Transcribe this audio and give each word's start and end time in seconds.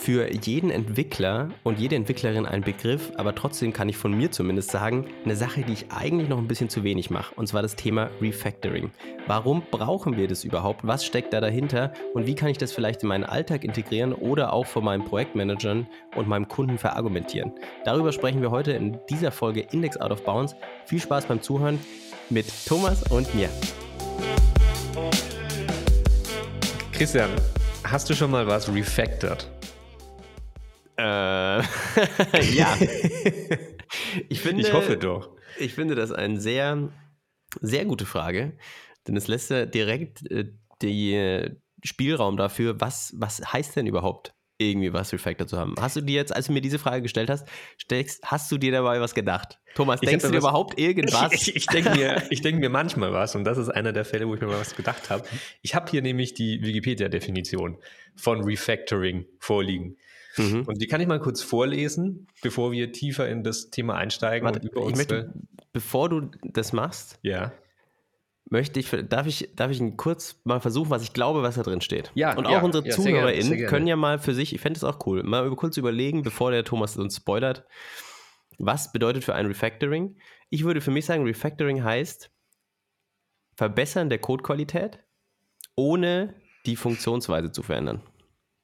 für 0.00 0.32
jeden 0.32 0.70
Entwickler 0.70 1.50
und 1.62 1.78
jede 1.78 1.94
Entwicklerin 1.94 2.46
ein 2.46 2.62
Begriff, 2.62 3.12
aber 3.18 3.34
trotzdem 3.34 3.74
kann 3.74 3.90
ich 3.90 3.98
von 3.98 4.16
mir 4.16 4.30
zumindest 4.30 4.70
sagen, 4.70 5.04
eine 5.26 5.36
Sache, 5.36 5.60
die 5.60 5.74
ich 5.74 5.86
eigentlich 5.90 6.26
noch 6.26 6.38
ein 6.38 6.48
bisschen 6.48 6.70
zu 6.70 6.84
wenig 6.84 7.10
mache, 7.10 7.34
und 7.34 7.48
zwar 7.48 7.60
das 7.60 7.76
Thema 7.76 8.08
Refactoring. 8.18 8.90
Warum 9.26 9.62
brauchen 9.70 10.16
wir 10.16 10.26
das 10.26 10.42
überhaupt? 10.44 10.86
Was 10.86 11.04
steckt 11.04 11.34
da 11.34 11.42
dahinter? 11.42 11.92
Und 12.14 12.26
wie 12.26 12.34
kann 12.34 12.48
ich 12.48 12.56
das 12.56 12.72
vielleicht 12.72 13.02
in 13.02 13.10
meinen 13.10 13.24
Alltag 13.24 13.62
integrieren 13.62 14.14
oder 14.14 14.54
auch 14.54 14.64
von 14.64 14.84
meinen 14.84 15.04
Projektmanagern 15.04 15.86
und 16.16 16.26
meinem 16.26 16.48
Kunden 16.48 16.78
verargumentieren? 16.78 17.52
Darüber 17.84 18.10
sprechen 18.12 18.40
wir 18.40 18.50
heute 18.50 18.72
in 18.72 18.98
dieser 19.10 19.30
Folge 19.30 19.66
Index 19.70 19.98
Out 19.98 20.12
of 20.12 20.24
Bounds. 20.24 20.56
Viel 20.86 21.00
Spaß 21.00 21.26
beim 21.26 21.42
Zuhören 21.42 21.78
mit 22.30 22.46
Thomas 22.66 23.02
und 23.10 23.32
mir. 23.34 23.50
Christian, 26.90 27.30
hast 27.84 28.08
du 28.08 28.14
schon 28.14 28.30
mal 28.30 28.46
was 28.46 28.72
refactored? 28.72 29.46
Äh, 31.00 31.62
ja. 32.54 32.76
ich, 34.28 34.40
finde, 34.40 34.62
ich 34.62 34.72
hoffe 34.72 34.96
doch. 34.96 35.36
Ich 35.58 35.74
finde 35.74 35.94
das 35.94 36.12
eine 36.12 36.40
sehr, 36.40 36.90
sehr 37.60 37.84
gute 37.84 38.06
Frage, 38.06 38.56
denn 39.06 39.16
es 39.16 39.28
lässt 39.28 39.50
ja 39.50 39.66
direkt 39.66 40.30
äh, 40.30 40.52
den 40.82 41.60
Spielraum 41.82 42.36
dafür, 42.36 42.80
was, 42.80 43.14
was 43.16 43.40
heißt 43.52 43.76
denn 43.76 43.86
überhaupt 43.86 44.34
irgendwie 44.60 44.92
was 44.92 45.12
Refactor 45.12 45.46
zu 45.46 45.58
haben. 45.58 45.74
Hast 45.80 45.96
du 45.96 46.02
dir 46.02 46.16
jetzt, 46.16 46.34
als 46.34 46.46
du 46.46 46.52
mir 46.52 46.60
diese 46.60 46.78
Frage 46.78 47.02
gestellt 47.02 47.30
hast, 47.30 47.48
stellst, 47.80 48.22
hast 48.24 48.52
du 48.52 48.58
dir 48.58 48.72
dabei 48.72 49.00
was 49.00 49.14
gedacht? 49.14 49.58
Thomas, 49.74 50.00
denkst 50.00 50.24
du 50.24 50.30
dir 50.30 50.38
überhaupt 50.38 50.78
irgendwas? 50.78 51.32
Ich, 51.32 51.56
ich 51.56 51.66
denke 51.66 51.90
mir, 51.90 52.22
denk 52.30 52.60
mir 52.60 52.68
manchmal 52.68 53.12
was 53.12 53.34
und 53.34 53.44
das 53.44 53.56
ist 53.56 53.70
einer 53.70 53.92
der 53.92 54.04
Fälle, 54.04 54.28
wo 54.28 54.34
ich 54.34 54.40
mir 54.40 54.48
mal 54.48 54.60
was 54.60 54.76
gedacht 54.76 55.08
habe. 55.08 55.24
Ich 55.62 55.74
habe 55.74 55.90
hier 55.90 56.02
nämlich 56.02 56.34
die 56.34 56.62
Wikipedia-Definition 56.62 57.78
von 58.16 58.44
Refactoring 58.44 59.24
vorliegen. 59.38 59.96
Mhm. 60.36 60.62
Und 60.66 60.80
die 60.80 60.86
kann 60.86 61.00
ich 61.00 61.08
mal 61.08 61.20
kurz 61.20 61.42
vorlesen, 61.42 62.28
bevor 62.42 62.72
wir 62.72 62.92
tiefer 62.92 63.28
in 63.28 63.42
das 63.42 63.70
Thema 63.70 63.96
einsteigen. 63.96 64.46
Warte, 64.46 64.66
über 64.66 64.88
ich 64.88 64.96
möchte, 64.96 65.32
bevor 65.72 66.08
du 66.08 66.30
das 66.42 66.72
machst, 66.72 67.18
ja. 67.22 67.52
möchte 68.48 68.80
ich, 68.80 68.90
darf 69.08 69.26
ich, 69.26 69.50
darf 69.56 69.70
ich 69.70 69.82
kurz 69.96 70.40
mal 70.44 70.60
versuchen, 70.60 70.90
was 70.90 71.02
ich 71.02 71.12
glaube, 71.12 71.42
was 71.42 71.56
da 71.56 71.62
drin 71.62 71.80
steht? 71.80 72.12
Ja. 72.14 72.36
Und 72.36 72.46
auch 72.46 72.52
ja, 72.52 72.62
unsere 72.62 72.86
ja, 72.86 72.94
ZuhörerInnen 72.94 73.66
können 73.66 73.86
ja 73.86 73.96
mal 73.96 74.18
für 74.18 74.34
sich, 74.34 74.54
ich 74.54 74.60
fände 74.60 74.76
es 74.76 74.84
auch 74.84 75.04
cool, 75.06 75.22
mal 75.22 75.50
kurz 75.56 75.76
überlegen, 75.76 76.22
bevor 76.22 76.50
der 76.50 76.64
Thomas 76.64 76.96
uns 76.96 77.16
spoilert, 77.16 77.64
was 78.58 78.92
bedeutet 78.92 79.24
für 79.24 79.34
ein 79.34 79.46
Refactoring? 79.46 80.16
Ich 80.50 80.64
würde 80.64 80.80
für 80.80 80.90
mich 80.90 81.06
sagen, 81.06 81.24
Refactoring 81.24 81.82
heißt 81.82 82.30
Verbessern 83.56 84.10
der 84.10 84.18
Codequalität, 84.18 85.00
ohne 85.76 86.34
die 86.66 86.76
Funktionsweise 86.76 87.52
zu 87.52 87.62
verändern. 87.62 88.02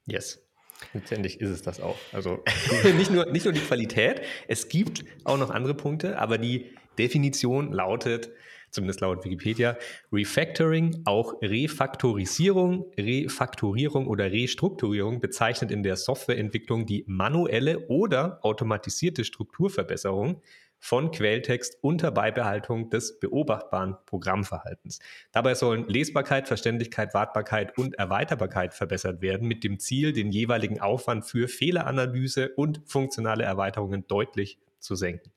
Yes. 0.05 0.46
Letztendlich 0.93 1.41
ist 1.41 1.49
es 1.49 1.61
das 1.61 1.79
auch. 1.79 1.97
Also 2.13 2.43
nicht 2.97 3.11
nur, 3.11 3.25
nicht 3.31 3.45
nur 3.45 3.53
die 3.53 3.61
Qualität, 3.61 4.21
es 4.47 4.69
gibt 4.69 5.03
auch 5.23 5.37
noch 5.37 5.49
andere 5.49 5.73
Punkte, 5.73 6.19
aber 6.19 6.37
die 6.37 6.65
Definition 6.97 7.71
lautet, 7.71 8.29
zumindest 8.69 9.01
laut 9.01 9.23
Wikipedia, 9.23 9.77
Refactoring, 10.11 11.01
auch 11.05 11.41
Refaktorisierung, 11.41 12.85
Refaktorierung 12.97 14.07
oder 14.07 14.31
Restrukturierung 14.31 15.19
bezeichnet 15.19 15.71
in 15.71 15.83
der 15.83 15.95
Softwareentwicklung 15.95 16.85
die 16.85 17.03
manuelle 17.07 17.87
oder 17.87 18.39
automatisierte 18.43 19.23
Strukturverbesserung 19.23 20.41
von 20.87 21.11
Quelltext 21.11 21.79
unter 21.81 22.11
Beibehaltung 22.11 22.89
des 22.89 23.19
beobachtbaren 23.19 23.97
Programmverhaltens. 24.05 24.99
Dabei 25.33 25.53
sollen 25.53 25.85
Lesbarkeit, 25.89 26.47
Verständlichkeit, 26.47 27.13
Wartbarkeit 27.13 27.77
und 27.77 27.95
Erweiterbarkeit 27.95 28.73
verbessert 28.73 29.21
werden, 29.21 29.49
mit 29.49 29.65
dem 29.65 29.79
Ziel, 29.79 30.13
den 30.13 30.31
jeweiligen 30.31 30.79
Aufwand 30.79 31.25
für 31.25 31.49
Fehleranalyse 31.49 32.53
und 32.55 32.79
funktionale 32.85 33.43
Erweiterungen 33.43 34.07
deutlich 34.07 34.59
zu 34.79 34.95
senken. 34.95 35.33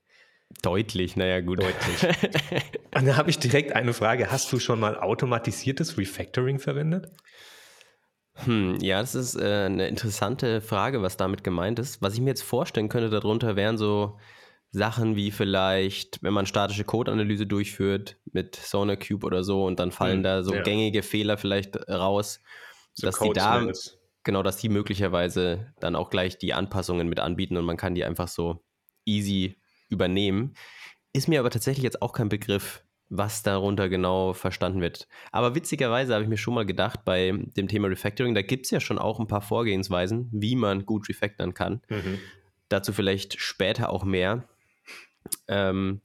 Deutlich, 0.62 1.16
naja, 1.16 1.40
gut. 1.40 1.58
Deutlich. 1.58 2.30
und 2.94 3.06
da 3.06 3.16
habe 3.16 3.30
ich 3.30 3.40
direkt 3.40 3.72
eine 3.72 3.92
Frage. 3.92 4.30
Hast 4.30 4.52
du 4.52 4.60
schon 4.60 4.78
mal 4.78 4.96
automatisiertes 4.96 5.98
Refactoring 5.98 6.60
verwendet? 6.60 7.10
Hm, 8.44 8.78
ja, 8.80 9.00
das 9.00 9.16
ist 9.16 9.34
äh, 9.34 9.64
eine 9.64 9.88
interessante 9.88 10.60
Frage, 10.60 11.02
was 11.02 11.16
damit 11.16 11.42
gemeint 11.42 11.80
ist. 11.80 12.00
Was 12.00 12.14
ich 12.14 12.20
mir 12.20 12.30
jetzt 12.30 12.44
vorstellen 12.44 12.88
könnte 12.88 13.10
darunter 13.10 13.56
wären 13.56 13.78
so 13.78 14.16
Sachen 14.72 15.16
wie 15.16 15.30
vielleicht, 15.30 16.22
wenn 16.22 16.32
man 16.32 16.46
statische 16.46 16.84
Code-Analyse 16.84 17.46
durchführt 17.46 18.16
mit 18.32 18.54
SonarCube 18.54 19.26
oder 19.26 19.42
so 19.42 19.64
und 19.64 19.80
dann 19.80 19.90
fallen 19.90 20.18
hm, 20.18 20.22
da 20.22 20.42
so 20.42 20.54
ja. 20.54 20.62
gängige 20.62 21.02
Fehler 21.02 21.36
vielleicht 21.38 21.76
raus, 21.88 22.40
so 22.94 23.06
dass 23.06 23.18
die 23.18 23.32
da, 23.32 23.66
genau, 24.22 24.42
dass 24.42 24.58
die 24.58 24.68
möglicherweise 24.68 25.72
dann 25.80 25.96
auch 25.96 26.10
gleich 26.10 26.38
die 26.38 26.54
Anpassungen 26.54 27.08
mit 27.08 27.18
anbieten 27.18 27.56
und 27.56 27.64
man 27.64 27.76
kann 27.76 27.94
die 27.94 28.04
einfach 28.04 28.28
so 28.28 28.62
easy 29.04 29.56
übernehmen. 29.88 30.54
Ist 31.12 31.26
mir 31.26 31.40
aber 31.40 31.50
tatsächlich 31.50 31.82
jetzt 31.82 32.00
auch 32.00 32.12
kein 32.12 32.28
Begriff, 32.28 32.84
was 33.08 33.42
darunter 33.42 33.88
genau 33.88 34.32
verstanden 34.32 34.80
wird. 34.80 35.08
Aber 35.32 35.56
witzigerweise 35.56 36.14
habe 36.14 36.22
ich 36.22 36.30
mir 36.30 36.36
schon 36.36 36.54
mal 36.54 36.64
gedacht, 36.64 37.04
bei 37.04 37.32
dem 37.56 37.66
Thema 37.66 37.88
Refactoring, 37.88 38.36
da 38.36 38.42
gibt 38.42 38.66
es 38.66 38.70
ja 38.70 38.78
schon 38.78 39.00
auch 39.00 39.18
ein 39.18 39.26
paar 39.26 39.42
Vorgehensweisen, 39.42 40.28
wie 40.30 40.54
man 40.54 40.86
gut 40.86 41.08
refactoren 41.08 41.52
kann. 41.52 41.82
Mhm. 41.88 42.20
Dazu 42.68 42.92
vielleicht 42.92 43.40
später 43.40 43.90
auch 43.90 44.04
mehr. 44.04 44.48
Ähm, 45.48 46.00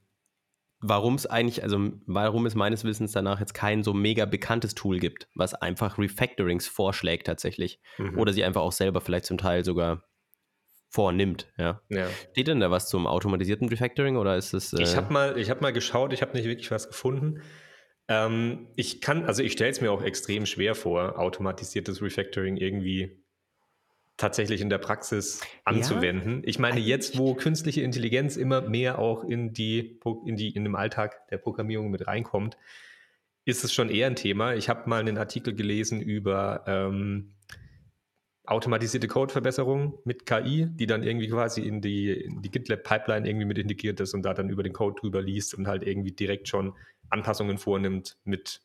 warum 0.80 1.14
es 1.14 1.26
eigentlich, 1.26 1.62
also 1.62 1.92
warum 2.06 2.46
es 2.46 2.54
meines 2.54 2.84
Wissens 2.84 3.12
danach 3.12 3.40
jetzt 3.40 3.54
kein 3.54 3.82
so 3.82 3.92
mega 3.92 4.24
bekanntes 4.24 4.74
Tool 4.74 4.98
gibt, 4.98 5.28
was 5.34 5.54
einfach 5.54 5.98
Refactorings 5.98 6.66
vorschlägt 6.66 7.26
tatsächlich. 7.26 7.80
Mhm. 7.98 8.18
Oder 8.18 8.32
sie 8.32 8.44
einfach 8.44 8.62
auch 8.62 8.72
selber 8.72 9.00
vielleicht 9.00 9.26
zum 9.26 9.38
Teil 9.38 9.64
sogar 9.64 10.04
vornimmt, 10.88 11.52
ja. 11.58 11.82
ja. 11.88 12.08
Steht 12.30 12.48
denn 12.48 12.60
da 12.60 12.70
was 12.70 12.88
zum 12.88 13.06
automatisierten 13.06 13.68
Refactoring 13.68 14.16
oder 14.16 14.36
ist 14.36 14.54
es. 14.54 14.72
Äh 14.72 14.82
ich 14.82 14.96
habe 14.96 15.12
mal, 15.12 15.34
hab 15.44 15.60
mal 15.60 15.72
geschaut, 15.72 16.12
ich 16.12 16.22
habe 16.22 16.36
nicht 16.36 16.46
wirklich 16.46 16.70
was 16.70 16.88
gefunden. 16.88 17.42
Ähm, 18.08 18.68
ich 18.76 19.00
kann, 19.00 19.24
also 19.24 19.42
ich 19.42 19.52
stelle 19.52 19.70
es 19.70 19.80
mir 19.80 19.90
auch 19.90 20.02
extrem 20.02 20.46
schwer 20.46 20.74
vor, 20.74 21.18
automatisiertes 21.18 22.02
Refactoring 22.02 22.56
irgendwie 22.56 23.25
tatsächlich 24.16 24.60
in 24.60 24.70
der 24.70 24.78
Praxis 24.78 25.40
anzuwenden. 25.64 26.38
Ja, 26.42 26.48
ich 26.48 26.58
meine, 26.58 26.80
jetzt, 26.80 27.18
wo 27.18 27.34
künstliche 27.34 27.82
Intelligenz 27.82 28.36
immer 28.36 28.62
mehr 28.62 28.98
auch 28.98 29.24
in 29.24 29.52
die, 29.52 30.00
in 30.24 30.36
die, 30.36 30.50
in 30.50 30.64
den 30.64 30.74
Alltag 30.74 31.28
der 31.28 31.38
Programmierung 31.38 31.90
mit 31.90 32.06
reinkommt, 32.06 32.56
ist 33.44 33.62
es 33.62 33.72
schon 33.72 33.90
eher 33.90 34.06
ein 34.06 34.16
Thema. 34.16 34.54
Ich 34.54 34.68
habe 34.68 34.88
mal 34.88 35.00
einen 35.00 35.18
Artikel 35.18 35.54
gelesen 35.54 36.00
über 36.00 36.64
ähm, 36.66 37.34
automatisierte 38.46 39.08
Codeverbesserung 39.08 39.98
mit 40.04 40.24
KI, 40.24 40.66
die 40.70 40.86
dann 40.86 41.02
irgendwie 41.02 41.28
quasi 41.28 41.62
in 41.62 41.80
die, 41.80 42.10
in 42.10 42.42
die 42.42 42.50
GitLab-Pipeline 42.50 43.28
irgendwie 43.28 43.46
mit 43.46 43.58
integriert 43.58 44.00
ist 44.00 44.14
und 44.14 44.22
da 44.22 44.34
dann 44.34 44.48
über 44.48 44.62
den 44.62 44.72
Code 44.72 45.00
drüber 45.00 45.20
liest 45.20 45.54
und 45.54 45.66
halt 45.66 45.82
irgendwie 45.86 46.12
direkt 46.12 46.48
schon 46.48 46.74
Anpassungen 47.10 47.58
vornimmt 47.58 48.16
mit 48.24 48.62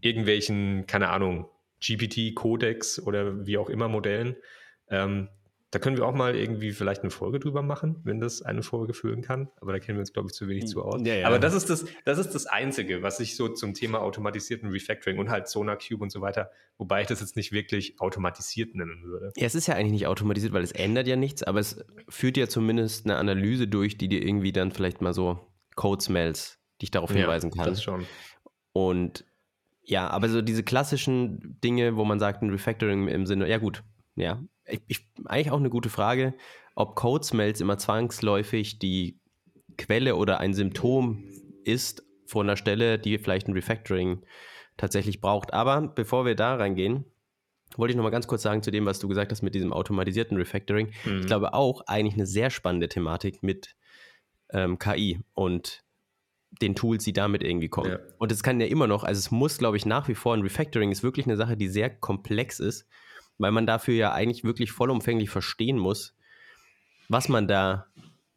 irgendwelchen, 0.00 0.86
keine 0.86 1.10
Ahnung, 1.10 1.48
GPT-Codex 1.80 3.00
oder 3.00 3.46
wie 3.46 3.58
auch 3.58 3.70
immer 3.70 3.88
Modellen. 3.88 4.36
Ähm, 4.88 5.28
da 5.70 5.78
können 5.78 5.98
wir 5.98 6.06
auch 6.06 6.14
mal 6.14 6.34
irgendwie 6.34 6.72
vielleicht 6.72 7.02
eine 7.02 7.10
Folge 7.10 7.40
drüber 7.40 7.60
machen, 7.60 8.00
wenn 8.02 8.20
das 8.20 8.40
eine 8.40 8.62
Folge 8.62 8.94
füllen 8.94 9.20
kann. 9.20 9.50
Aber 9.60 9.72
da 9.72 9.78
kennen 9.78 9.98
wir 9.98 10.00
uns, 10.00 10.14
glaube 10.14 10.28
ich, 10.28 10.34
zu 10.34 10.48
wenig 10.48 10.66
zu 10.66 10.82
aus. 10.82 11.02
Ja, 11.04 11.14
ja. 11.14 11.26
Aber 11.26 11.38
das 11.38 11.52
ist 11.52 11.68
das, 11.68 11.84
das 12.06 12.18
ist 12.18 12.30
das 12.30 12.46
Einzige, 12.46 13.02
was 13.02 13.20
ich 13.20 13.36
so 13.36 13.48
zum 13.48 13.74
Thema 13.74 14.00
automatisierten 14.00 14.70
Refactoring 14.70 15.18
und 15.18 15.28
halt 15.28 15.46
SonarCube 15.46 16.02
und 16.02 16.10
so 16.10 16.22
weiter, 16.22 16.50
wobei 16.78 17.02
ich 17.02 17.08
das 17.08 17.20
jetzt 17.20 17.36
nicht 17.36 17.52
wirklich 17.52 18.00
automatisiert 18.00 18.74
nennen 18.74 19.02
würde. 19.04 19.32
Ja, 19.36 19.44
es 19.44 19.54
ist 19.54 19.66
ja 19.66 19.74
eigentlich 19.74 19.92
nicht 19.92 20.06
automatisiert, 20.06 20.54
weil 20.54 20.62
es 20.62 20.72
ändert 20.72 21.06
ja 21.06 21.16
nichts, 21.16 21.42
aber 21.42 21.60
es 21.60 21.84
führt 22.08 22.38
ja 22.38 22.48
zumindest 22.48 23.04
eine 23.04 23.16
Analyse 23.16 23.68
durch, 23.68 23.98
die 23.98 24.08
dir 24.08 24.22
irgendwie 24.22 24.52
dann 24.52 24.72
vielleicht 24.72 25.02
mal 25.02 25.12
so 25.12 25.38
Code-Smells 25.76 26.58
dich 26.80 26.90
darauf 26.90 27.12
hinweisen 27.12 27.50
ja, 27.54 27.64
kann. 27.64 27.72
Das 27.74 27.82
schon. 27.82 28.06
Und 28.72 29.26
ja, 29.88 30.08
aber 30.10 30.28
so 30.28 30.42
diese 30.42 30.62
klassischen 30.62 31.58
Dinge, 31.64 31.96
wo 31.96 32.04
man 32.04 32.20
sagt, 32.20 32.42
ein 32.42 32.50
Refactoring 32.50 33.08
im 33.08 33.24
Sinne, 33.24 33.48
ja 33.48 33.56
gut, 33.56 33.82
ja, 34.16 34.42
ich, 34.66 34.82
ich, 34.86 35.08
eigentlich 35.24 35.50
auch 35.50 35.58
eine 35.58 35.70
gute 35.70 35.88
Frage, 35.88 36.34
ob 36.74 36.94
Code-Smells 36.94 37.62
immer 37.62 37.78
zwangsläufig 37.78 38.78
die 38.78 39.18
Quelle 39.78 40.16
oder 40.16 40.40
ein 40.40 40.52
Symptom 40.52 41.24
ist 41.64 42.04
von 42.26 42.46
einer 42.46 42.56
Stelle, 42.56 42.98
die 42.98 43.16
vielleicht 43.18 43.48
ein 43.48 43.54
Refactoring 43.54 44.22
tatsächlich 44.76 45.22
braucht. 45.22 45.54
Aber 45.54 45.80
bevor 45.80 46.26
wir 46.26 46.34
da 46.34 46.56
reingehen, 46.56 47.06
wollte 47.76 47.92
ich 47.92 47.96
noch 47.96 48.04
mal 48.04 48.10
ganz 48.10 48.26
kurz 48.26 48.42
sagen 48.42 48.62
zu 48.62 48.70
dem, 48.70 48.84
was 48.84 48.98
du 48.98 49.08
gesagt 49.08 49.32
hast 49.32 49.42
mit 49.42 49.54
diesem 49.54 49.72
automatisierten 49.72 50.36
Refactoring. 50.36 50.92
Mhm. 51.06 51.20
Ich 51.20 51.26
glaube 51.26 51.54
auch 51.54 51.82
eigentlich 51.86 52.14
eine 52.14 52.26
sehr 52.26 52.50
spannende 52.50 52.88
Thematik 52.88 53.42
mit 53.42 53.74
ähm, 54.50 54.78
KI 54.78 55.20
und 55.32 55.82
den 56.62 56.74
Tools, 56.74 57.04
die 57.04 57.12
damit 57.12 57.42
irgendwie 57.42 57.68
kommen. 57.68 57.92
Ja. 57.92 57.98
Und 58.18 58.32
es 58.32 58.42
kann 58.42 58.60
ja 58.60 58.66
immer 58.66 58.86
noch, 58.86 59.04
also 59.04 59.18
es 59.18 59.30
muss, 59.30 59.58
glaube 59.58 59.76
ich, 59.76 59.86
nach 59.86 60.08
wie 60.08 60.14
vor 60.14 60.34
ein 60.34 60.42
Refactoring 60.42 60.90
ist 60.90 61.02
wirklich 61.02 61.26
eine 61.26 61.36
Sache, 61.36 61.56
die 61.56 61.68
sehr 61.68 61.90
komplex 61.90 62.58
ist, 62.60 62.86
weil 63.38 63.52
man 63.52 63.66
dafür 63.66 63.94
ja 63.94 64.12
eigentlich 64.12 64.44
wirklich 64.44 64.72
vollumfänglich 64.72 65.30
verstehen 65.30 65.78
muss, 65.78 66.16
was 67.08 67.28
man 67.28 67.46
da 67.46 67.86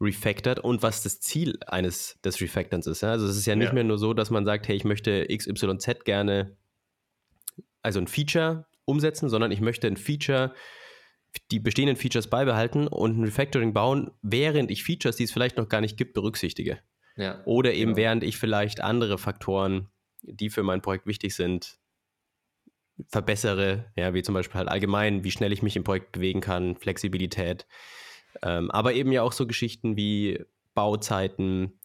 refactort 0.00 0.58
und 0.58 0.82
was 0.82 1.02
das 1.02 1.20
Ziel 1.20 1.58
eines 1.66 2.18
des 2.24 2.40
Refactorns 2.40 2.86
ist. 2.86 3.02
Ja? 3.02 3.10
Also 3.10 3.26
es 3.26 3.36
ist 3.36 3.46
ja 3.46 3.56
nicht 3.56 3.68
ja. 3.68 3.74
mehr 3.74 3.84
nur 3.84 3.98
so, 3.98 4.14
dass 4.14 4.30
man 4.30 4.44
sagt, 4.44 4.68
hey, 4.68 4.76
ich 4.76 4.84
möchte 4.84 5.26
XYZ 5.26 6.04
gerne, 6.04 6.56
also 7.82 8.00
ein 8.00 8.08
Feature 8.08 8.66
umsetzen, 8.84 9.28
sondern 9.28 9.52
ich 9.52 9.60
möchte 9.60 9.86
ein 9.86 9.96
Feature 9.96 10.54
die 11.50 11.60
bestehenden 11.60 11.96
Features 11.96 12.28
beibehalten 12.28 12.86
und 12.86 13.18
ein 13.18 13.24
Refactoring 13.24 13.72
bauen, 13.72 14.10
während 14.20 14.70
ich 14.70 14.84
Features, 14.84 15.16
die 15.16 15.24
es 15.24 15.32
vielleicht 15.32 15.56
noch 15.56 15.68
gar 15.68 15.80
nicht 15.80 15.96
gibt, 15.96 16.12
berücksichtige. 16.12 16.78
Ja, 17.16 17.42
Oder 17.44 17.72
eben 17.72 17.92
genau. 17.92 17.96
während 17.96 18.24
ich 18.24 18.36
vielleicht 18.38 18.80
andere 18.80 19.18
Faktoren, 19.18 19.88
die 20.22 20.50
für 20.50 20.62
mein 20.62 20.80
Projekt 20.80 21.06
wichtig 21.06 21.34
sind, 21.34 21.78
verbessere, 23.08 23.92
ja, 23.96 24.14
wie 24.14 24.22
zum 24.22 24.34
Beispiel 24.34 24.58
halt 24.58 24.68
allgemein, 24.68 25.24
wie 25.24 25.30
schnell 25.30 25.52
ich 25.52 25.62
mich 25.62 25.76
im 25.76 25.84
Projekt 25.84 26.12
bewegen 26.12 26.40
kann, 26.40 26.76
Flexibilität. 26.76 27.66
Ähm, 28.42 28.70
aber 28.70 28.94
eben 28.94 29.12
ja 29.12 29.22
auch 29.22 29.32
so 29.32 29.46
Geschichten 29.46 29.96
wie 29.96 30.44
Bauzeiten, 30.74 31.78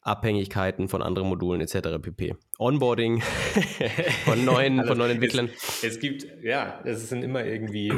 Abhängigkeiten 0.00 0.88
von 0.88 1.02
anderen 1.02 1.28
Modulen 1.28 1.60
etc. 1.60 2.00
pp. 2.00 2.36
Onboarding 2.58 3.20
von 4.24 4.44
neuen, 4.44 4.80
also 4.80 4.90
von 4.90 4.98
neuen 4.98 5.12
Entwicklern. 5.12 5.50
Es, 5.54 5.84
es, 5.84 6.00
gibt, 6.00 6.26
ja, 6.42 6.80
es 6.84 7.08
sind 7.08 7.22
immer 7.22 7.44
irgendwie 7.44 7.92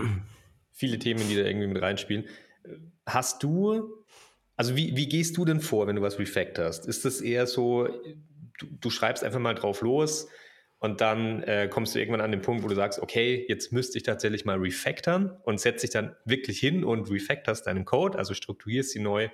viele 0.73 0.99
Themen, 0.99 1.27
die 1.29 1.37
da 1.37 1.43
irgendwie 1.43 1.69
mit 1.69 1.83
reinspielen. 1.83 2.27
Hast 3.07 3.43
du, 3.43 4.00
also 4.61 4.77
wie, 4.77 4.95
wie 4.95 5.09
gehst 5.09 5.39
du 5.39 5.47
denn 5.47 5.63
vor, 5.63 5.87
wenn 5.87 5.97
du 5.97 6.03
was 6.03 6.19
refactorst? 6.19 6.85
Ist 6.85 7.07
das 7.07 7.23
eher 7.23 7.47
so, 7.47 7.87
du, 8.59 8.67
du 8.79 8.91
schreibst 8.91 9.25
einfach 9.25 9.39
mal 9.39 9.55
drauf 9.55 9.81
los 9.81 10.29
und 10.79 11.01
dann 11.01 11.43
äh, 11.45 11.67
kommst 11.71 11.95
du 11.95 11.99
irgendwann 11.99 12.21
an 12.21 12.31
den 12.31 12.43
Punkt, 12.43 12.63
wo 12.63 12.69
du 12.69 12.75
sagst, 12.75 12.99
okay, 12.99 13.43
jetzt 13.49 13.73
müsste 13.73 13.97
ich 13.97 14.05
tatsächlich 14.05 14.45
mal 14.45 14.59
refactoren 14.59 15.31
und 15.45 15.59
setzt 15.61 15.83
dich 15.83 15.89
dann 15.89 16.15
wirklich 16.27 16.61
hin 16.61 16.85
und 16.85 17.11
refactorst 17.11 17.67
deinen 17.67 17.87
Code, 17.87 18.19
also 18.19 18.35
strukturierst 18.35 18.91
sie 18.91 19.01
neu, 19.01 19.31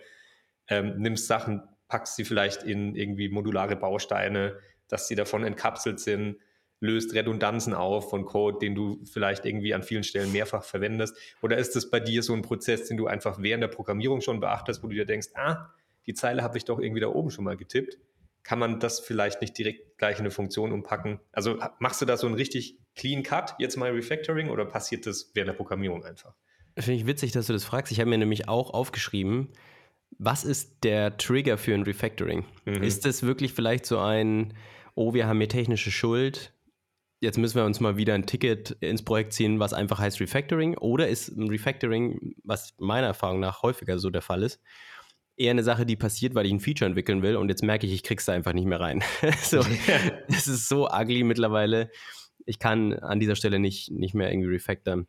ähm, 0.68 0.94
nimmst 0.98 1.26
Sachen, 1.26 1.60
packst 1.88 2.14
sie 2.14 2.24
vielleicht 2.24 2.62
in 2.62 2.94
irgendwie 2.94 3.28
modulare 3.28 3.74
Bausteine, 3.74 4.60
dass 4.86 5.08
sie 5.08 5.16
davon 5.16 5.42
entkapselt 5.42 5.98
sind, 5.98 6.36
löst 6.80 7.14
Redundanzen 7.14 7.74
auf 7.74 8.10
von 8.10 8.24
Code, 8.24 8.58
den 8.58 8.74
du 8.74 9.02
vielleicht 9.04 9.44
irgendwie 9.44 9.74
an 9.74 9.82
vielen 9.82 10.04
Stellen 10.04 10.32
mehrfach 10.32 10.62
verwendest? 10.62 11.16
Oder 11.42 11.58
ist 11.58 11.74
das 11.76 11.90
bei 11.90 12.00
dir 12.00 12.22
so 12.22 12.34
ein 12.34 12.42
Prozess, 12.42 12.88
den 12.88 12.96
du 12.96 13.06
einfach 13.06 13.38
während 13.40 13.62
der 13.62 13.68
Programmierung 13.68 14.20
schon 14.20 14.40
beachtest, 14.40 14.82
wo 14.82 14.88
du 14.88 14.94
dir 14.94 15.06
denkst, 15.06 15.28
ah, 15.34 15.70
die 16.06 16.14
Zeile 16.14 16.42
habe 16.42 16.58
ich 16.58 16.64
doch 16.64 16.78
irgendwie 16.78 17.00
da 17.00 17.08
oben 17.08 17.30
schon 17.30 17.44
mal 17.44 17.56
getippt? 17.56 17.98
Kann 18.42 18.58
man 18.58 18.78
das 18.78 19.00
vielleicht 19.00 19.40
nicht 19.40 19.58
direkt 19.58 19.98
gleich 19.98 20.18
in 20.18 20.20
eine 20.20 20.30
Funktion 20.30 20.72
umpacken? 20.72 21.18
Also 21.32 21.58
machst 21.80 22.00
du 22.00 22.06
da 22.06 22.16
so 22.16 22.26
einen 22.26 22.36
richtig 22.36 22.78
clean 22.94 23.22
Cut, 23.22 23.54
jetzt 23.58 23.76
mal 23.76 23.90
Refactoring, 23.90 24.50
oder 24.50 24.64
passiert 24.64 25.06
das 25.06 25.32
während 25.34 25.48
der 25.48 25.54
Programmierung 25.54 26.04
einfach? 26.04 26.34
Finde 26.78 27.00
ich 27.00 27.06
witzig, 27.06 27.32
dass 27.32 27.46
du 27.46 27.54
das 27.54 27.64
fragst. 27.64 27.90
Ich 27.90 28.00
habe 28.00 28.10
mir 28.10 28.18
nämlich 28.18 28.48
auch 28.48 28.70
aufgeschrieben, 28.70 29.48
was 30.18 30.44
ist 30.44 30.84
der 30.84 31.16
Trigger 31.16 31.58
für 31.58 31.74
ein 31.74 31.82
Refactoring? 31.82 32.44
Mhm. 32.66 32.82
Ist 32.82 33.04
das 33.04 33.22
wirklich 33.22 33.52
vielleicht 33.52 33.86
so 33.86 33.98
ein, 33.98 34.54
oh, 34.94 35.14
wir 35.14 35.26
haben 35.26 35.38
hier 35.38 35.48
technische 35.48 35.90
Schuld, 35.90 36.52
jetzt 37.20 37.38
müssen 37.38 37.56
wir 37.56 37.64
uns 37.64 37.80
mal 37.80 37.96
wieder 37.96 38.14
ein 38.14 38.26
Ticket 38.26 38.72
ins 38.80 39.04
Projekt 39.04 39.32
ziehen, 39.32 39.58
was 39.58 39.72
einfach 39.72 39.98
heißt 39.98 40.20
Refactoring? 40.20 40.76
Oder 40.78 41.08
ist 41.08 41.28
ein 41.28 41.48
Refactoring, 41.48 42.34
was 42.44 42.74
meiner 42.78 43.08
Erfahrung 43.08 43.40
nach 43.40 43.62
häufiger 43.62 43.98
so 43.98 44.10
der 44.10 44.22
Fall 44.22 44.42
ist, 44.42 44.60
eher 45.36 45.50
eine 45.50 45.62
Sache, 45.62 45.86
die 45.86 45.96
passiert, 45.96 46.34
weil 46.34 46.46
ich 46.46 46.52
ein 46.52 46.60
Feature 46.60 46.88
entwickeln 46.88 47.22
will 47.22 47.36
und 47.36 47.48
jetzt 47.48 47.62
merke 47.62 47.86
ich, 47.86 47.92
ich 47.92 48.02
krieg's 48.02 48.24
da 48.24 48.32
einfach 48.32 48.52
nicht 48.52 48.66
mehr 48.66 48.80
rein. 48.80 49.02
so, 49.42 49.60
es 50.28 50.46
ist 50.46 50.68
so 50.68 50.88
ugly 50.88 51.24
mittlerweile. 51.24 51.90
Ich 52.44 52.58
kann 52.58 52.94
an 52.94 53.20
dieser 53.20 53.36
Stelle 53.36 53.58
nicht, 53.58 53.90
nicht 53.90 54.14
mehr 54.14 54.30
irgendwie 54.30 54.50
refactoren. 54.50 55.06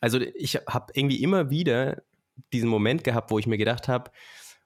Also 0.00 0.20
ich 0.20 0.56
habe 0.68 0.92
irgendwie 0.94 1.22
immer 1.22 1.50
wieder 1.50 2.02
diesen 2.52 2.68
Moment 2.68 3.04
gehabt, 3.04 3.30
wo 3.30 3.38
ich 3.38 3.46
mir 3.46 3.58
gedacht 3.58 3.88
habe, 3.88 4.10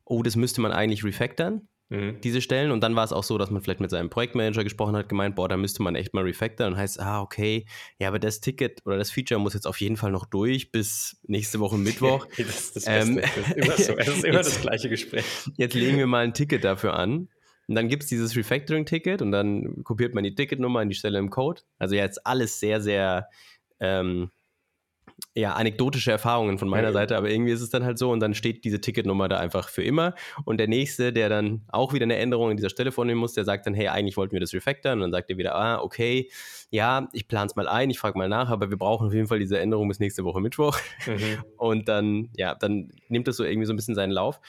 oh, 0.04 0.22
das 0.22 0.36
müsste 0.36 0.60
man 0.60 0.72
eigentlich 0.72 1.04
refactoren 1.04 1.68
mhm. 1.88 2.20
diese 2.22 2.40
Stellen. 2.40 2.70
Und 2.70 2.80
dann 2.82 2.96
war 2.96 3.04
es 3.04 3.12
auch 3.12 3.24
so, 3.24 3.38
dass 3.38 3.50
man 3.50 3.62
vielleicht 3.62 3.80
mit 3.80 3.90
seinem 3.90 4.10
Projektmanager 4.10 4.64
gesprochen 4.64 4.96
hat, 4.96 5.08
gemeint, 5.08 5.36
boah, 5.36 5.48
da 5.48 5.56
müsste 5.56 5.82
man 5.82 5.94
echt 5.94 6.14
mal 6.14 6.24
refactoren. 6.24 6.74
Und 6.74 6.78
heißt, 6.78 7.00
ah, 7.00 7.20
okay, 7.20 7.66
ja, 7.98 8.08
aber 8.08 8.18
das 8.18 8.40
Ticket 8.40 8.84
oder 8.86 8.96
das 8.96 9.10
Feature 9.10 9.40
muss 9.40 9.54
jetzt 9.54 9.66
auf 9.66 9.80
jeden 9.80 9.96
Fall 9.96 10.10
noch 10.10 10.26
durch 10.26 10.70
bis 10.70 11.20
nächste 11.24 11.60
Woche 11.60 11.78
Mittwoch. 11.78 12.26
das 12.36 12.46
ist 12.46 12.76
das 12.76 12.86
ähm, 12.86 13.16
Beste. 13.16 13.40
Das 13.40 13.48
ist 13.48 13.56
immer 13.56 13.76
so. 13.76 13.92
Es 13.96 14.08
ist 14.08 14.24
immer 14.24 14.34
jetzt, 14.38 14.56
das 14.56 14.60
gleiche 14.60 14.88
Gespräch. 14.88 15.24
Jetzt 15.56 15.74
legen 15.74 15.98
wir 15.98 16.06
mal 16.06 16.24
ein 16.24 16.34
Ticket 16.34 16.64
dafür 16.64 16.94
an. 16.94 17.28
Und 17.68 17.74
dann 17.74 17.88
gibt 17.88 18.04
es 18.04 18.08
dieses 18.08 18.34
Refactoring-Ticket 18.34 19.20
und 19.20 19.30
dann 19.30 19.84
kopiert 19.84 20.14
man 20.14 20.24
die 20.24 20.34
Ticketnummer 20.34 20.80
an 20.80 20.88
die 20.88 20.94
Stelle 20.94 21.18
im 21.18 21.28
Code. 21.28 21.60
Also 21.78 21.94
jetzt 21.96 22.26
alles 22.26 22.60
sehr, 22.60 22.80
sehr 22.80 23.28
ähm, 23.78 24.30
ja, 25.38 25.52
anekdotische 25.52 26.10
Erfahrungen 26.10 26.58
von 26.58 26.68
meiner 26.68 26.92
Seite, 26.92 27.16
aber 27.16 27.30
irgendwie 27.30 27.52
ist 27.52 27.60
es 27.60 27.70
dann 27.70 27.84
halt 27.84 27.96
so 27.96 28.10
und 28.10 28.18
dann 28.18 28.34
steht 28.34 28.64
diese 28.64 28.80
Ticketnummer 28.80 29.28
da 29.28 29.38
einfach 29.38 29.68
für 29.68 29.84
immer 29.84 30.14
und 30.44 30.58
der 30.58 30.66
nächste, 30.66 31.12
der 31.12 31.28
dann 31.28 31.62
auch 31.68 31.92
wieder 31.92 32.02
eine 32.02 32.16
Änderung 32.16 32.50
an 32.50 32.56
dieser 32.56 32.70
Stelle 32.70 32.90
vornehmen 32.90 33.20
muss, 33.20 33.34
der 33.34 33.44
sagt 33.44 33.64
dann, 33.66 33.72
hey, 33.72 33.86
eigentlich 33.86 34.16
wollten 34.16 34.32
wir 34.32 34.40
das 34.40 34.52
refactoren 34.52 34.98
und 34.98 35.02
dann 35.02 35.12
sagt 35.12 35.30
er 35.30 35.38
wieder, 35.38 35.54
ah, 35.54 35.80
okay, 35.80 36.28
ja, 36.70 37.08
ich 37.12 37.28
plane 37.28 37.46
es 37.46 37.54
mal 37.54 37.68
ein, 37.68 37.88
ich 37.88 38.00
frage 38.00 38.18
mal 38.18 38.28
nach, 38.28 38.50
aber 38.50 38.68
wir 38.68 38.76
brauchen 38.76 39.06
auf 39.06 39.14
jeden 39.14 39.28
Fall 39.28 39.38
diese 39.38 39.60
Änderung 39.60 39.86
bis 39.86 40.00
nächste 40.00 40.24
Woche 40.24 40.40
Mittwoch 40.40 40.76
mhm. 41.06 41.44
und 41.56 41.88
dann, 41.88 42.30
ja, 42.36 42.56
dann 42.56 42.90
nimmt 43.08 43.28
das 43.28 43.36
so 43.36 43.44
irgendwie 43.44 43.66
so 43.66 43.72
ein 43.72 43.76
bisschen 43.76 43.94
seinen 43.94 44.10
Lauf. 44.10 44.40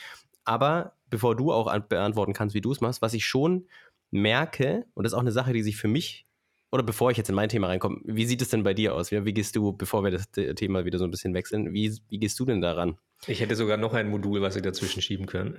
Aber 0.44 0.94
bevor 1.12 1.36
du 1.36 1.52
auch 1.52 1.72
beantworten 1.82 2.34
kannst, 2.34 2.56
wie 2.56 2.62
du 2.62 2.72
es 2.72 2.82
machst, 2.82 3.04
was 3.04 3.14
ich 3.14 3.26
schon 3.26 3.68
merke, 4.10 4.88
und 4.96 5.04
das 5.04 5.14
ist 5.14 5.18
auch 5.18 5.22
eine 5.22 5.32
Sache, 5.32 5.54
die 5.54 5.62
sich 5.62 5.78
für 5.78 5.88
mich 5.88 6.26
oder 6.71 6.83
bevor 6.83 7.10
ich 7.12 7.18
jetzt 7.18 7.30
in 7.30 7.36
mein 7.36 7.50
Thema 7.50 7.68
reinkomme, 7.68 8.00
wie 8.04 8.25
sieht 8.25 8.42
es 8.42 8.50
denn 8.50 8.63
bei 8.63 8.74
dir 8.74 8.94
aus? 8.94 9.12
Wie, 9.12 9.25
wie 9.25 9.33
gehst 9.33 9.56
du, 9.56 9.74
bevor 9.74 10.04
wir 10.04 10.12
das 10.12 10.30
Thema 10.31 10.86
wieder 10.86 11.00
so 11.00 11.06
ein 11.06 11.12
bisschen 11.12 11.33
wechseln, 11.33 11.74
wie, 11.74 11.98
wie 12.10 12.19
gehst 12.19 12.39
du 12.39 12.45
denn 12.45 12.62
daran? 12.62 12.98
Ich 13.27 13.42
hätte 13.42 13.56
sogar 13.56 13.77
noch 13.77 13.94
ein 13.94 14.10
Modul, 14.10 14.42
was 14.42 14.56
wir 14.56 14.62
dazwischen 14.62 15.01
schieben 15.01 15.25
können. 15.25 15.57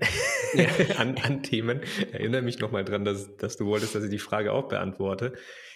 an, 0.96 1.16
an, 1.18 1.42
Themen. 1.42 1.80
Erinnere 2.12 2.42
mich 2.42 2.58
nochmal 2.58 2.84
dran, 2.84 3.04
dass, 3.04 3.36
dass 3.36 3.56
du 3.56 3.66
wolltest, 3.66 3.94
dass 3.94 4.04
ich 4.04 4.10
die 4.10 4.18
Frage 4.18 4.52
auch 4.52 4.68
beantworte. 4.68 5.34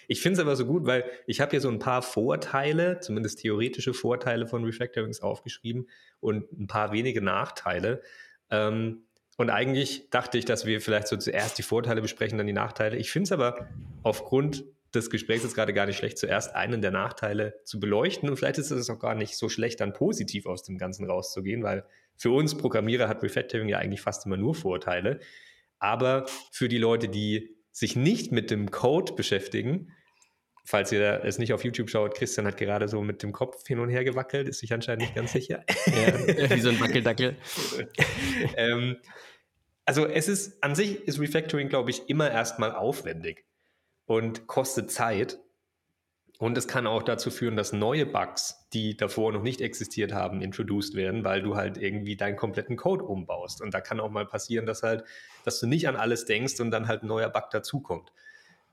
Ich 0.09 0.21
finde 0.21 0.35
es 0.35 0.41
aber 0.41 0.57
so 0.57 0.67
gut, 0.67 0.87
weil 0.87 1.05
ich 1.27 1.41
habe 1.41 1.51
hier 1.51 1.61
so 1.61 1.69
ein 1.69 1.79
paar 1.79 2.03
Vorteile, 2.03 3.01
zumindest 3.01 3.41
theoretische 3.41 3.93
Vorteile 3.93 4.47
von 4.47 4.65
Refactorings 4.65 5.21
aufgeschrieben 5.21 5.89
und 6.21 6.51
ein 6.53 6.67
paar 6.67 6.93
wenige 6.93 7.21
Nachteile. 7.21 8.03
Ähm, 8.51 9.05
und 9.37 9.51
eigentlich 9.51 10.11
dachte 10.11 10.39
ich, 10.39 10.45
dass 10.45 10.65
wir 10.65 10.81
vielleicht 10.81 11.09
so 11.09 11.17
zuerst 11.17 11.59
die 11.59 11.63
Vorteile 11.63 12.01
besprechen, 12.01 12.39
dann 12.39 12.47
die 12.47 12.53
Nachteile. 12.53 12.97
Ich 12.97 13.11
finde 13.11 13.25
es 13.25 13.33
aber 13.33 13.69
aufgrund 14.03 14.65
des 14.95 15.11
Gesprächs 15.11 15.43
jetzt 15.43 15.55
gerade 15.55 15.73
gar 15.73 15.87
nicht 15.87 15.97
schlecht, 15.97 16.19
zuerst 16.19 16.55
einen 16.55 16.81
der 16.81 16.91
Nachteile 16.91 17.61
zu 17.65 17.81
beleuchten. 17.81 18.29
Und 18.29 18.37
vielleicht 18.37 18.59
ist 18.59 18.71
es 18.71 18.91
auch 18.91 18.99
gar 18.99 19.15
nicht 19.15 19.37
so 19.37 19.49
schlecht, 19.49 19.81
dann 19.81 19.93
positiv 19.93 20.47
aus 20.47 20.63
dem 20.63 20.79
Ganzen 20.79 21.09
rauszugehen, 21.09 21.63
weil 21.63 21.85
für 22.17 22.31
uns 22.31 22.57
Programmierer 22.57 23.09
hat 23.09 23.23
Refactoring 23.23 23.69
ja 23.69 23.79
eigentlich 23.79 24.01
fast 24.01 24.27
immer 24.27 24.37
nur 24.37 24.55
Vorteile. 24.55 25.21
Aber 25.79 26.27
für 26.53 26.69
die 26.69 26.79
Leute, 26.79 27.09
die 27.09 27.57
sich 27.71 27.97
nicht 27.97 28.33
mit 28.33 28.51
dem 28.51 28.71
Code 28.71 29.15
beschäftigen, 29.15 29.93
falls 30.65 30.93
ihr 30.93 31.25
es 31.25 31.39
nicht 31.39 31.53
auf 31.53 31.65
YouTube 31.65 31.91
schaut, 31.91 32.15
Christian 32.15 32.47
hat 32.47 32.57
gerade 32.57 32.89
so 32.89 33.03
mit 33.03 33.23
dem 33.23 33.33
Kopf 33.33 33.67
hin 33.67 33.81
und 33.81 33.91
her 33.91 34.05
gewackelt, 34.05 34.49
ist 34.49 34.61
sich 34.61 34.73
anscheinend 34.73 35.03
nicht 35.03 35.15
ganz 35.15 35.33
sicher. 35.33 35.65
ja, 35.87 36.51
wie 36.51 36.61
so 36.61 36.71
ein 36.71 36.81
Wackeldackel. 36.81 37.37
ähm, 38.57 38.97
also 39.85 40.07
es 40.07 40.29
ist, 40.29 40.63
an 40.63 40.75
sich 40.75 41.07
ist 41.07 41.21
Refactoring, 41.21 41.69
glaube 41.69 41.91
ich, 41.91 42.09
immer 42.09 42.31
erstmal 42.31 42.73
aufwendig 42.73 43.45
und 44.07 44.47
kostet 44.47 44.91
Zeit. 44.91 45.39
Und 46.39 46.59
es 46.59 46.67
kann 46.67 46.87
auch 46.87 47.03
dazu 47.03 47.31
führen, 47.31 47.57
dass 47.57 47.73
neue 47.73 48.07
Bugs, 48.07 48.67
die 48.73 48.97
davor 48.97 49.33
noch 49.33 49.43
nicht 49.43 49.61
existiert 49.61 50.13
haben, 50.13 50.43
introduced 50.43 50.95
werden, 50.95 51.25
weil 51.25 51.43
du 51.43 51.55
halt 51.55 51.79
irgendwie 51.79 52.17
deinen 52.17 52.37
kompletten 52.37 52.77
Code 52.77 53.05
umbaust. 53.05 53.63
Und 53.63 53.73
da 53.73 53.81
kann 53.81 54.01
auch 54.01 54.11
mal 54.11 54.27
passieren, 54.27 54.67
dass 54.67 54.83
halt, 54.83 55.05
dass 55.45 55.61
du 55.61 55.67
nicht 55.67 55.87
an 55.87 55.97
alles 55.97 56.25
denkst 56.25 56.59
und 56.61 56.71
dann 56.71 56.89
halt 56.89 57.03
ein 57.03 57.07
neuer 57.07 57.31
Bug 57.31 57.51
dazukommt, 57.51 58.13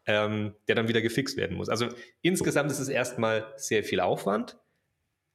ähm, 0.08 0.56
der 0.68 0.76
dann 0.76 0.88
wieder 0.88 1.02
gefixt 1.02 1.38
werden 1.38 1.56
muss. 1.56 1.70
Also 1.70 1.90
insgesamt 2.24 2.72
ist 2.72 2.80
es 2.80 2.90
erstmal 2.90 3.46
sehr 3.58 3.84
viel 3.84 4.00
Aufwand. 4.00 4.58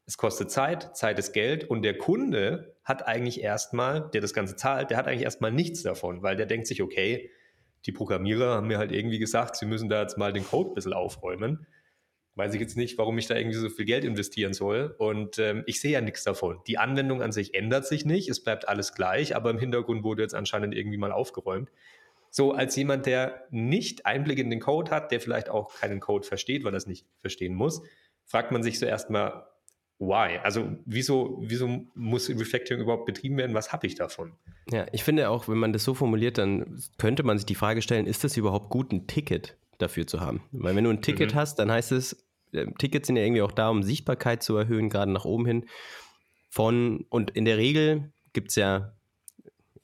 Es 0.05 0.19
kostet 0.19 0.51
Zeit, 0.51 0.97
Zeit 0.97 1.19
ist 1.19 1.33
Geld 1.33 1.65
und 1.65 1.83
der 1.83 1.97
Kunde 1.97 2.77
hat 2.85 3.07
eigentlich 3.07 3.41
erstmal, 3.41 4.11
der 4.11 4.21
das 4.21 4.35
Ganze 4.35 4.57
zahlt, 4.57 4.91
der 4.91 4.99
hat 4.99 5.07
eigentlich 5.07 5.25
erstmal 5.25 5.53
nichts 5.53 5.83
davon, 5.83 6.23
weil 6.23 6.37
der 6.37 6.47
denkt 6.47 6.67
sich, 6.67 6.83
okay, 6.83 7.31
die 7.87 7.93
Programmierer 7.93 8.57
haben 8.57 8.67
mir 8.67 8.79
halt 8.79 8.93
irgendwie 8.93 9.19
gesagt, 9.19 9.57
sie 9.57 9.67
müssen 9.67 9.89
da 9.89 10.03
jetzt 10.03 10.19
mal 10.19 10.33
den 10.33 10.45
Code 10.45 10.71
ein 10.71 10.75
bisschen 10.75 10.93
aufräumen. 10.93 11.67
Weiß 12.35 12.53
ich 12.53 12.61
jetzt 12.61 12.77
nicht, 12.77 12.99
warum 12.99 13.17
ich 13.17 13.29
da 13.29 13.37
irgendwie 13.37 13.57
so 13.57 13.71
viel 13.71 13.87
Geld 13.87 14.05
investieren 14.05 14.53
soll. 14.53 14.95
Und 14.99 15.39
ähm, 15.39 15.63
ich 15.67 15.81
sehe 15.81 15.93
ja 15.93 16.01
nichts 16.03 16.25
davon. 16.25 16.61
Die 16.67 16.77
Anwendung 16.77 17.23
an 17.23 17.33
sich 17.33 17.55
ändert 17.55 17.87
sich 17.87 18.05
nicht, 18.05 18.29
es 18.29 18.43
bleibt 18.43 18.69
alles 18.69 18.93
gleich, 18.93 19.35
aber 19.35 19.51
im 19.51 19.59
Hintergrund 19.59 20.05
wurde 20.05 20.23
jetzt 20.23 20.35
anscheinend 20.35 20.75
irgendwie 20.75 20.99
mal 20.99 21.13
aufgeräumt. 21.13 21.71
So, 22.31 22.53
als 22.53 22.77
jemand, 22.77 23.07
der 23.07 23.47
nicht 23.51 24.05
Einblick 24.05 24.39
in 24.39 24.51
den 24.51 24.61
Code 24.61 24.91
hat, 24.91 25.13
der 25.13 25.21
vielleicht 25.21 25.49
auch 25.49 25.75
keinen 25.75 26.01
Code 26.01 26.27
versteht, 26.27 26.65
weil 26.65 26.75
er 26.75 26.79
es 26.79 26.87
nicht 26.87 27.07
verstehen 27.21 27.55
muss, 27.55 27.83
fragt 28.27 28.53
man 28.53 28.63
sich 28.63 28.79
so 28.79 28.85
erstmal, 28.85 29.47
why? 29.99 30.39
Also 30.43 30.77
wieso, 30.85 31.39
wieso 31.41 31.87
muss 31.95 32.29
Refactoring 32.29 32.83
überhaupt 32.83 33.07
betrieben 33.07 33.37
werden? 33.37 33.55
Was 33.55 33.73
habe 33.73 33.87
ich 33.87 33.95
davon? 33.95 34.33
Ja, 34.71 34.87
ich 34.93 35.05
finde 35.05 35.31
auch, 35.31 35.49
wenn 35.49 35.59
man 35.59 35.73
das 35.73 35.85
so 35.85 35.95
formuliert, 35.95 36.39
dann 36.39 36.83
könnte 36.99 37.23
man 37.23 37.39
sich 37.39 37.47
die 37.47 37.55
Frage 37.55 37.83
stellen, 37.83 38.07
ist 38.07 38.25
das 38.25 38.37
überhaupt 38.37 38.71
gut, 38.71 38.93
ein 38.93 39.07
Ticket 39.07 39.57
dafür 39.79 40.07
zu 40.07 40.21
haben? 40.21 40.43
Weil 40.53 40.77
wenn 40.77 40.85
du 40.85 40.91
ein 40.91 41.03
Ticket 41.03 41.35
mhm. 41.35 41.39
hast, 41.39 41.59
dann 41.59 41.71
heißt 41.71 41.93
es, 41.93 42.27
äh, 42.53 42.67
Tickets 42.79 43.07
sind 43.07 43.17
ja 43.17 43.25
irgendwie 43.25 43.43
auch 43.43 43.53
da, 43.53 43.69
um 43.71 43.83
Sichtbarkeit 43.83 44.43
zu 44.43 44.57
erhöhen, 44.57 44.91
gerade 44.91 45.11
nach 45.11 45.25
oben 45.25 45.47
hin. 45.47 45.67
Von, 46.51 47.07
und 47.09 47.31
in 47.33 47.45
der 47.45 47.59
Regel 47.59 48.13
gibt 48.33 48.51
es 48.51 48.57
ja, 48.57 48.93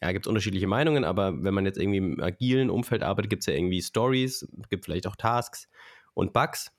ja, 0.01 0.13
gibt 0.13 0.27
es 0.27 0.29
unterschiedliche 0.29 0.67
Meinungen, 0.67 1.05
aber 1.05 1.43
wenn 1.43 1.55
man 1.55 1.65
jetzt 1.65 1.79
irgendwie 1.79 1.99
im 1.99 2.21
agilen 2.21 2.71
Umfeld 2.71 3.03
arbeitet, 3.03 3.31
gibt 3.31 3.43
es 3.43 3.47
ja 3.47 3.55
irgendwie 3.55 3.81
Stories, 3.81 4.49
gibt 4.69 4.85
vielleicht 4.85 5.07
auch 5.07 5.17
Tasks 5.17 5.69
und 6.15 6.33
Bugs. 6.33 6.73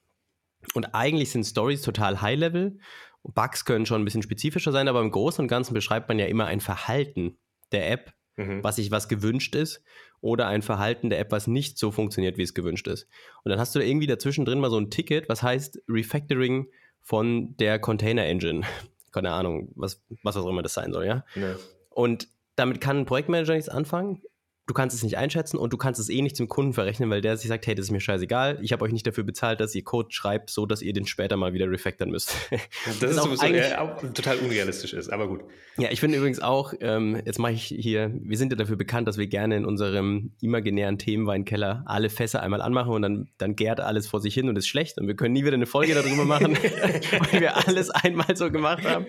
Und 0.73 0.93
eigentlich 0.93 1.31
sind 1.31 1.43
Stories 1.43 1.81
total 1.81 2.21
High-Level 2.21 2.79
Bugs 3.23 3.65
können 3.65 3.85
schon 3.85 4.01
ein 4.01 4.05
bisschen 4.05 4.23
spezifischer 4.23 4.71
sein, 4.71 4.87
aber 4.87 5.01
im 5.01 5.11
Großen 5.11 5.41
und 5.41 5.47
Ganzen 5.47 5.73
beschreibt 5.73 6.09
man 6.09 6.19
ja 6.19 6.25
immer 6.25 6.45
ein 6.45 6.59
Verhalten 6.59 7.37
der 7.71 7.89
App, 7.91 8.13
mhm. 8.35 8.63
was 8.63 8.75
sich 8.75 8.91
was 8.91 9.07
gewünscht 9.07 9.55
ist, 9.55 9.83
oder 10.21 10.47
ein 10.47 10.61
Verhalten 10.61 11.09
der 11.09 11.19
App, 11.19 11.31
was 11.31 11.47
nicht 11.47 11.77
so 11.77 11.91
funktioniert, 11.91 12.37
wie 12.37 12.43
es 12.43 12.53
gewünscht 12.53 12.87
ist. 12.87 13.07
Und 13.43 13.49
dann 13.49 13.59
hast 13.59 13.75
du 13.75 13.79
da 13.79 13.85
irgendwie 13.85 14.07
dazwischen 14.07 14.45
drin 14.45 14.59
mal 14.59 14.69
so 14.69 14.77
ein 14.77 14.89
Ticket, 14.89 15.29
was 15.29 15.43
heißt 15.43 15.81
Refactoring 15.87 16.67
von 17.01 17.55
der 17.57 17.79
Container 17.79 18.25
Engine. 18.25 18.61
Keine 19.11 19.31
Ahnung, 19.31 19.71
was, 19.75 20.01
was 20.23 20.37
auch 20.37 20.47
immer 20.47 20.63
das 20.63 20.73
sein 20.73 20.91
soll, 20.91 21.05
ja. 21.05 21.25
ja. 21.35 21.55
Und 21.89 22.27
damit 22.55 22.81
kann 22.81 22.99
ein 22.99 23.05
Projektmanager 23.05 23.53
nichts 23.53 23.69
anfangen 23.69 24.21
du 24.65 24.73
kannst 24.73 24.95
es 24.95 25.03
nicht 25.03 25.17
einschätzen 25.17 25.57
und 25.57 25.73
du 25.73 25.77
kannst 25.77 25.99
es 25.99 26.09
eh 26.09 26.21
nicht 26.21 26.37
zum 26.37 26.47
Kunden 26.47 26.73
verrechnen, 26.73 27.09
weil 27.09 27.21
der 27.21 27.35
sich 27.35 27.49
sagt, 27.49 27.67
hey, 27.67 27.75
das 27.75 27.85
ist 27.85 27.91
mir 27.91 27.99
scheißegal, 27.99 28.59
ich 28.61 28.71
habe 28.71 28.85
euch 28.85 28.93
nicht 28.93 29.05
dafür 29.05 29.23
bezahlt, 29.23 29.59
dass 29.59 29.75
ihr 29.75 29.83
Code 29.83 30.09
schreibt, 30.11 30.49
so 30.49 30.65
dass 30.65 30.81
ihr 30.81 30.93
den 30.93 31.05
später 31.05 31.35
mal 31.35 31.53
wieder 31.53 31.69
refactoren 31.69 32.11
müsst. 32.11 32.35
Das, 32.85 32.99
das 32.99 33.11
ist 33.11 33.23
sowieso, 33.23 33.75
auch 33.77 34.01
total 34.13 34.37
unrealistisch 34.39 34.93
ist, 34.93 35.09
aber 35.09 35.27
gut. 35.27 35.41
Ja, 35.77 35.89
ich 35.91 35.99
finde 35.99 36.17
übrigens 36.17 36.41
auch, 36.41 36.73
ähm, 36.81 37.21
jetzt 37.25 37.39
mache 37.39 37.53
ich 37.53 37.63
hier, 37.63 38.11
wir 38.21 38.37
sind 38.37 38.51
ja 38.51 38.57
dafür 38.57 38.75
bekannt, 38.75 39.07
dass 39.07 39.17
wir 39.17 39.27
gerne 39.27 39.55
in 39.57 39.65
unserem 39.65 40.31
imaginären 40.41 40.97
Themenweinkeller 40.97 41.83
alle 41.85 42.09
Fässer 42.09 42.41
einmal 42.41 42.61
anmachen 42.61 42.93
und 42.93 43.01
dann, 43.01 43.29
dann 43.37 43.55
gärt 43.55 43.79
alles 43.79 44.07
vor 44.07 44.21
sich 44.21 44.33
hin 44.33 44.49
und 44.49 44.57
ist 44.57 44.67
schlecht 44.67 44.97
und 44.97 45.07
wir 45.07 45.15
können 45.15 45.33
nie 45.33 45.43
wieder 45.43 45.55
eine 45.55 45.65
Folge 45.65 45.93
darüber 45.93 46.25
machen, 46.25 46.57
weil 47.31 47.41
wir 47.41 47.67
alles 47.67 47.89
einmal 47.89 48.35
so 48.35 48.51
gemacht 48.51 48.85
haben. 48.85 49.07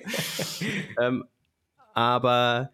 ähm, 1.00 1.24
aber 1.94 2.70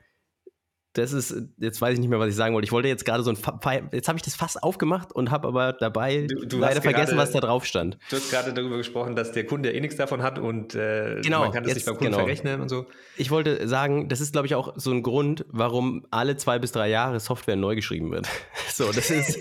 das 0.94 1.12
ist, 1.12 1.35
jetzt 1.59 1.80
weiß 1.80 1.94
ich 1.94 2.00
nicht 2.00 2.09
mehr, 2.09 2.18
was 2.18 2.28
ich 2.28 2.35
sagen 2.35 2.52
wollte. 2.52 2.64
Ich 2.64 2.73
wollte 2.73 2.88
jetzt 2.88 3.04
gerade 3.04 3.23
so 3.23 3.30
ein, 3.30 3.37
Fa 3.37 3.59
jetzt 3.92 4.09
habe 4.09 4.18
ich 4.18 4.23
das 4.23 4.35
Fass 4.35 4.56
aufgemacht 4.56 5.12
und 5.12 5.30
habe 5.30 5.47
aber 5.47 5.73
dabei 5.73 6.26
du, 6.28 6.47
du 6.47 6.59
leider 6.59 6.82
vergessen, 6.82 7.16
was 7.16 7.30
da 7.30 7.38
drauf 7.38 7.64
stand. 7.64 7.97
Du 8.11 8.16
hast 8.16 8.30
gerade 8.30 8.52
darüber 8.52 8.76
gesprochen, 8.76 9.14
dass 9.14 9.30
der 9.30 9.47
Kunde 9.47 9.70
ja 9.70 9.76
eh 9.76 9.80
nichts 9.80 9.97
davon 9.97 10.23
hat 10.23 10.40
und 10.40 10.75
äh, 10.75 11.20
genau, 11.23 11.40
man 11.40 11.52
kann 11.52 11.62
das 11.62 11.75
jetzt, 11.75 11.76
nicht 11.76 11.87
beim 11.87 11.97
Kunden 11.97 12.12
genau. 12.12 12.25
verrechnen 12.25 12.61
und 12.61 12.68
so. 12.68 12.87
Ich 13.16 13.30
wollte 13.30 13.68
sagen, 13.68 14.09
das 14.09 14.20
ist, 14.20 14.32
glaube 14.32 14.49
ich, 14.49 14.56
auch 14.56 14.75
so 14.76 14.90
ein 14.90 15.04
Grund, 15.04 15.44
warum 15.49 16.06
alle 16.11 16.37
zwei 16.37 16.59
bis 16.59 16.73
drei 16.73 16.88
Jahre 16.88 17.20
Software 17.20 17.56
neu 17.56 17.76
geschrieben 17.76 18.11
wird. 18.11 18.28
so, 18.73 18.90
das 18.90 19.11
ist, 19.11 19.38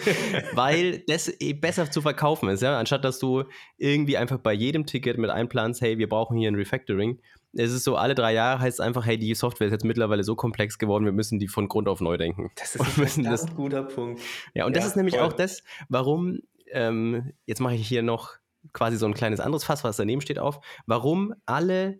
weil 0.54 1.00
das 1.08 1.34
eh 1.40 1.54
besser 1.54 1.90
zu 1.90 2.02
verkaufen 2.02 2.50
ist, 2.50 2.62
ja, 2.62 2.78
anstatt 2.78 3.04
dass 3.04 3.18
du 3.18 3.44
irgendwie 3.78 4.18
einfach 4.18 4.38
bei 4.38 4.54
jedem 4.54 4.86
Ticket 4.86 5.18
mit 5.18 5.32
einplanst, 5.32 5.82
hey, 5.82 5.98
wir 5.98 6.10
brauchen 6.10 6.38
hier 6.38 6.52
ein 6.52 6.56
Refactoring 6.56 7.20
es 7.54 7.72
ist 7.72 7.84
so, 7.84 7.96
alle 7.96 8.16
drei 8.16 8.34
Jahre 8.34 8.60
heißt 8.60 8.80
es 8.80 8.86
einfach, 8.86 9.06
hey, 9.06 9.18
die 9.18 9.34
Software 9.34 9.68
ist 9.68 9.72
jetzt 9.72 9.86
mittlerweile 9.86 10.24
so 10.24 10.36
komplex 10.36 10.78
geworden, 10.78 11.06
wir 11.06 11.12
müssen 11.12 11.40
die 11.40 11.48
von 11.48 11.68
Grund 11.68 11.88
auf 11.88 12.02
neu 12.02 12.18
denken. 12.18 12.52
Das 12.56 12.76
ist 12.98 13.18
ein 13.18 13.24
das, 13.24 13.56
guter 13.56 13.84
Punkt. 13.84 14.22
Ja, 14.54 14.66
und 14.66 14.76
ja, 14.76 14.82
das 14.82 14.90
ist 14.90 14.96
nämlich 14.96 15.16
voll. 15.16 15.26
auch 15.26 15.34
das, 15.34 15.64
warum, 15.88 16.40
ähm, 16.72 17.34
jetzt 17.46 17.60
mache 17.60 17.76
ich 17.76 17.88
hier 17.88 18.04
noch 18.04 18.36
quasi 18.74 18.98
so 18.98 19.06
ein 19.06 19.14
kleines 19.14 19.40
anderes 19.40 19.64
Fass, 19.64 19.84
was 19.84 19.98
daneben 19.98 20.22
steht, 20.22 20.38
auf, 20.38 20.60
warum 20.86 21.34
alle 21.46 22.00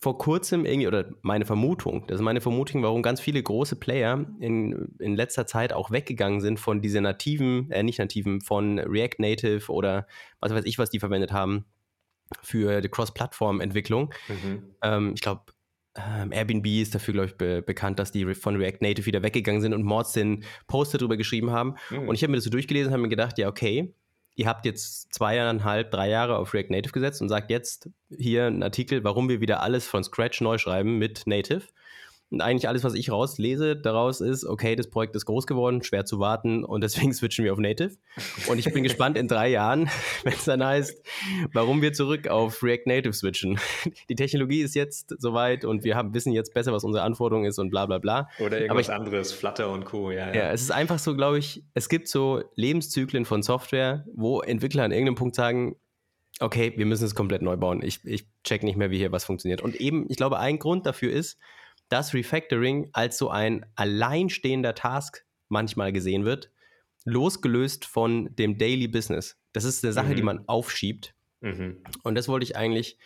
vor 0.00 0.18
kurzem 0.18 0.64
irgendwie, 0.64 0.88
oder 0.88 1.10
meine 1.22 1.44
Vermutung, 1.44 2.06
das 2.08 2.16
ist 2.16 2.24
meine 2.24 2.40
Vermutung, 2.40 2.82
warum 2.82 3.02
ganz 3.02 3.20
viele 3.20 3.40
große 3.40 3.76
Player 3.76 4.26
in, 4.40 4.96
in 4.98 5.14
letzter 5.14 5.46
Zeit 5.46 5.72
auch 5.72 5.92
weggegangen 5.92 6.40
sind 6.40 6.58
von 6.58 6.82
dieser 6.82 7.00
nativen, 7.00 7.70
äh, 7.70 7.84
nicht 7.84 8.00
nativen, 8.00 8.40
von 8.40 8.80
React 8.80 9.18
Native 9.18 9.70
oder 9.70 10.08
was 10.40 10.52
weiß 10.52 10.64
ich, 10.64 10.78
was 10.78 10.90
die 10.90 10.98
verwendet 10.98 11.30
haben, 11.30 11.66
für 12.42 12.80
die 12.80 12.88
Cross-Plattform-Entwicklung. 12.88 14.12
Mhm. 14.28 14.62
Ähm, 14.82 15.12
ich 15.14 15.20
glaube, 15.20 15.42
ähm, 15.94 16.32
Airbnb 16.32 16.66
ist 16.66 16.94
dafür, 16.94 17.12
glaube 17.12 17.28
ich, 17.28 17.36
be 17.36 17.62
bekannt, 17.62 17.98
dass 17.98 18.12
die 18.12 18.34
von 18.34 18.56
React 18.56 18.78
Native 18.80 19.06
wieder 19.06 19.22
weggegangen 19.22 19.60
sind 19.60 19.74
und 19.74 19.82
Mods 19.82 20.12
den 20.12 20.44
Post 20.66 20.94
darüber 20.94 21.16
geschrieben 21.16 21.50
haben. 21.50 21.74
Mhm. 21.90 22.08
Und 22.08 22.14
ich 22.14 22.22
habe 22.22 22.30
mir 22.30 22.38
das 22.38 22.44
so 22.44 22.50
durchgelesen 22.50 22.88
und 22.88 22.92
habe 22.94 23.02
mir 23.02 23.08
gedacht, 23.08 23.38
ja, 23.38 23.48
okay, 23.48 23.94
ihr 24.34 24.46
habt 24.46 24.64
jetzt 24.64 25.12
zweieinhalb, 25.12 25.90
drei 25.90 26.08
Jahre 26.08 26.38
auf 26.38 26.54
React 26.54 26.70
Native 26.70 26.92
gesetzt 26.92 27.20
und 27.20 27.28
sagt 27.28 27.50
jetzt 27.50 27.90
hier 28.16 28.46
einen 28.46 28.62
Artikel, 28.62 29.04
warum 29.04 29.28
wir 29.28 29.40
wieder 29.40 29.62
alles 29.62 29.86
von 29.86 30.02
Scratch 30.02 30.40
neu 30.40 30.56
schreiben 30.58 30.98
mit 30.98 31.26
Native. 31.26 31.62
Und 32.32 32.40
eigentlich 32.40 32.66
alles, 32.66 32.82
was 32.82 32.94
ich 32.94 33.10
rauslese, 33.10 33.76
daraus 33.76 34.22
ist, 34.22 34.46
okay, 34.46 34.74
das 34.74 34.88
Projekt 34.88 35.14
ist 35.14 35.26
groß 35.26 35.46
geworden, 35.46 35.82
schwer 35.82 36.06
zu 36.06 36.18
warten 36.18 36.64
und 36.64 36.82
deswegen 36.82 37.12
switchen 37.12 37.44
wir 37.44 37.52
auf 37.52 37.58
Native. 37.58 37.90
Und 38.48 38.58
ich 38.58 38.72
bin 38.72 38.82
gespannt 38.82 39.18
in 39.18 39.28
drei 39.28 39.50
Jahren, 39.50 39.90
wenn 40.24 40.32
es 40.32 40.46
dann 40.46 40.64
heißt, 40.64 41.04
warum 41.52 41.82
wir 41.82 41.92
zurück 41.92 42.28
auf 42.28 42.62
React 42.62 42.86
Native 42.86 43.12
switchen. 43.12 43.60
Die 44.08 44.14
Technologie 44.14 44.62
ist 44.62 44.74
jetzt 44.74 45.14
soweit 45.18 45.66
und 45.66 45.84
wir 45.84 45.94
haben, 45.94 46.14
wissen 46.14 46.32
jetzt 46.32 46.54
besser, 46.54 46.72
was 46.72 46.84
unsere 46.84 47.04
Anforderung 47.04 47.44
ist 47.44 47.58
und 47.58 47.68
bla 47.68 47.84
bla 47.84 47.98
bla. 47.98 48.30
Oder 48.38 48.62
irgendwas 48.62 48.88
ich, 48.88 48.94
anderes, 48.94 49.32
Flutter 49.32 49.70
und 49.70 49.84
Co. 49.84 50.10
Ja, 50.10 50.28
ja. 50.28 50.34
ja, 50.34 50.50
es 50.52 50.62
ist 50.62 50.70
einfach 50.70 50.98
so, 50.98 51.14
glaube 51.14 51.38
ich, 51.38 51.62
es 51.74 51.90
gibt 51.90 52.08
so 52.08 52.42
Lebenszyklen 52.54 53.26
von 53.26 53.42
Software, 53.42 54.06
wo 54.14 54.40
Entwickler 54.40 54.84
an 54.84 54.90
irgendeinem 54.90 55.16
Punkt 55.16 55.34
sagen, 55.34 55.76
okay, 56.40 56.72
wir 56.76 56.86
müssen 56.86 57.04
es 57.04 57.14
komplett 57.14 57.42
neu 57.42 57.58
bauen. 57.58 57.82
Ich, 57.82 58.02
ich 58.06 58.26
check 58.42 58.62
nicht 58.62 58.78
mehr, 58.78 58.90
wie 58.90 58.96
hier 58.96 59.12
was 59.12 59.24
funktioniert. 59.26 59.60
Und 59.60 59.76
eben, 59.76 60.06
ich 60.08 60.16
glaube, 60.16 60.38
ein 60.38 60.58
Grund 60.58 60.86
dafür 60.86 61.12
ist, 61.12 61.38
dass 61.92 62.14
Refactoring 62.14 62.88
als 62.92 63.18
so 63.18 63.28
ein 63.28 63.66
alleinstehender 63.76 64.74
Task 64.74 65.26
manchmal 65.48 65.92
gesehen 65.92 66.24
wird, 66.24 66.50
losgelöst 67.04 67.84
von 67.84 68.34
dem 68.34 68.56
Daily 68.56 68.88
Business. 68.88 69.38
Das 69.52 69.64
ist 69.64 69.84
eine 69.84 69.92
Sache, 69.92 70.12
mhm. 70.12 70.16
die 70.16 70.22
man 70.22 70.48
aufschiebt. 70.48 71.14
Mhm. 71.40 71.82
Und 72.02 72.14
das 72.14 72.28
wollte 72.28 72.44
ich 72.44 72.56
eigentlich 72.56 72.98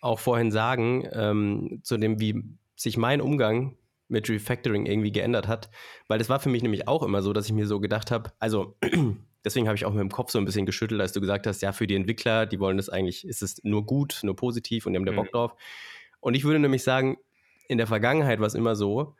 auch 0.00 0.18
vorhin 0.18 0.50
sagen, 0.50 1.08
ähm, 1.12 1.80
zu 1.84 1.96
dem, 1.96 2.18
wie 2.18 2.42
sich 2.74 2.96
mein 2.96 3.20
Umgang 3.20 3.76
mit 4.08 4.28
Refactoring 4.28 4.86
irgendwie 4.86 5.12
geändert 5.12 5.46
hat, 5.46 5.70
weil 6.08 6.18
das 6.18 6.28
war 6.28 6.40
für 6.40 6.48
mich 6.48 6.62
nämlich 6.62 6.88
auch 6.88 7.04
immer 7.04 7.22
so, 7.22 7.32
dass 7.32 7.46
ich 7.46 7.52
mir 7.52 7.66
so 7.68 7.78
gedacht 7.78 8.10
habe, 8.10 8.32
also 8.40 8.76
deswegen 9.44 9.68
habe 9.68 9.76
ich 9.76 9.84
auch 9.84 9.92
mit 9.92 10.00
dem 10.00 10.10
Kopf 10.10 10.32
so 10.32 10.38
ein 10.38 10.44
bisschen 10.44 10.66
geschüttelt, 10.66 11.00
als 11.00 11.12
du 11.12 11.20
gesagt 11.20 11.46
hast, 11.46 11.62
ja, 11.62 11.70
für 11.70 11.86
die 11.86 11.94
Entwickler, 11.94 12.46
die 12.46 12.58
wollen 12.58 12.76
das 12.76 12.88
eigentlich, 12.88 13.24
ist 13.24 13.42
es 13.42 13.62
nur 13.62 13.86
gut, 13.86 14.20
nur 14.24 14.34
positiv 14.34 14.86
und 14.86 14.92
die 14.92 14.98
haben 14.98 15.06
da 15.06 15.12
Bock 15.12 15.26
mhm. 15.26 15.30
drauf. 15.30 15.52
Und 16.20 16.34
ich 16.34 16.44
würde 16.44 16.58
nämlich 16.58 16.82
sagen, 16.82 17.18
in 17.68 17.78
der 17.78 17.86
Vergangenheit 17.86 18.40
war 18.40 18.46
es 18.46 18.54
immer 18.54 18.76
so, 18.76 19.14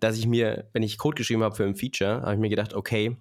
dass 0.00 0.16
ich 0.16 0.26
mir, 0.26 0.68
wenn 0.72 0.82
ich 0.82 0.98
Code 0.98 1.16
geschrieben 1.16 1.42
habe 1.42 1.54
für 1.54 1.64
ein 1.64 1.74
Feature, 1.74 2.22
habe 2.22 2.34
ich 2.34 2.40
mir 2.40 2.48
gedacht, 2.48 2.74
okay, 2.74 3.16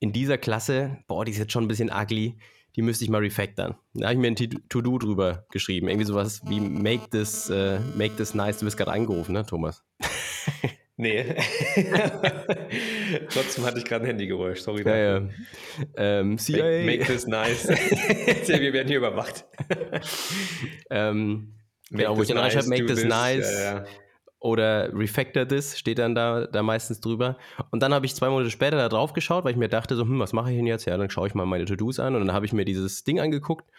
in 0.00 0.12
dieser 0.12 0.38
Klasse, 0.38 0.98
boah, 1.06 1.24
die 1.24 1.32
ist 1.32 1.38
jetzt 1.38 1.52
schon 1.52 1.64
ein 1.64 1.68
bisschen 1.68 1.90
ugly, 1.90 2.38
die 2.74 2.82
müsste 2.82 3.04
ich 3.04 3.10
mal 3.10 3.20
refactoren. 3.20 3.76
Da 3.94 4.06
habe 4.06 4.14
ich 4.14 4.20
mir 4.20 4.28
ein 4.28 4.36
To-Do 4.68 4.98
drüber 4.98 5.46
geschrieben. 5.50 5.88
Irgendwie 5.88 6.06
sowas 6.06 6.40
wie 6.46 6.58
make 6.58 7.10
this, 7.10 7.50
uh, 7.50 7.78
make 7.96 8.16
this 8.16 8.34
nice. 8.34 8.58
Du 8.58 8.64
bist 8.64 8.76
gerade 8.76 8.92
angerufen, 8.92 9.32
ne, 9.32 9.44
Thomas? 9.44 9.84
Nee. 10.98 11.24
Trotzdem 13.30 13.64
hatte 13.64 13.78
ich 13.78 13.84
gerade 13.84 14.04
ein 14.04 14.08
Handygeräusch, 14.08 14.60
sorry. 14.60 14.84
Ja, 14.84 14.96
ja. 14.96 15.28
Ähm, 15.96 16.38
CIA. 16.38 16.84
Make, 16.84 16.98
make, 16.98 17.04
this 17.06 17.26
nice. 17.26 17.66
Wir 17.68 18.72
werden 18.72 18.88
hier 18.88 18.98
überwacht. 18.98 19.46
ähm, 20.90 21.54
genau, 21.90 22.16
wo 22.16 22.22
ich 22.22 22.28
dann 22.28 22.36
nice, 22.36 22.54
reinschreibe, 22.54 22.68
make 22.68 22.86
this 22.86 23.00
this. 23.00 23.08
nice. 23.08 23.60
Ja, 23.60 23.84
oder 24.42 24.92
Refactor 24.92 25.46
This 25.46 25.78
steht 25.78 25.98
dann 25.98 26.16
da, 26.16 26.46
da 26.46 26.64
meistens 26.64 27.00
drüber. 27.00 27.36
Und 27.70 27.80
dann 27.80 27.94
habe 27.94 28.06
ich 28.06 28.14
zwei 28.16 28.28
Monate 28.28 28.50
später 28.50 28.76
da 28.76 28.88
drauf 28.88 29.12
geschaut, 29.12 29.44
weil 29.44 29.52
ich 29.52 29.56
mir 29.56 29.68
dachte, 29.68 29.94
so, 29.94 30.02
hm, 30.02 30.18
was 30.18 30.32
mache 30.32 30.50
ich 30.50 30.56
denn 30.56 30.66
jetzt? 30.66 30.84
Ja, 30.84 30.96
dann 30.96 31.10
schaue 31.10 31.28
ich 31.28 31.34
mal 31.34 31.46
meine 31.46 31.64
To-Dos 31.64 32.00
an 32.00 32.16
und 32.16 32.26
dann 32.26 32.34
habe 32.34 32.44
ich 32.44 32.52
mir 32.52 32.64
dieses 32.64 33.04
Ding 33.04 33.20
angeguckt 33.20 33.70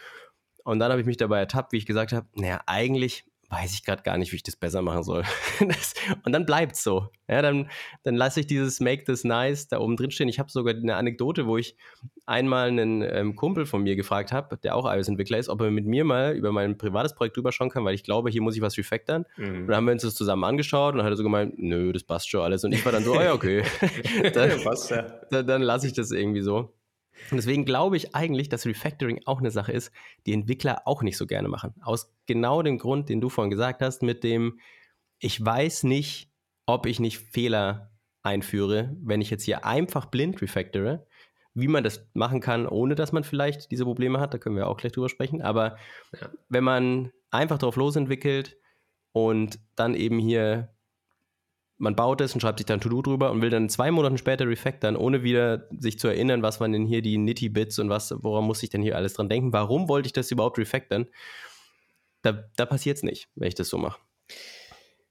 und 0.63 0.79
dann 0.79 0.89
habe 0.89 1.01
ich 1.01 1.08
mich 1.08 1.17
dabei 1.17 1.39
ertappt, 1.39 1.74
wie 1.74 1.77
ich 1.77 1.86
gesagt 1.86 2.13
habe, 2.13 2.27
naja, 2.36 2.62
eigentlich 2.65 3.25
weiß 3.53 3.74
ich 3.74 3.86
gerade 3.86 4.03
gar 4.03 4.17
nicht, 4.17 4.31
wie 4.31 4.38
ich 4.38 4.43
das 4.43 4.55
besser 4.55 4.81
machen 4.81 5.03
soll. 5.03 5.24
das, 5.67 5.93
und 6.25 6.31
dann 6.31 6.45
bleibt 6.45 6.75
es 6.75 6.83
so. 6.83 7.10
Ja, 7.27 7.41
dann, 7.41 7.69
dann 8.03 8.15
lasse 8.15 8.39
ich 8.39 8.48
dieses 8.48 8.79
Make 8.79 9.03
this 9.05 9.24
nice 9.24 9.67
da 9.67 9.79
oben 9.79 9.95
drin 9.95 10.12
stehen. 10.12 10.27
Ich 10.27 10.39
habe 10.39 10.50
sogar 10.50 10.74
eine 10.74 10.95
Anekdote, 10.95 11.45
wo 11.48 11.57
ich 11.57 11.75
einmal 12.25 12.67
einen 12.67 13.01
ähm, 13.01 13.36
Kumpel 13.36 13.65
von 13.65 13.83
mir 13.83 13.95
gefragt 13.95 14.31
habe, 14.31 14.57
der 14.57 14.75
auch 14.75 14.91
iOS-Entwickler 14.91 15.38
ist, 15.38 15.50
ob 15.50 15.62
er 15.62 15.72
mit 15.72 15.86
mir 15.86 16.03
mal 16.03 16.36
über 16.36 16.51
mein 16.51 16.77
privates 16.77 17.13
Projekt 17.15 17.38
drüber 17.38 17.51
schauen 17.51 17.69
kann, 17.69 17.86
weil 17.86 17.95
ich 17.95 18.03
glaube, 18.03 18.29
hier 18.29 18.41
muss 18.41 18.55
ich 18.55 18.62
was 18.62 18.77
refactoren. 18.77 19.25
Mhm. 19.38 19.62
Und 19.62 19.67
dann 19.67 19.75
haben 19.75 19.86
wir 19.86 19.93
uns 19.93 20.03
das 20.03 20.15
zusammen 20.15 20.43
angeschaut 20.43 20.93
und 20.93 20.98
dann 20.98 21.05
hat 21.05 21.13
er 21.13 21.17
so 21.17 21.24
gemeint, 21.24 21.57
nö, 21.57 21.93
das 21.93 22.03
passt 22.03 22.29
schon 22.29 22.41
alles. 22.41 22.63
Und 22.63 22.74
ich 22.74 22.83
war 22.83 22.91
dann 22.91 23.03
so, 23.03 23.13
oh 23.13 23.22
ja, 23.22 23.33
okay. 23.33 23.63
dann, 24.33 24.50
ja. 24.60 25.03
dann, 25.29 25.48
dann 25.48 25.62
lasse 25.62 25.88
ich 25.88 25.93
das 25.93 26.12
irgendwie 26.12 26.41
so. 26.41 26.74
Und 27.32 27.38
deswegen 27.38 27.65
glaube 27.65 27.98
ich 27.98 28.15
eigentlich, 28.15 28.50
dass 28.50 28.65
Refactoring 28.65 29.22
auch 29.25 29.39
eine 29.39 29.51
Sache 29.51 29.72
ist, 29.72 29.91
die 30.25 30.34
Entwickler 30.34 30.84
auch 30.86 31.03
nicht 31.03 31.17
so 31.17 31.25
gerne 31.25 31.48
machen. 31.48 31.74
Aus 31.82 32.13
genau 32.25 32.62
dem 32.62 32.77
Grund, 32.77 33.10
den 33.10 33.22
du 33.22 33.29
vorhin 33.29 33.51
gesagt 33.51 33.82
hast, 33.82 34.01
mit 34.01 34.24
dem, 34.24 34.60
ich 35.20 35.43
weiß 35.43 35.84
nicht, 35.84 36.32
ob 36.65 36.86
ich 36.86 37.00
nicht 37.00 37.20
Fehler 37.20 37.91
einführe, 38.24 38.96
wenn 39.01 39.22
ich 39.22 39.29
jetzt 39.29 39.43
hier 39.43 39.65
einfach 39.65 40.05
blind 40.05 40.41
refactore. 40.41 41.05
Wie 41.55 41.67
man 41.67 41.84
das 41.84 42.08
machen 42.13 42.39
kann, 42.39 42.67
ohne 42.67 42.96
dass 42.96 43.12
man 43.12 43.24
vielleicht 43.24 43.70
diese 43.70 43.84
Probleme 43.84 44.20
hat, 44.20 44.34
da 44.34 44.39
können 44.39 44.55
wir 44.55 44.67
auch 44.67 44.77
gleich 44.77 44.91
drüber 44.91 45.10
sprechen. 45.10 45.41
Aber 45.41 45.77
ja. 46.20 46.29
wenn 46.50 46.63
man 46.63 47.12
einfach 47.29 47.60
drauf 47.60 47.75
losentwickelt 47.75 48.58
und 49.12 49.60
dann 49.75 49.93
eben 49.93 50.17
hier 50.17 50.73
man 51.77 51.96
baut 51.96 52.22
es 52.22 52.34
und 52.34 52.42
schreibt 52.42 52.60
sich 52.60 52.65
dann 52.65 52.82
To-Do 52.82 53.01
drüber 53.01 53.32
und 53.32 53.42
will 53.42 53.50
dann 53.50 53.70
zwei 53.70 53.92
Monaten 53.92 54.18
später 54.18 54.48
refactoren, 54.48 54.96
ohne 54.96 55.24
wieder 55.24 55.68
sich 55.77 56.00
zu 56.00 56.08
erinnern, 56.08 56.42
was 56.42 56.60
waren 56.60 56.72
denn 56.72 56.86
hier 56.86 57.01
die 57.01 57.18
Nitty-Bits 57.18 57.80
und 57.80 57.89
was, 57.89 58.13
woran 58.20 58.46
muss 58.46 58.63
ich 58.63 58.70
denn 58.70 58.82
hier 58.82 58.96
alles 58.96 59.13
dran 59.13 59.30
denken? 59.30 59.53
Warum 59.53 59.89
wollte 59.89 60.08
ich 60.08 60.13
das 60.13 60.32
überhaupt 60.32 60.58
refactoren? 60.58 61.08
Da, 62.22 62.44
da 62.56 62.65
passiert 62.65 62.98
es 62.98 63.03
nicht, 63.03 63.27
wenn 63.36 63.48
ich 63.48 63.56
das 63.56 63.70
so 63.70 63.77
mache. 63.77 64.00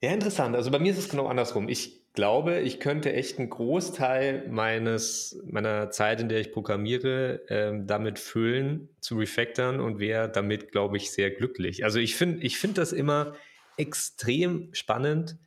Ja, 0.00 0.10
interessant. 0.10 0.56
Also 0.56 0.70
bei 0.70 0.78
mir 0.78 0.92
ist 0.92 0.98
es 0.98 1.08
genau 1.08 1.26
andersrum. 1.26 1.68
Ich 1.68 2.12
glaube, 2.12 2.60
ich 2.60 2.80
könnte 2.80 3.12
echt 3.12 3.38
einen 3.38 3.50
Großteil 3.50 4.48
meines, 4.48 5.40
meiner 5.44 5.90
Zeit, 5.90 6.20
in 6.20 6.28
der 6.28 6.40
ich 6.40 6.52
programmiere, 6.52 7.42
ähm, 7.48 7.86
damit 7.86 8.18
füllen, 8.18 8.88
zu 9.00 9.16
refactoren 9.16 9.80
und 9.80 10.00
wäre 10.00 10.30
damit, 10.30 10.72
glaube 10.72 10.96
ich, 10.96 11.12
sehr 11.12 11.30
glücklich. 11.30 11.84
Also 11.84 12.00
ich 12.00 12.16
finde 12.16 12.44
ich 12.44 12.58
find 12.58 12.78
das 12.78 12.92
immer 12.92 13.34
extrem 13.76 14.68
spannend, 14.72 15.38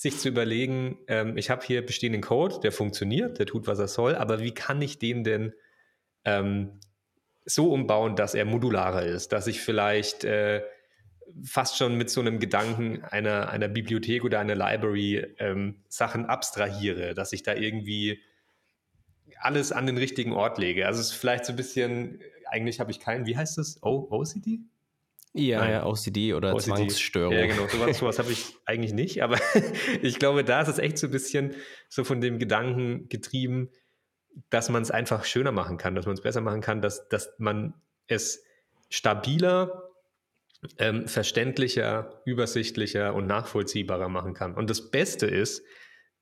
sich 0.00 0.16
zu 0.16 0.30
überlegen, 0.30 0.96
ähm, 1.08 1.36
ich 1.36 1.50
habe 1.50 1.62
hier 1.62 1.84
bestehenden 1.84 2.22
Code, 2.22 2.58
der 2.62 2.72
funktioniert, 2.72 3.38
der 3.38 3.44
tut, 3.44 3.66
was 3.66 3.78
er 3.78 3.86
soll, 3.86 4.14
aber 4.14 4.40
wie 4.40 4.54
kann 4.54 4.80
ich 4.80 4.98
den 4.98 5.24
denn 5.24 5.52
ähm, 6.24 6.80
so 7.44 7.70
umbauen, 7.70 8.16
dass 8.16 8.34
er 8.34 8.46
modularer 8.46 9.02
ist, 9.02 9.32
dass 9.32 9.46
ich 9.46 9.60
vielleicht 9.60 10.24
äh, 10.24 10.62
fast 11.44 11.76
schon 11.76 11.98
mit 11.98 12.08
so 12.08 12.22
einem 12.22 12.38
Gedanken 12.38 13.04
einer, 13.04 13.50
einer 13.50 13.68
Bibliothek 13.68 14.24
oder 14.24 14.40
einer 14.40 14.54
Library 14.54 15.34
ähm, 15.38 15.84
Sachen 15.90 16.24
abstrahiere, 16.24 17.12
dass 17.12 17.34
ich 17.34 17.42
da 17.42 17.54
irgendwie 17.54 18.22
alles 19.38 19.70
an 19.70 19.84
den 19.84 19.98
richtigen 19.98 20.32
Ort 20.32 20.56
lege. 20.56 20.86
Also 20.86 21.00
es 21.00 21.08
ist 21.08 21.12
vielleicht 21.12 21.44
so 21.44 21.52
ein 21.52 21.56
bisschen, 21.56 22.22
eigentlich 22.46 22.80
habe 22.80 22.90
ich 22.90 23.00
keinen, 23.00 23.26
wie 23.26 23.36
heißt 23.36 23.58
das? 23.58 23.82
O 23.82 24.08
OCD? 24.10 24.60
Ja, 25.32 25.60
Nein. 25.60 25.70
ja, 25.70 25.86
OCD 25.86 26.34
oder 26.34 26.54
OCD. 26.54 26.74
Zwangsstörung. 26.74 27.32
Ja, 27.32 27.46
genau, 27.46 27.68
sowas, 27.68 27.98
sowas 27.98 28.18
habe 28.18 28.32
ich 28.32 28.56
eigentlich 28.64 28.92
nicht, 28.92 29.22
aber 29.22 29.38
ich 30.02 30.18
glaube, 30.18 30.42
da 30.44 30.60
ist 30.60 30.68
es 30.68 30.78
echt 30.78 30.98
so 30.98 31.06
ein 31.06 31.12
bisschen 31.12 31.54
so 31.88 32.02
von 32.02 32.20
dem 32.20 32.38
Gedanken 32.38 33.08
getrieben, 33.08 33.70
dass 34.48 34.68
man 34.70 34.82
es 34.82 34.90
einfach 34.90 35.24
schöner 35.24 35.52
machen 35.52 35.76
kann, 35.76 35.94
dass 35.94 36.06
man 36.06 36.14
es 36.14 36.20
besser 36.20 36.40
machen 36.40 36.60
kann, 36.60 36.82
dass, 36.82 37.08
dass 37.08 37.32
man 37.38 37.74
es 38.08 38.44
stabiler, 38.88 39.90
ähm, 40.78 41.06
verständlicher, 41.06 42.20
übersichtlicher 42.24 43.14
und 43.14 43.26
nachvollziehbarer 43.26 44.08
machen 44.08 44.34
kann. 44.34 44.54
Und 44.54 44.68
das 44.68 44.90
Beste 44.90 45.26
ist, 45.26 45.62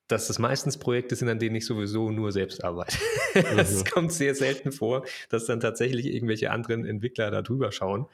dass 0.06 0.26
das 0.26 0.38
meistens 0.38 0.78
Projekte 0.78 1.16
sind, 1.16 1.28
an 1.28 1.38
denen 1.38 1.56
ich 1.56 1.66
sowieso 1.66 2.10
nur 2.10 2.32
selbst 2.32 2.64
arbeite. 2.64 2.96
Mhm. 3.34 3.58
Es 3.58 3.84
kommt 3.84 4.10
sehr 4.10 4.34
selten 4.34 4.72
vor, 4.72 5.04
dass 5.28 5.44
dann 5.44 5.60
tatsächlich 5.60 6.06
irgendwelche 6.06 6.50
anderen 6.50 6.86
Entwickler 6.86 7.30
da 7.30 7.42
drüber 7.42 7.70
schauen 7.72 8.06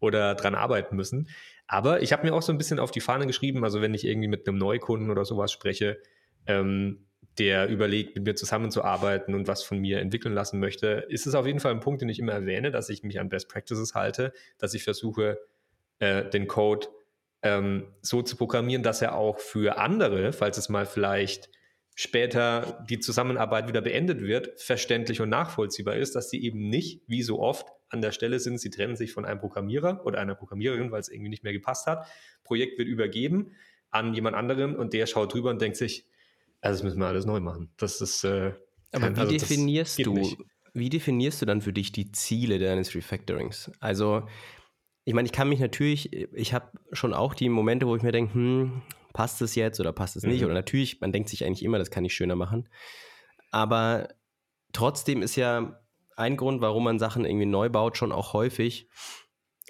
oder 0.00 0.34
dran 0.34 0.54
arbeiten 0.54 0.96
müssen. 0.96 1.28
Aber 1.66 2.02
ich 2.02 2.12
habe 2.12 2.26
mir 2.26 2.34
auch 2.34 2.42
so 2.42 2.52
ein 2.52 2.58
bisschen 2.58 2.78
auf 2.78 2.90
die 2.90 3.00
Fahne 3.00 3.26
geschrieben, 3.26 3.64
also 3.64 3.80
wenn 3.80 3.94
ich 3.94 4.06
irgendwie 4.06 4.28
mit 4.28 4.48
einem 4.48 4.58
Neukunden 4.58 5.10
oder 5.10 5.24
sowas 5.24 5.52
spreche, 5.52 5.98
ähm, 6.46 7.04
der 7.38 7.68
überlegt, 7.68 8.16
mit 8.16 8.24
mir 8.24 8.34
zusammenzuarbeiten 8.34 9.34
und 9.34 9.46
was 9.46 9.62
von 9.62 9.78
mir 9.78 10.00
entwickeln 10.00 10.34
lassen 10.34 10.58
möchte, 10.58 11.06
ist 11.08 11.26
es 11.26 11.34
auf 11.34 11.46
jeden 11.46 11.60
Fall 11.60 11.72
ein 11.72 11.80
Punkt, 11.80 12.02
den 12.02 12.08
ich 12.08 12.18
immer 12.18 12.32
erwähne, 12.32 12.70
dass 12.70 12.88
ich 12.88 13.02
mich 13.02 13.20
an 13.20 13.28
Best 13.28 13.48
Practices 13.48 13.94
halte, 13.94 14.32
dass 14.58 14.74
ich 14.74 14.82
versuche, 14.82 15.38
äh, 15.98 16.28
den 16.28 16.48
Code 16.48 16.88
ähm, 17.42 17.86
so 18.02 18.22
zu 18.22 18.36
programmieren, 18.36 18.82
dass 18.82 19.02
er 19.02 19.14
auch 19.14 19.38
für 19.38 19.78
andere, 19.78 20.32
falls 20.32 20.58
es 20.58 20.68
mal 20.68 20.86
vielleicht 20.86 21.50
später 21.98 22.86
die 22.88 23.00
Zusammenarbeit 23.00 23.66
wieder 23.66 23.80
beendet 23.80 24.20
wird, 24.20 24.60
verständlich 24.60 25.20
und 25.20 25.30
nachvollziehbar 25.30 25.96
ist, 25.96 26.14
dass 26.14 26.30
sie 26.30 26.40
eben 26.40 26.68
nicht, 26.68 27.02
wie 27.08 27.24
so 27.24 27.40
oft, 27.40 27.66
an 27.88 28.00
der 28.00 28.12
Stelle 28.12 28.38
sind, 28.38 28.60
sie 28.60 28.70
trennen 28.70 28.94
sich 28.94 29.12
von 29.12 29.24
einem 29.24 29.40
Programmierer 29.40 30.06
oder 30.06 30.20
einer 30.20 30.36
Programmiererin, 30.36 30.92
weil 30.92 31.00
es 31.00 31.08
irgendwie 31.08 31.30
nicht 31.30 31.42
mehr 31.42 31.52
gepasst 31.52 31.88
hat. 31.88 32.06
Projekt 32.44 32.78
wird 32.78 32.86
übergeben 32.86 33.56
an 33.90 34.14
jemand 34.14 34.36
anderen 34.36 34.76
und 34.76 34.92
der 34.92 35.06
schaut 35.06 35.34
drüber 35.34 35.50
und 35.50 35.60
denkt 35.60 35.76
sich, 35.76 36.06
also 36.60 36.76
das 36.76 36.84
müssen 36.84 37.00
wir 37.00 37.08
alles 37.08 37.26
neu 37.26 37.40
machen. 37.40 37.72
Das 37.78 38.00
ist. 38.00 38.22
Äh, 38.22 38.52
Aber 38.92 39.06
kein, 39.06 39.16
wie 39.16 39.20
also 39.20 39.32
definierst 39.32 40.06
du, 40.06 40.14
nicht. 40.14 40.38
wie 40.74 40.90
definierst 40.90 41.42
du 41.42 41.46
dann 41.46 41.62
für 41.62 41.72
dich 41.72 41.90
die 41.90 42.12
Ziele 42.12 42.60
deines 42.60 42.94
Refactorings? 42.94 43.72
Also, 43.80 44.28
ich 45.04 45.14
meine, 45.14 45.26
ich 45.26 45.32
kann 45.32 45.48
mich 45.48 45.58
natürlich, 45.58 46.12
ich 46.12 46.54
habe 46.54 46.70
schon 46.92 47.12
auch 47.12 47.34
die 47.34 47.48
Momente, 47.48 47.88
wo 47.88 47.96
ich 47.96 48.02
mir 48.02 48.12
denke, 48.12 48.34
hm, 48.34 48.82
passt 49.12 49.42
es 49.42 49.54
jetzt 49.54 49.80
oder 49.80 49.92
passt 49.92 50.16
es 50.16 50.24
nicht? 50.24 50.40
Mhm. 50.40 50.46
Oder 50.46 50.54
natürlich, 50.54 51.00
man 51.00 51.12
denkt 51.12 51.28
sich 51.28 51.44
eigentlich 51.44 51.64
immer, 51.64 51.78
das 51.78 51.90
kann 51.90 52.04
ich 52.04 52.14
schöner 52.14 52.36
machen. 52.36 52.68
Aber 53.50 54.08
trotzdem 54.72 55.22
ist 55.22 55.36
ja 55.36 55.80
ein 56.16 56.36
Grund, 56.36 56.60
warum 56.60 56.84
man 56.84 56.98
Sachen 56.98 57.24
irgendwie 57.24 57.46
neu 57.46 57.68
baut, 57.68 57.96
schon 57.96 58.12
auch 58.12 58.32
häufig, 58.32 58.88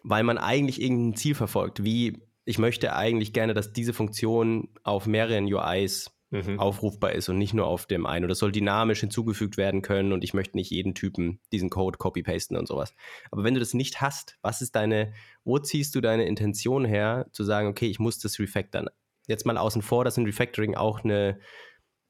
weil 0.03 0.23
man 0.23 0.39
eigentlich 0.39 0.81
irgendein 0.81 1.17
Ziel 1.17 1.35
verfolgt, 1.35 1.85
wie 1.85 2.23
ich 2.45 2.59
möchte 2.59 2.97
eigentlich 2.97 3.35
gerne, 3.35 3.53
dass 3.53 3.73
diese 3.73 3.93
Funktion 3.93 4.69
auf 4.83 5.07
mehreren 5.07 5.45
UIs 5.53 6.11
mhm. 6.31 6.59
aufrufbar 6.59 7.13
ist 7.13 7.29
und 7.29 7.39
nicht 7.39 7.55
nur 7.55 7.67
auf 7.67 7.87
dem 7.87 8.07
einen. 8.07 8.25
Oder 8.25 8.33
es 8.33 8.39
soll 8.39 8.53
dynamisch 8.53 9.01
hinzugefügt 9.01 9.57
werden 9.57 9.83
können 9.83 10.13
und 10.13 10.25
ich 10.25 10.35
möchte 10.35 10.57
nicht 10.57 10.71
jeden 10.71 10.95
Typen 10.95 11.41
diesen 11.53 11.71
Code 11.71 11.99
copy-pasten 11.99 12.57
und 12.57 12.67
sowas. 12.67 12.95
Aber 13.31 13.45
wenn 13.45 13.55
du 13.55 13.61
das 13.61 13.75
nicht 13.75 14.01
hast, 14.01 14.39
was 14.43 14.63
ist 14.63 14.75
deine, 14.77 15.13
wo 15.45 15.59
ziehst 15.59 15.95
du 15.95 16.01
deine 16.01 16.27
Intention 16.27 16.85
her, 16.85 17.27
zu 17.33 17.45
sagen, 17.45 17.69
okay, 17.69 17.87
ich 17.87 17.99
muss 17.99 18.19
das 18.19 18.39
refactoren? 18.39 18.89
Jetzt 19.29 19.47
mal 19.47 19.57
außen 19.57 19.83
vor, 19.83 20.05
dass 20.05 20.17
ein 20.17 20.27
Refactoring 20.27 20.75
auch 20.75 21.05
eine, 21.05 21.39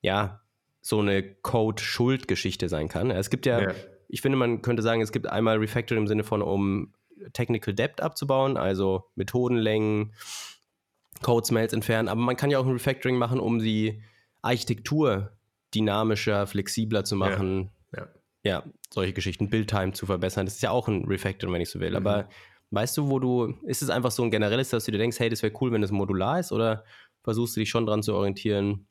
ja, 0.01 0.41
so 0.81 1.01
eine 1.01 1.23
Code-Schuld-Geschichte 1.23 2.71
sein 2.71 2.89
kann. 2.89 3.11
Es 3.11 3.29
gibt 3.29 3.45
ja, 3.45 3.61
ja, 3.61 3.75
ich 4.09 4.23
finde, 4.23 4.39
man 4.39 4.63
könnte 4.63 4.83
sagen, 4.83 5.03
es 5.03 5.13
gibt 5.13 5.27
einmal 5.27 5.59
Refactoring 5.59 6.05
im 6.05 6.09
Sinne 6.09 6.25
von, 6.25 6.41
um 6.41 6.95
Technical 7.33 7.75
Depth 7.75 8.01
abzubauen, 8.01 8.57
also 8.57 9.05
Methodenlängen, 9.17 10.15
Code-Smells 11.23 11.73
entfernen, 11.73 12.09
aber 12.09 12.21
man 12.21 12.37
kann 12.37 12.51
ja 12.51 12.59
auch 12.59 12.67
ein 12.67 12.73
Refactoring 12.73 13.17
machen, 13.17 13.41
um 13.41 13.59
die 13.59 14.03
Architektur 14.41 15.33
dynamischer, 15.75 16.47
flexibler 16.47 17.05
zu 17.05 17.17
machen. 17.17 17.71
Ja, 17.93 17.99
ja. 17.99 18.09
ja 18.45 18.65
solche 18.91 19.13
Geschichten, 19.13 19.51
Build-Time 19.51 19.93
zu 19.93 20.07
verbessern. 20.07 20.47
Das 20.47 20.55
ist 20.55 20.63
ja 20.63 20.71
auch 20.71 20.89
ein 20.89 21.05
Refactoring, 21.05 21.53
wenn 21.53 21.61
ich 21.61 21.71
so 21.71 21.81
will. 21.81 21.91
Mhm. 21.91 21.97
Aber 21.97 22.29
weißt 22.71 22.97
du, 22.97 23.11
wo 23.11 23.19
du, 23.19 23.55
ist 23.65 23.83
es 23.83 23.91
einfach 23.91 24.11
so 24.11 24.23
ein 24.23 24.31
generelles, 24.31 24.71
dass 24.71 24.85
du 24.85 24.93
dir 24.93 24.99
denkst, 24.99 25.19
hey, 25.19 25.29
das 25.29 25.43
wäre 25.43 25.53
cool, 25.61 25.73
wenn 25.73 25.83
es 25.83 25.91
modular 25.91 26.39
ist, 26.39 26.53
oder 26.53 26.85
versuchst 27.29 27.57
du 27.57 27.61
dich 27.61 27.69
schon 27.69 27.85
dran 27.85 28.03
zu 28.03 28.15
orientieren, 28.15 28.87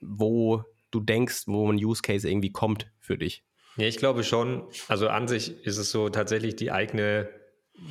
wo 0.00 0.64
du 0.90 1.00
denkst, 1.00 1.42
wo 1.44 1.70
ein 1.70 1.76
Use 1.76 2.00
Case 2.00 2.26
irgendwie 2.26 2.52
kommt 2.52 2.90
für 3.00 3.18
dich? 3.18 3.44
Ja, 3.76 3.84
ich 3.84 3.98
glaube 3.98 4.24
schon. 4.24 4.62
Also 4.88 5.10
an 5.10 5.28
sich 5.28 5.62
ist 5.66 5.76
es 5.76 5.90
so 5.90 6.08
tatsächlich 6.08 6.56
die 6.56 6.72
eigene, 6.72 7.28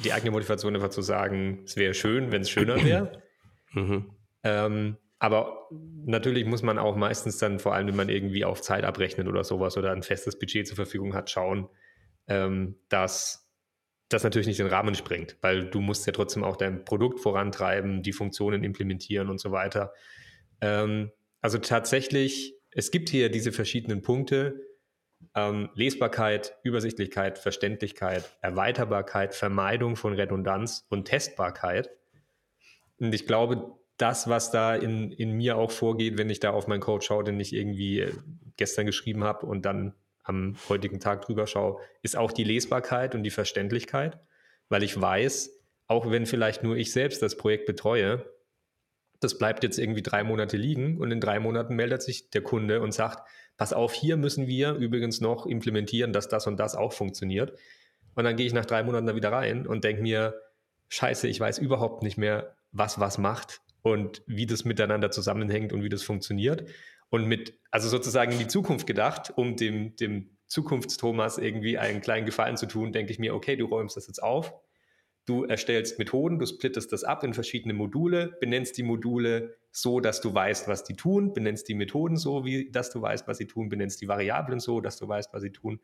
die 0.03 0.11
eigene 0.11 0.31
Motivation, 0.31 0.73
einfach 0.73 0.89
zu 0.89 1.03
sagen, 1.03 1.61
es 1.65 1.77
wäre 1.77 1.93
schön, 1.93 2.31
wenn 2.31 2.41
es 2.41 2.49
schöner 2.49 2.83
wäre. 2.83 3.21
Mhm. 3.71 4.09
Ähm, 4.41 4.97
aber 5.19 5.69
natürlich 5.69 6.47
muss 6.47 6.63
man 6.63 6.79
auch 6.79 6.95
meistens 6.95 7.37
dann, 7.37 7.59
vor 7.59 7.75
allem 7.75 7.85
wenn 7.85 7.95
man 7.95 8.09
irgendwie 8.09 8.43
auf 8.43 8.63
Zeit 8.63 8.83
abrechnet 8.83 9.27
oder 9.27 9.43
sowas 9.43 9.77
oder 9.77 9.91
ein 9.91 10.01
festes 10.01 10.39
Budget 10.39 10.65
zur 10.65 10.75
Verfügung 10.75 11.13
hat, 11.13 11.29
schauen, 11.29 11.69
ähm, 12.27 12.77
dass 12.89 13.47
das 14.09 14.23
natürlich 14.23 14.47
nicht 14.47 14.59
den 14.59 14.67
Rahmen 14.67 14.95
sprengt, 14.95 15.37
weil 15.41 15.69
du 15.69 15.79
musst 15.81 16.05
ja 16.07 16.11
trotzdem 16.11 16.43
auch 16.43 16.57
dein 16.57 16.83
Produkt 16.83 17.19
vorantreiben, 17.19 18.01
die 18.01 18.11
Funktionen 18.13 18.63
implementieren 18.63 19.29
und 19.29 19.39
so 19.39 19.51
weiter. 19.51 19.93
Ähm, 20.61 21.11
also 21.41 21.59
tatsächlich, 21.59 22.55
es 22.71 22.91
gibt 22.91 23.09
hier 23.09 23.29
diese 23.29 23.51
verschiedenen 23.51 24.01
Punkte. 24.01 24.65
Ähm, 25.35 25.69
Lesbarkeit, 25.75 26.57
Übersichtlichkeit, 26.63 27.37
Verständlichkeit, 27.37 28.37
Erweiterbarkeit, 28.41 29.35
Vermeidung 29.35 29.95
von 29.95 30.13
Redundanz 30.13 30.85
und 30.89 31.05
Testbarkeit. 31.05 31.89
Und 32.99 33.13
ich 33.13 33.27
glaube, 33.27 33.75
das, 33.97 34.29
was 34.29 34.49
da 34.49 34.75
in, 34.75 35.11
in 35.11 35.33
mir 35.33 35.57
auch 35.57 35.71
vorgeht, 35.71 36.17
wenn 36.17 36.29
ich 36.29 36.39
da 36.39 36.51
auf 36.51 36.67
meinen 36.67 36.79
Code 36.79 37.05
schaue, 37.05 37.25
den 37.25 37.39
ich 37.39 37.53
irgendwie 37.53 37.99
äh, 37.99 38.13
gestern 38.55 38.85
geschrieben 38.85 39.23
habe 39.23 39.45
und 39.45 39.65
dann 39.65 39.93
am 40.23 40.55
heutigen 40.67 40.99
Tag 40.99 41.21
drüber 41.21 41.47
schaue, 41.47 41.79
ist 42.01 42.17
auch 42.17 42.31
die 42.31 42.43
Lesbarkeit 42.43 43.15
und 43.15 43.23
die 43.23 43.29
Verständlichkeit, 43.29 44.19
weil 44.69 44.83
ich 44.83 44.99
weiß, 44.99 45.59
auch 45.87 46.11
wenn 46.11 46.25
vielleicht 46.25 46.63
nur 46.63 46.75
ich 46.77 46.91
selbst 46.91 47.21
das 47.21 47.35
Projekt 47.35 47.65
betreue, 47.65 48.25
das 49.19 49.37
bleibt 49.37 49.63
jetzt 49.63 49.79
irgendwie 49.79 50.01
drei 50.03 50.23
Monate 50.23 50.55
liegen 50.55 50.97
und 50.99 51.11
in 51.11 51.19
drei 51.19 51.39
Monaten 51.39 51.75
meldet 51.75 52.01
sich 52.01 52.29
der 52.29 52.41
Kunde 52.41 52.81
und 52.81 52.93
sagt, 52.93 53.27
pass 53.57 53.73
auf, 53.73 53.93
hier 53.93 54.15
müssen 54.15 54.47
wir 54.47 54.73
übrigens 54.75 55.19
noch 55.19 55.45
implementieren, 55.45 56.13
dass 56.13 56.29
das 56.29 56.47
und 56.47 56.57
das 56.57 56.75
auch 56.75 56.93
funktioniert. 56.93 57.57
Und 58.15 58.23
dann 58.23 58.37
gehe 58.37 58.45
ich 58.45 58.53
nach 58.53 58.65
drei 58.65 58.83
Monaten 58.83 59.07
da 59.07 59.15
wieder 59.15 59.31
rein 59.31 59.67
und 59.67 59.83
denke 59.83 60.01
mir, 60.01 60.35
scheiße, 60.87 61.27
ich 61.27 61.39
weiß 61.39 61.57
überhaupt 61.57 62.03
nicht 62.03 62.17
mehr, 62.17 62.55
was 62.71 62.99
was 62.99 63.17
macht 63.17 63.61
und 63.81 64.23
wie 64.27 64.45
das 64.45 64.65
miteinander 64.65 65.11
zusammenhängt 65.11 65.73
und 65.73 65.83
wie 65.83 65.89
das 65.89 66.03
funktioniert. 66.03 66.69
Und 67.09 67.27
mit, 67.27 67.59
also 67.71 67.89
sozusagen 67.89 68.31
in 68.31 68.39
die 68.39 68.47
Zukunft 68.47 68.85
gedacht, 68.85 69.33
um 69.35 69.55
dem, 69.55 69.95
dem 69.95 70.37
Zukunftsthomas 70.47 71.37
irgendwie 71.37 71.77
einen 71.77 72.01
kleinen 72.01 72.25
Gefallen 72.25 72.57
zu 72.57 72.67
tun, 72.67 72.91
denke 72.91 73.11
ich 73.11 73.19
mir, 73.19 73.33
okay, 73.33 73.55
du 73.55 73.65
räumst 73.65 73.97
das 73.97 74.07
jetzt 74.07 74.21
auf, 74.21 74.53
du 75.25 75.43
erstellst 75.43 75.99
Methoden, 75.99 76.39
du 76.39 76.45
splittest 76.45 76.91
das 76.91 77.03
ab 77.03 77.23
in 77.23 77.33
verschiedene 77.33 77.73
Module, 77.73 78.37
benennst 78.39 78.77
die 78.77 78.83
Module 78.83 79.55
so, 79.71 79.99
dass 79.99 80.21
du 80.21 80.33
weißt, 80.33 80.67
was 80.67 80.83
die 80.83 80.95
tun, 80.95 81.33
benennst 81.33 81.67
die 81.67 81.75
Methoden 81.75 82.17
so, 82.17 82.45
wie 82.45 82.71
dass 82.71 82.89
du 82.91 83.01
weißt, 83.01 83.27
was 83.27 83.37
sie 83.37 83.47
tun, 83.47 83.69
benennst 83.69 84.01
die 84.01 84.07
Variablen 84.07 84.59
so, 84.59 84.81
dass 84.81 84.97
du 84.97 85.07
weißt, 85.07 85.33
was 85.33 85.41
sie 85.43 85.51
tun. 85.51 85.79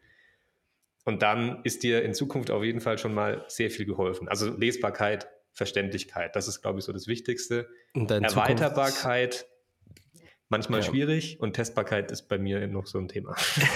Und 1.06 1.22
dann 1.22 1.62
ist 1.64 1.84
dir 1.84 2.04
in 2.04 2.16
Zukunft 2.16 2.50
auf 2.50 2.64
jeden 2.64 2.82
Fall 2.82 2.98
schon 2.98 3.14
mal 3.14 3.46
sehr 3.48 3.70
viel 3.70 3.86
geholfen. 3.86 4.28
Also 4.28 4.56
Lesbarkeit 4.56 5.28
Verständlichkeit. 5.56 6.36
Das 6.36 6.48
ist, 6.48 6.62
glaube 6.62 6.80
ich, 6.80 6.86
so 6.86 6.92
das 6.92 7.08
Wichtigste. 7.08 7.70
Erweiterbarkeit, 7.94 9.48
manchmal 10.49 10.81
ja. 10.81 10.86
schwierig 10.86 11.39
und 11.39 11.53
Testbarkeit 11.53 12.12
ist 12.12 12.29
bei 12.29 12.38
mir 12.38 12.67
noch 12.67 12.86
so 12.86 12.99
ein 12.99 13.08
Thema. 13.08 13.36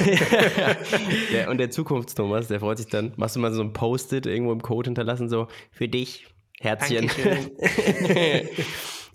ja, 1.33 1.49
und 1.49 1.57
der 1.57 1.71
Zukunftsthomas, 1.71 2.47
der 2.47 2.59
freut 2.59 2.77
sich 2.77 2.87
dann, 2.87 3.13
machst 3.17 3.35
du 3.35 3.39
mal 3.39 3.53
so 3.53 3.61
ein 3.61 3.73
Post-it 3.73 4.25
irgendwo 4.25 4.51
im 4.51 4.61
Code 4.61 4.87
hinterlassen, 4.87 5.29
so 5.29 5.47
für 5.71 5.87
dich, 5.87 6.27
Herzchen. 6.59 7.09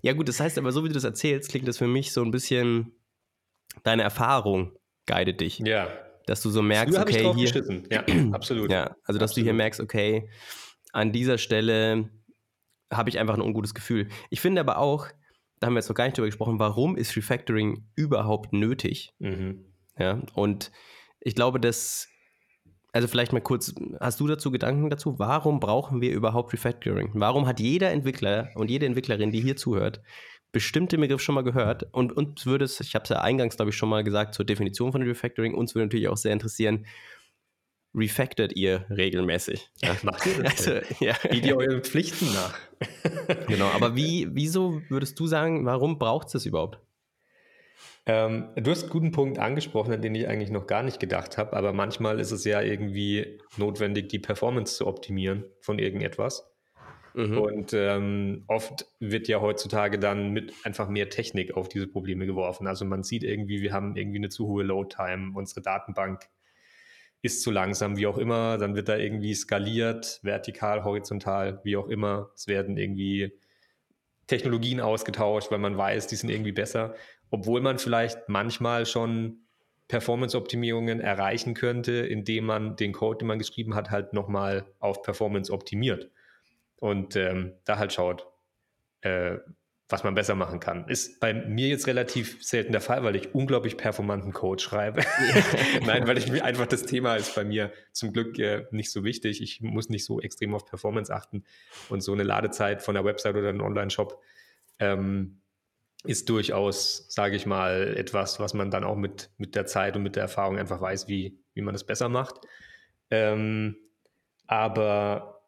ja 0.03 0.13
gut, 0.15 0.29
das 0.29 0.41
heißt 0.41 0.59
aber, 0.59 0.73
so 0.73 0.83
wie 0.83 0.89
du 0.89 0.95
das 0.95 1.05
erzählst, 1.05 1.51
klingt 1.51 1.69
das 1.69 1.79
für 1.79 1.87
mich 1.87 2.13
so 2.13 2.23
ein 2.23 2.31
bisschen 2.31 2.93
deine 3.83 4.03
Erfahrung 4.03 4.73
guidet 5.07 5.41
dich. 5.41 5.59
Ja. 5.59 5.89
Dass 6.27 6.41
du 6.41 6.51
so 6.51 6.63
merkst, 6.63 6.99
okay, 6.99 7.17
ich 7.17 7.23
drauf 7.23 7.37
hier. 7.37 7.47
geschissen. 7.47 7.87
Ja, 7.91 8.05
absolut. 8.33 8.71
Ja, 8.71 8.97
also 9.05 9.19
dass 9.19 9.35
du 9.35 9.43
hier 9.43 9.53
merkst, 9.53 9.81
okay, 9.81 10.31
an 10.93 11.13
dieser 11.13 11.37
Stelle 11.37 12.09
habe 12.91 13.11
ich 13.11 13.19
einfach 13.19 13.35
ein 13.35 13.43
ungutes 13.43 13.75
Gefühl. 13.75 14.09
Ich 14.31 14.41
finde 14.41 14.61
aber 14.61 14.79
auch, 14.79 15.09
da 15.61 15.67
haben 15.67 15.75
wir 15.75 15.81
jetzt 15.81 15.89
noch 15.89 15.97
gar 15.97 16.05
nicht 16.05 16.17
drüber 16.17 16.27
gesprochen, 16.27 16.59
warum 16.59 16.97
ist 16.97 17.17
Refactoring 17.17 17.87
überhaupt 17.95 18.53
nötig? 18.53 19.15
Mhm. 19.19 19.65
Ja, 19.99 20.21
und 20.35 20.73
ich 21.21 21.35
glaube, 21.35 21.61
dass, 21.61 22.09
also 22.93 23.09
vielleicht 23.09 23.33
mal 23.33 23.41
kurz, 23.41 23.75
hast 24.01 24.21
du 24.21 24.27
dazu 24.27 24.51
Gedanken 24.51 24.91
dazu? 24.91 25.19
Warum 25.19 25.61
brauchen 25.61 26.01
wir 26.01 26.13
überhaupt 26.13 26.53
Refactoring? 26.53 27.11
Warum 27.15 27.47
hat 27.47 27.61
jeder 27.61 27.91
Entwickler 27.93 28.51
und 28.55 28.71
jede 28.71 28.87
Entwicklerin, 28.87 29.31
die 29.31 29.41
hier 29.41 29.57
zuhört, 29.57 30.03
bestimmte 30.53 30.99
Begriff 30.99 31.23
schon 31.23 31.35
mal 31.35 31.45
gehört? 31.45 31.89
Und 31.93 32.13
uns 32.13 32.45
würde 32.47 32.65
es, 32.65 32.81
ich 32.81 32.95
habe 32.95 33.05
es 33.05 33.09
ja 33.09 33.21
eingangs, 33.21 33.57
glaube 33.57 33.71
ich, 33.71 33.77
schon 33.77 33.89
mal 33.89 34.05
gesagt 34.05 34.35
zur 34.35 34.45
Definition 34.45 34.93
von 34.93 35.03
Refactoring, 35.03 35.55
uns 35.55 35.75
würde 35.75 35.87
natürlich 35.87 36.09
auch 36.09 36.17
sehr 36.17 36.33
interessieren, 36.33 36.87
refactort 37.95 38.55
ihr 38.57 38.87
regelmäßig? 38.91 39.71
Ja, 39.83 39.97
macht 40.03 40.27
ihr 40.27 40.43
das? 40.43 40.69
Also, 40.69 40.81
ja, 41.01 41.15
Geht 41.31 41.47
ihr 41.47 41.57
euren 41.57 41.83
Pflichten 41.83 42.27
nach? 42.33 42.59
genau. 43.47 43.67
Aber 43.67 43.97
wie, 43.97 44.29
wieso 44.33 44.83
würdest 44.89 45.19
du 45.21 45.27
sagen, 45.27 45.65
warum 45.65 45.99
braucht 45.99 46.27
es 46.29 46.33
das 46.33 46.47
überhaupt? 46.47 46.81
Ähm, 48.07 48.49
du 48.57 48.71
hast 48.71 48.83
einen 48.83 48.93
guten 48.93 49.13
Punkt 49.13 49.39
angesprochen, 49.39 49.93
an 49.93 50.03
den 50.03 50.15
ich 50.15 50.29
eigentlich 50.29 50.51
noch 50.51 50.67
gar 50.67 50.83
nicht 50.83 51.01
gedacht 51.01 51.39
habe, 51.39 51.55
aber 51.55 51.73
manchmal 51.73 52.21
ist 52.21 52.33
es 52.33 52.45
ja 52.45 52.61
irgendwie 52.61 53.39
notwendig, 53.57 54.11
die 54.11 54.19
Performance 54.19 54.77
zu 54.77 54.87
optimieren 54.87 55.45
von 55.61 55.79
irgendetwas. 55.79 56.51
Mhm. 57.15 57.39
Und 57.39 57.73
ähm, 57.73 58.45
oft 58.49 58.87
wird 58.99 59.29
ja 59.29 59.41
heutzutage 59.41 59.99
dann 59.99 60.33
mit 60.33 60.53
einfach 60.65 60.89
mehr 60.89 61.09
Technik 61.09 61.57
auf 61.57 61.69
diese 61.69 61.87
Probleme 61.87 62.27
geworfen. 62.27 62.67
Also 62.67 62.85
man 62.85 63.05
sieht 63.05 63.23
irgendwie, 63.23 63.63
wir 63.63 63.73
haben 63.73 63.97
irgendwie 63.97 64.19
eine 64.19 64.29
zu 64.29 64.49
hohe 64.49 64.65
Load-Time, 64.65 65.33
unsere 65.35 65.63
Datenbank 65.63 66.25
ist 67.25 67.43
zu 67.43 67.51
langsam, 67.51 67.97
wie 67.97 68.07
auch 68.07 68.19
immer. 68.19 68.59
Dann 68.59 68.77
wird 68.77 68.91
da 68.91 68.99
irgendwie 68.99 69.35
skaliert, 69.35 70.21
vertikal, 70.23 70.85
horizontal, 70.85 71.59
wie 71.65 71.79
auch 71.79 71.89
immer. 71.89 72.31
Es 72.35 72.49
werden 72.49 72.77
irgendwie 72.77 73.33
Technologien 74.27 74.79
ausgetauscht, 74.79 75.51
weil 75.51 75.59
man 75.59 75.79
weiß, 75.79 76.07
die 76.07 76.17
sind 76.17 76.29
irgendwie 76.29 76.53
besser, 76.53 76.95
obwohl 77.31 77.63
man 77.63 77.79
vielleicht 77.79 78.29
manchmal 78.29 78.85
schon 78.85 79.39
Performance-Optimierungen 79.89 81.01
erreichen 81.01 81.55
könnte, 81.55 81.93
indem 81.93 82.45
man 82.45 82.77
den 82.77 82.93
Code, 82.93 83.19
den 83.19 83.29
man 83.29 83.39
geschrieben 83.39 83.75
hat, 83.75 83.91
halt 83.91 84.13
nochmal 84.13 84.67
auf 84.79 85.01
Performance 85.01 85.51
optimiert 85.51 86.11
und 86.77 87.17
ähm, 87.17 87.55
da 87.65 87.79
halt 87.79 87.95
schaut, 87.95 88.27
äh, 89.01 89.39
was 89.89 90.03
man 90.03 90.15
besser 90.15 90.35
machen 90.35 90.61
kann. 90.61 90.89
Ist 90.89 91.21
bei 91.21 91.35
mir 91.35 91.69
jetzt 91.69 91.87
relativ 91.87 92.43
selten 92.43 92.73
der 92.73 92.81
Fall, 92.81 93.05
weil 93.05 93.17
ich 93.17 93.35
unglaublich 93.35 93.77
performanten 93.77 94.33
Code 94.33 94.63
schreibe. 94.63 95.03
Nein, 95.85 96.07
weil 96.07 96.17
ich 96.17 96.31
mir 96.31 96.43
einfach 96.43 96.67
das 96.67 96.85
Thema 96.85 97.17
ist 97.17 97.35
bei 97.35 97.45
mir 97.45 97.71
zum 97.93 98.13
Glück 98.13 98.39
äh, 98.39 98.65
nicht 98.71 98.91
so 98.91 99.05
wichtig. 99.05 99.43
Ich 99.43 99.61
muss 99.61 99.91
nicht 99.91 100.07
so 100.07 100.21
extrem 100.21 100.55
auf 100.55 100.65
Performance 100.65 101.15
achten 101.15 101.45
und 101.91 102.01
so 102.01 102.13
eine 102.13 102.23
Ladezeit 102.23 102.81
von 102.81 102.95
der 102.95 103.05
Website 103.05 103.37
oder 103.37 103.51
einem 103.51 103.61
Online-Shop 103.61 104.21
ähm, 104.79 105.41
ist 106.05 106.29
durchaus, 106.29 107.07
sage 107.09 107.37
ich 107.37 107.45
mal, 107.45 107.95
etwas, 107.97 108.41
was 108.41 108.55
man 108.55 108.71
dann 108.71 108.85
auch 108.85 108.97
mit, 108.97 109.31
mit 109.37 109.55
der 109.55 109.67
Zeit 109.67 109.97
und 109.97 110.03
mit 110.03 110.17
der 110.17 110.23
Erfahrung 110.23 110.59
einfach 110.59 110.81
weiß, 110.81 111.09
wie, 111.09 111.39
wie 111.53 111.63
man 111.63 111.75
es 111.75 111.85
besser 111.85 112.09
macht. 112.09 112.37
Ähm, 113.11 113.77
aber 114.47 115.43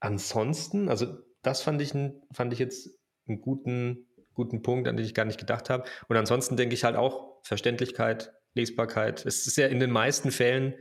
ansonsten, 0.00 0.88
also 0.88 1.18
das 1.42 1.62
fand 1.62 1.80
ich, 1.82 1.92
fand 2.32 2.52
ich 2.52 2.58
jetzt 2.58 2.90
einen 3.26 3.40
guten, 3.40 4.06
guten 4.34 4.62
Punkt, 4.62 4.88
an 4.88 4.96
den 4.96 5.06
ich 5.06 5.14
gar 5.14 5.24
nicht 5.24 5.38
gedacht 5.38 5.70
habe. 5.70 5.84
Und 6.08 6.16
ansonsten 6.16 6.56
denke 6.56 6.74
ich 6.74 6.84
halt 6.84 6.96
auch 6.96 7.38
Verständlichkeit, 7.42 8.32
Lesbarkeit. 8.54 9.24
Es 9.26 9.46
ist 9.46 9.56
ja 9.56 9.66
in 9.66 9.80
den 9.80 9.90
meisten 9.90 10.30
Fällen 10.30 10.74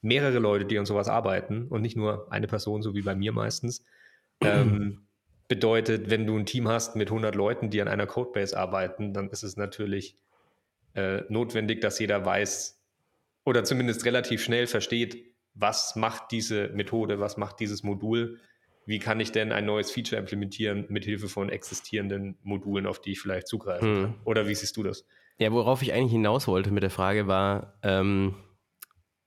mehrere 0.00 0.38
Leute, 0.38 0.66
die 0.66 0.78
an 0.78 0.86
sowas 0.86 1.08
arbeiten 1.08 1.68
und 1.68 1.82
nicht 1.82 1.96
nur 1.96 2.30
eine 2.30 2.46
Person, 2.46 2.82
so 2.82 2.94
wie 2.94 3.02
bei 3.02 3.14
mir 3.14 3.32
meistens. 3.32 3.84
Ähm, 4.40 5.06
bedeutet, 5.48 6.10
wenn 6.10 6.26
du 6.26 6.36
ein 6.36 6.46
Team 6.46 6.68
hast 6.68 6.96
mit 6.96 7.08
100 7.08 7.34
Leuten, 7.34 7.70
die 7.70 7.80
an 7.80 7.88
einer 7.88 8.06
Codebase 8.06 8.58
arbeiten, 8.58 9.12
dann 9.12 9.28
ist 9.30 9.42
es 9.42 9.56
natürlich 9.56 10.16
äh, 10.94 11.22
notwendig, 11.28 11.80
dass 11.80 11.98
jeder 11.98 12.24
weiß 12.24 12.80
oder 13.44 13.64
zumindest 13.64 14.04
relativ 14.04 14.42
schnell 14.42 14.66
versteht, 14.66 15.34
was 15.54 15.96
macht 15.96 16.32
diese 16.32 16.68
Methode, 16.68 17.20
was 17.20 17.36
macht 17.36 17.60
dieses 17.60 17.82
Modul, 17.82 18.40
wie 18.86 18.98
kann 18.98 19.20
ich 19.20 19.32
denn 19.32 19.52
ein 19.52 19.64
neues 19.64 19.90
Feature 19.90 20.20
implementieren 20.20 20.86
mit 20.88 21.04
Hilfe 21.04 21.28
von 21.28 21.48
existierenden 21.48 22.36
Modulen, 22.42 22.86
auf 22.86 23.00
die 23.00 23.12
ich 23.12 23.20
vielleicht 23.20 23.48
zugreifen 23.48 24.04
Hm. 24.04 24.14
Oder 24.24 24.46
wie 24.48 24.54
siehst 24.54 24.76
du 24.76 24.82
das? 24.82 25.06
Ja, 25.38 25.52
worauf 25.52 25.82
ich 25.82 25.92
eigentlich 25.92 26.12
hinaus 26.12 26.46
wollte 26.46 26.70
mit 26.70 26.82
der 26.82 26.90
Frage 26.90 27.26
war, 27.26 27.78
ähm, 27.82 28.34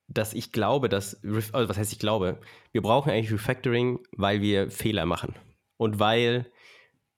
dass 0.07 0.33
ich 0.33 0.51
glaube, 0.51 0.89
dass, 0.89 1.21
also 1.51 1.69
was 1.69 1.77
heißt 1.77 1.91
ich 1.91 1.99
glaube, 1.99 2.39
wir 2.71 2.81
brauchen 2.81 3.11
eigentlich 3.11 3.33
Refactoring, 3.33 3.99
weil 4.15 4.41
wir 4.41 4.71
Fehler 4.71 5.05
machen. 5.05 5.35
Und 5.75 5.99
weil 5.99 6.49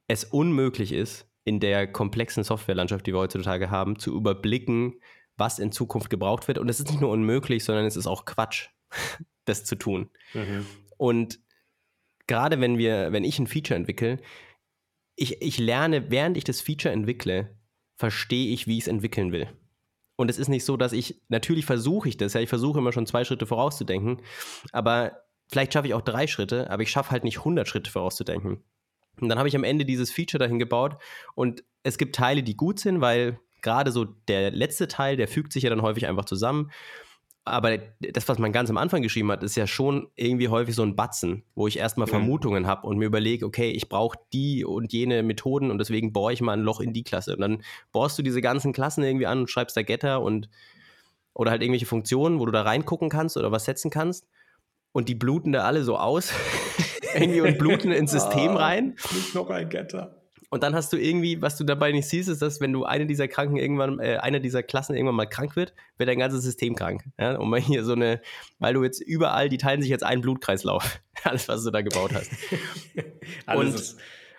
es 0.08 0.24
unmöglich 0.24 0.92
ist, 0.92 1.28
in 1.44 1.60
der 1.60 1.92
komplexen 1.92 2.44
Softwarelandschaft, 2.44 3.06
die 3.06 3.14
wir 3.14 3.20
heutzutage 3.20 3.70
haben, 3.70 3.98
zu 3.98 4.16
überblicken, 4.16 4.96
was 5.38 5.60
in 5.60 5.72
Zukunft 5.72 6.10
gebraucht 6.10 6.48
wird. 6.48 6.58
Und 6.58 6.70
es 6.70 6.80
ist 6.80 6.90
nicht 6.90 7.02
nur 7.02 7.12
unmöglich, 7.12 7.64
sondern 7.64 7.86
es 7.86 7.96
ist 7.96 8.08
auch 8.08 8.26
Quatsch, 8.26 8.70
das 9.46 9.66
zu 9.66 9.76
tun. 9.76 10.10
Und 10.98 11.40
gerade 12.30 12.62
wenn 12.62 12.78
wir, 12.78 13.12
wenn 13.12 13.26
ich 13.26 13.40
ein 13.40 13.48
Feature 13.48 13.76
entwickle, 13.76 14.20
ich, 15.16 15.42
ich 15.42 15.58
lerne, 15.58 16.10
während 16.12 16.38
ich 16.38 16.46
das 16.46 16.62
Feature 16.62 16.94
entwickle, 16.94 17.58
verstehe 17.98 18.54
ich, 18.54 18.68
wie 18.68 18.78
ich 18.78 18.84
es 18.84 18.88
entwickeln 18.88 19.34
will. 19.34 19.50
Und 20.16 20.30
es 20.30 20.38
ist 20.38 20.48
nicht 20.48 20.64
so, 20.64 20.78
dass 20.78 20.94
ich, 20.94 21.22
natürlich 21.28 21.66
versuche 21.66 22.08
ich 22.08 22.18
das, 22.18 22.34
ja, 22.34 22.42
ich 22.42 22.48
versuche 22.48 22.80
immer 22.80 22.94
schon 22.94 23.08
zwei 23.08 23.26
Schritte 23.26 23.48
vorauszudenken, 23.48 24.22
aber 24.72 25.24
vielleicht 25.52 25.74
schaffe 25.74 25.88
ich 25.88 25.94
auch 25.94 26.02
drei 26.02 26.28
Schritte, 26.28 26.70
aber 26.70 26.84
ich 26.84 26.92
schaffe 26.92 27.12
halt 27.12 27.24
nicht 27.24 27.40
100 27.40 27.68
Schritte 27.68 27.92
vorauszudenken. 27.92 28.64
Und 29.20 29.28
dann 29.28 29.40
habe 29.40 29.50
ich 29.50 29.56
am 29.56 29.64
Ende 29.64 29.86
dieses 29.86 30.12
Feature 30.12 30.40
dahin 30.40 30.60
gebaut 30.60 30.98
und 31.36 31.64
es 31.84 31.98
gibt 31.98 32.16
Teile, 32.16 32.44
die 32.44 32.56
gut 32.56 32.80
sind, 32.80 33.02
weil 33.02 33.40
gerade 33.62 33.92
so 33.92 34.06
der 34.06 34.52
letzte 34.52 34.88
Teil, 34.88 35.18
der 35.18 35.28
fügt 35.28 35.52
sich 35.52 35.64
ja 35.64 35.70
dann 35.70 35.82
häufig 35.82 36.08
einfach 36.08 36.26
zusammen. 36.26 36.72
Aber 37.46 37.78
das, 38.00 38.28
was 38.28 38.38
man 38.38 38.52
ganz 38.52 38.70
am 38.70 38.78
Anfang 38.78 39.02
geschrieben 39.02 39.32
hat, 39.32 39.42
ist 39.44 39.56
ja 39.56 39.66
schon 39.66 40.10
irgendwie 40.16 40.50
häufig 40.50 40.76
so 40.76 40.84
ein 40.84 40.96
Batzen, 40.96 41.44
wo 41.56 41.68
ich 41.68 41.80
erstmal 41.80 42.06
Mhm. 42.06 42.12
Vermutungen 42.12 42.68
habe 42.68 42.86
und 42.86 42.98
mir 42.98 43.06
überlege, 43.06 43.46
okay, 43.46 43.72
ich 43.72 43.90
brauche 43.90 44.20
die 44.34 44.64
und 44.66 44.94
jene 44.94 45.24
Methoden 45.24 45.72
und 45.72 45.80
deswegen 45.80 46.14
bohre 46.14 46.34
ich 46.34 46.42
mal 46.42 46.54
ein 46.54 46.62
Loch 46.62 46.80
in 46.80 46.94
die 46.94 47.04
Klasse. 47.04 47.34
Und 47.34 47.42
dann 47.42 47.64
bohrst 47.92 48.20
du 48.20 48.24
diese 48.24 48.42
ganzen 48.42 48.72
Klassen 48.74 49.04
irgendwie 49.04 49.26
an 49.26 49.40
und 49.40 49.50
schreibst 49.50 49.76
da 49.76 49.82
Getter 49.82 50.22
und 50.22 50.50
oder 51.34 51.52
halt 51.52 51.62
irgendwelche 51.62 51.86
Funktionen, 51.86 52.40
wo 52.40 52.46
du 52.46 52.52
da 52.52 52.64
reingucken 52.64 53.10
kannst 53.10 53.38
oder 53.38 53.52
was 53.52 53.66
setzen 53.66 53.90
kannst. 53.90 54.28
Und 54.92 55.08
die 55.08 55.16
bluten 55.16 55.52
da 55.52 55.64
alle 55.64 55.84
so 55.84 55.98
aus 55.98 56.34
irgendwie 57.16 57.42
und 57.42 57.58
bluten 57.58 57.92
ins 57.92 58.12
System 58.12 58.58
rein. 58.58 58.96
Nicht 59.14 59.34
noch 59.34 59.50
ein 59.50 59.70
Getter. 59.70 60.19
Und 60.52 60.64
dann 60.64 60.74
hast 60.74 60.92
du 60.92 60.98
irgendwie, 60.98 61.42
was 61.42 61.58
du 61.58 61.64
dabei 61.64 61.92
nicht 61.92 62.08
siehst, 62.08 62.28
ist, 62.28 62.42
dass 62.42 62.60
wenn 62.60 62.74
du 62.74 62.84
eine 62.84 63.06
dieser 63.06 63.28
Kranken 63.28 63.58
irgendwann, 63.58 64.00
äh, 64.00 64.18
eine 64.18 64.42
dieser 64.42 64.64
Klassen 64.64 64.96
irgendwann 64.96 65.16
mal 65.16 65.28
krank 65.28 65.56
wird, 65.56 65.74
wird 65.98 66.10
dein 66.10 66.18
ganzes 66.20 66.42
System 66.44 66.76
krank. 66.76 67.04
Ja? 67.20 67.36
Und 67.38 67.50
mal 67.50 67.60
hier 67.60 67.84
so 67.84 67.94
eine, 67.94 68.20
weil 68.58 68.74
du 68.74 68.84
jetzt 68.84 69.00
überall, 69.00 69.50
die 69.50 69.58
teilen 69.60 69.82
sich 69.82 69.92
jetzt 69.92 70.04
einen 70.04 70.22
Blutkreislauf. 70.22 71.02
Alles, 71.24 71.48
was 71.48 71.64
du 71.64 71.70
da 71.72 71.82
gebaut 71.82 72.14
hast. 72.14 72.32
Alles 73.46 73.66
Und- 73.74 73.76
ist 73.80 73.98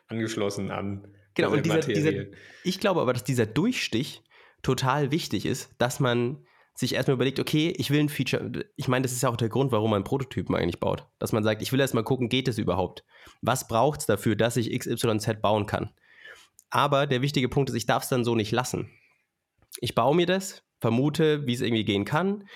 angeschlossen 0.09 0.71
an 0.71 1.07
Genau, 1.35 1.53
und 1.53 1.65
dieser, 1.65 1.79
dieser, 1.79 2.11
Materie. 2.11 2.33
ich 2.65 2.81
glaube 2.81 3.01
aber, 3.01 3.13
dass 3.13 3.23
dieser 3.23 3.47
Durchstich 3.47 4.23
total 4.63 5.13
wichtig 5.13 5.47
ist, 5.47 5.71
dass 5.79 6.01
man 6.01 6.39
sich 6.81 6.95
erstmal 6.95 7.15
überlegt, 7.15 7.39
okay, 7.39 7.73
ich 7.77 7.91
will 7.91 8.01
ein 8.01 8.09
Feature, 8.09 8.51
ich 8.77 8.89
meine, 8.89 9.03
das 9.03 9.13
ist 9.13 9.23
ja 9.23 9.29
auch 9.29 9.37
der 9.37 9.49
Grund, 9.49 9.71
warum 9.71 9.91
man 9.91 10.03
Prototypen 10.05 10.55
eigentlich 10.57 10.81
baut. 10.81 11.07
Dass 11.19 11.33
man 11.33 11.45
sagt, 11.45 11.63
ich 11.63 11.73
will 11.73 11.81
erstmal 11.81 12.05
gucken, 12.05 12.29
geht 12.29 12.49
es 12.49 12.59
überhaupt? 12.59 13.05
Was 13.43 13.69
braucht 13.69 14.01
es 14.01 14.07
dafür, 14.07 14.35
dass 14.35 14.57
ich 14.57 14.77
XYZ 14.77 15.41
bauen 15.41 15.67
kann? 15.67 15.91
Aber 16.71 17.07
der 17.07 17.23
wichtige 17.23 17.49
Punkt 17.49 17.71
ist, 17.71 17.77
ich 17.77 17.87
darf 17.87 18.03
es 18.05 18.09
dann 18.09 18.25
so 18.25 18.35
nicht 18.35 18.53
lassen. 18.53 18.91
Ich 19.81 19.95
baue 19.95 20.17
mir 20.17 20.27
das, 20.27 20.65
vermute, 20.81 21.47
wie 21.47 21.55
es 21.55 21.61
irgendwie 21.61 21.85
gehen 21.85 22.05
kann. 22.05 22.49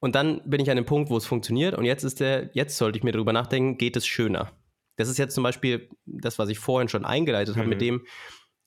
Und 0.00 0.14
dann 0.14 0.42
bin 0.44 0.60
ich 0.60 0.70
an 0.70 0.76
dem 0.76 0.86
Punkt, 0.86 1.10
wo 1.10 1.16
es 1.16 1.26
funktioniert. 1.26 1.74
Und 1.74 1.84
jetzt 1.84 2.04
ist 2.04 2.20
der, 2.20 2.50
jetzt 2.54 2.76
sollte 2.76 2.98
ich 2.98 3.04
mir 3.04 3.12
darüber 3.12 3.32
nachdenken, 3.32 3.78
geht 3.78 3.96
es 3.96 4.06
schöner? 4.06 4.52
Das 4.96 5.08
ist 5.08 5.18
jetzt 5.18 5.34
zum 5.34 5.44
Beispiel 5.44 5.88
das, 6.06 6.38
was 6.38 6.48
ich 6.48 6.58
vorhin 6.58 6.88
schon 6.88 7.04
eingeleitet 7.04 7.56
habe, 7.56 7.64
Mhm. 7.66 7.70
mit 7.70 7.80
dem, 7.80 8.06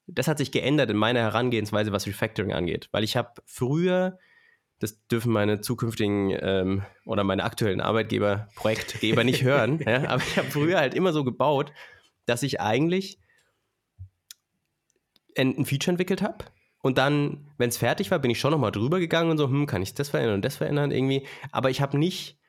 das 0.08 0.28
hat 0.28 0.38
sich 0.38 0.52
geändert 0.52 0.90
in 0.90 0.98
meiner 0.98 1.20
Herangehensweise, 1.20 1.92
was 1.92 2.08
Refactoring 2.08 2.54
angeht. 2.54 2.90
Weil 2.92 3.04
ich 3.04 3.18
habe 3.18 3.30
früher, 3.46 4.18
das 4.82 5.06
dürfen 5.08 5.32
meine 5.32 5.62
zukünftigen 5.62 6.36
ähm, 6.42 6.84
oder 7.06 7.24
meine 7.24 7.44
aktuellen 7.44 7.82
Arbeitgeber, 7.82 8.50
Projektgeber 8.56 9.24
nicht 9.24 9.44
hören, 9.44 9.80
ja, 9.86 10.04
aber 10.10 10.24
ich 10.24 10.38
habe 10.38 10.50
früher 10.50 10.80
halt 10.80 10.96
immer 10.96 11.14
so 11.14 11.24
gebaut, 11.24 11.72
dass 12.26 12.42
ich 12.42 12.60
eigentlich 12.60 13.20
ein, 15.38 15.66
Feature 15.66 15.92
entwickelt 15.92 16.24
habe. 16.24 16.46
Und 16.82 16.98
dann, 16.98 17.52
wenn 17.60 17.70
es 17.70 17.78
fertig 17.78 18.10
war, 18.10 18.18
bin 18.18 18.32
ich 18.32 18.40
schon 18.40 18.52
nochmal 18.52 18.72
drüber 18.72 19.00
gegangen 19.00 19.30
und 19.30 19.38
so, 19.38 19.48
hm, 19.48 19.68
kann 19.68 19.84
ich 19.84 19.94
das 19.94 20.10
verändern 20.10 20.36
und 20.36 20.46
das 20.46 20.58
verändern 20.58 20.90
irgendwie. 20.90 21.28
Aber 21.52 21.70
ich 21.70 21.80
habe 21.80 22.00
nicht, 22.00 22.40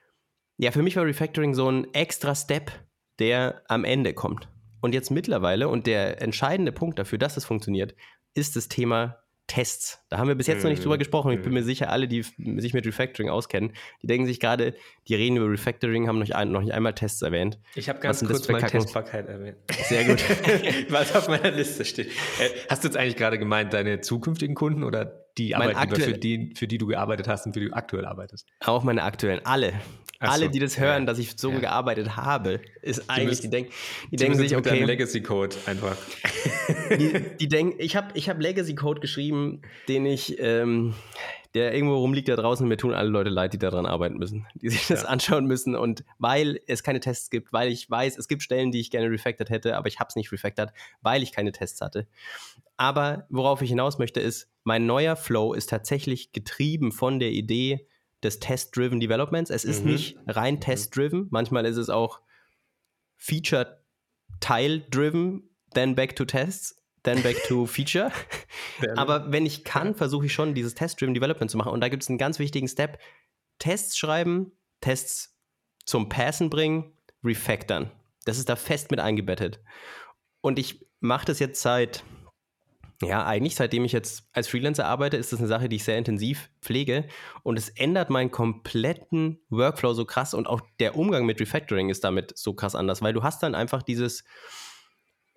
ja, 0.57 0.71
für 0.71 0.83
mich 0.83 0.97
war 0.97 1.05
Refactoring 1.05 1.53
so 1.55 1.71
ein 1.71 1.93
extra 1.93 2.35
Step, 2.35 2.73
der 3.19 3.63
am 3.69 3.85
Ende 3.85 4.15
kommt. 4.15 4.49
Und 4.81 4.95
jetzt 4.95 5.11
mittlerweile, 5.11 5.69
und 5.69 5.87
der 5.87 6.23
entscheidende 6.23 6.73
Punkt 6.73 6.99
dafür, 6.99 7.19
dass 7.19 7.37
es 7.37 7.45
funktioniert, 7.45 7.95
ist 8.33 8.57
das 8.57 8.69
Thema 8.69 9.22
Tests. 9.47 9.99
Da 10.09 10.19
haben 10.19 10.29
wir 10.29 10.35
bis 10.35 10.47
jetzt 10.47 10.63
noch 10.63 10.71
nicht 10.71 10.85
drüber 10.85 10.99
gesprochen. 10.99 11.33
Ich 11.33 11.43
bin 11.43 11.53
mir 11.53 11.63
sicher, 11.63 11.91
alle, 11.91 12.09
die 12.09 12.23
sich 12.23 12.75
mit 12.75 12.87
Refactoring 12.87 13.29
auskennen, 13.29 13.73
die 14.01 14.07
denken 14.07 14.27
sich 14.27 14.41
gerade, 14.41 14.75
die 15.09 15.15
reden 15.15 15.37
über 15.37 15.51
Refactoring, 15.51 16.09
haben 16.09 16.19
noch, 16.19 16.31
ein, 16.31 16.53
noch 16.53 16.63
nicht 16.63 16.73
einmal 16.73 16.95
Tests 16.95 17.23
erwähnt. 17.23 17.59
Ich 17.75 17.89
habe 17.89 17.99
ganz 18.01 18.25
kurz 18.25 18.49
mal 18.49 18.63
Testbarkeit 18.63 19.29
erwähnt. 19.29 19.57
Sehr 19.89 20.05
gut. 20.05 20.23
Was 20.91 21.15
auf 21.15 21.29
meiner 21.29 21.51
Liste 21.51 21.85
steht. 21.85 22.09
Äh, 22.09 22.49
hast 22.69 22.85
du 22.85 22.89
jetzt 22.89 22.97
eigentlich 22.97 23.17
gerade 23.17 23.39
gemeint, 23.39 23.73
deine 23.73 24.01
zukünftigen 24.01 24.55
Kunden 24.55 24.85
oder 24.85 25.22
die 25.39 25.55
Arbeitgeber, 25.55 25.97
für 25.97 26.13
die, 26.13 26.53
für 26.57 26.67
die 26.67 26.79
du 26.79 26.87
gearbeitet 26.87 27.29
hast 27.29 27.47
und 27.47 27.55
für 27.55 27.61
die 27.61 27.69
du 27.69 27.75
aktuell 27.75 28.05
arbeitest? 28.05 28.47
Auch 28.61 28.83
meine 28.85 29.03
aktuellen, 29.03 29.41
alle. 29.45 29.73
So, 30.21 30.29
alle, 30.29 30.51
die 30.51 30.61
das 30.61 30.79
hören, 30.79 31.03
ja. 31.03 31.07
dass 31.07 31.19
ich 31.19 31.35
so 31.37 31.51
ja. 31.51 31.59
gearbeitet 31.59 32.17
habe, 32.17 32.61
ist 32.81 33.11
eigentlich, 33.11 33.29
müssen, 33.29 33.43
die, 33.43 33.51
denk, 33.51 33.71
die 34.11 34.17
denken 34.17 34.39
sich, 34.39 34.55
okay. 34.55 34.85
Legacy 34.85 35.21
Code 35.21 35.57
einfach. 35.67 35.97
Die, 36.91 37.25
die 37.41 37.49
denken, 37.49 37.77
ich 37.79 37.97
habe 37.97 38.09
ich 38.15 38.29
hab 38.29 38.41
Legacy 38.41 38.75
Code 38.75 39.01
geschrieben, 39.01 39.63
den 39.89 40.07
ich, 40.07 40.39
ähm, 40.39 40.95
der 41.55 41.75
irgendwo 41.75 41.97
rumliegt 41.97 42.29
da 42.29 42.37
draußen. 42.37 42.67
Mir 42.67 42.77
tun 42.77 42.95
alle 42.95 43.09
Leute 43.09 43.31
leid, 43.31 43.53
die 43.53 43.59
daran 43.59 43.87
arbeiten 43.87 44.19
müssen, 44.19 44.47
die 44.55 44.71
sich 44.71 44.87
das 44.87 45.03
ja. 45.03 45.09
anschauen 45.09 45.47
müssen. 45.47 45.77
Und 45.77 46.05
weil 46.19 46.61
es 46.67 46.83
keine 46.83 47.01
Tests 47.01 47.31
gibt, 47.31 47.53
weil 47.53 47.71
ich 47.71 47.91
weiß, 47.91 48.19
es 48.19 48.29
gibt 48.29 48.43
Stellen, 48.43 48.73
die 48.73 48.81
ich 48.81 48.91
gerne 48.91 49.11
refactored 49.11 49.51
hätte, 49.51 49.77
aber 49.77 49.89
ich 49.89 50.01
habe 50.01 50.09
es 50.09 50.17
nicht 50.17 50.33
refactored, 50.33 50.73
weil 51.03 51.23
ich 51.23 51.33
keine 51.33 51.53
Tests 51.53 51.81
hatte. 51.81 52.07
Aber 52.77 53.27
worauf 53.29 53.63
ich 53.63 53.69
hinaus 53.69 53.99
möchte, 53.99 54.21
ist, 54.21 54.49
mein 54.65 54.87
neuer 54.87 55.17
Flow 55.17 55.53
ist 55.53 55.71
tatsächlich 55.71 56.33
getrieben 56.33 56.93
von 56.93 57.19
der 57.19 57.31
Idee, 57.31 57.87
des 58.23 58.39
Test-Driven 58.39 59.01
Developments. 59.01 59.51
Es 59.51 59.65
ist 59.65 59.85
mhm. 59.85 59.93
nicht 59.93 60.17
rein 60.27 60.55
mhm. 60.55 60.61
Test-Driven. 60.61 61.27
Manchmal 61.31 61.67
ist 61.67 61.77
es 61.77 61.91
auch 61.91 62.21
Feature-Teil-Driven, 63.17 65.51
then 65.75 65.95
back 65.95 66.17
to 66.17 66.25
Tests, 66.25 66.82
then 67.03 67.23
back 67.23 67.37
to 67.45 67.67
Feature. 67.67 68.11
Aber 68.97 69.31
wenn 69.33 69.47
ich 69.47 69.65
kann, 69.65 69.95
versuche 69.95 70.27
ich 70.27 70.33
schon, 70.33 70.55
dieses 70.55 70.75
Test-Driven 70.75 71.15
Development 71.15 71.51
zu 71.51 71.57
machen. 71.57 71.73
Und 71.73 71.81
da 71.81 71.89
gibt 71.89 72.03
es 72.03 72.09
einen 72.09 72.19
ganz 72.19 72.39
wichtigen 72.39 72.69
Step. 72.69 72.99
Tests 73.59 73.97
schreiben, 73.97 74.53
Tests 74.81 75.37
zum 75.85 76.09
Passen 76.09 76.51
bringen, 76.51 76.97
refactoren. 77.25 77.91
Das 78.25 78.39
ist 78.39 78.49
da 78.49 78.57
fest 78.57 78.91
mit 78.91 79.01
eingebettet. 79.01 79.61
Und 80.41 80.59
ich 80.59 80.87
mache 81.01 81.27
das 81.27 81.39
jetzt 81.39 81.61
seit 81.61 82.05
ja, 83.03 83.27
eigentlich 83.27 83.57
seitdem 83.57 83.85
ich 83.85 83.93
jetzt 83.93 84.29
als 84.33 84.49
Freelancer 84.49 84.87
arbeite, 84.87 85.17
ist 85.17 85.33
das 85.33 85.41
eine 85.41 85.49
Sache, 85.49 85.69
die 85.69 85.77
ich 85.77 85.85
sehr 85.85 85.99
intensiv 85.99 86.51
pflege 86.61 87.07
und 87.43 87.59
es 87.59 87.69
ändert 87.69 88.11
meinen 88.11 88.31
kompletten 88.31 89.41
Workflow 89.51 89.93
so 89.93 90.05
krass 90.05 90.35
und 90.35 90.47
auch 90.47 90.61
der 90.79 90.97
Umgang 90.97 91.27
mit 91.27 91.41
Refactoring 91.41 91.91
ist 91.91 92.05
damit 92.05 92.37
so 92.37 92.55
krass 92.55 92.75
anders, 92.75 93.03
weil 93.03 93.13
du 93.13 93.23
hast 93.23 93.43
dann 93.43 93.55
einfach 93.55 93.83
dieses 93.83 94.25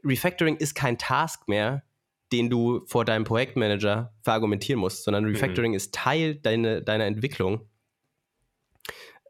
Refactoring 0.06 0.58
ist 0.58 0.76
kein 0.76 0.98
Task 0.98 1.48
mehr, 1.48 1.84
den 2.32 2.50
du 2.50 2.86
vor 2.86 3.06
deinem 3.06 3.24
Projektmanager 3.24 4.14
verargumentieren 4.22 4.80
musst, 4.80 5.04
sondern 5.04 5.26
mhm. 5.26 5.32
Refactoring 5.32 5.72
mhm. 5.72 5.78
ist 5.78 5.94
Teil 5.94 6.36
deine, 6.36 6.82
deiner 6.82 7.06
Entwicklung 7.06 7.68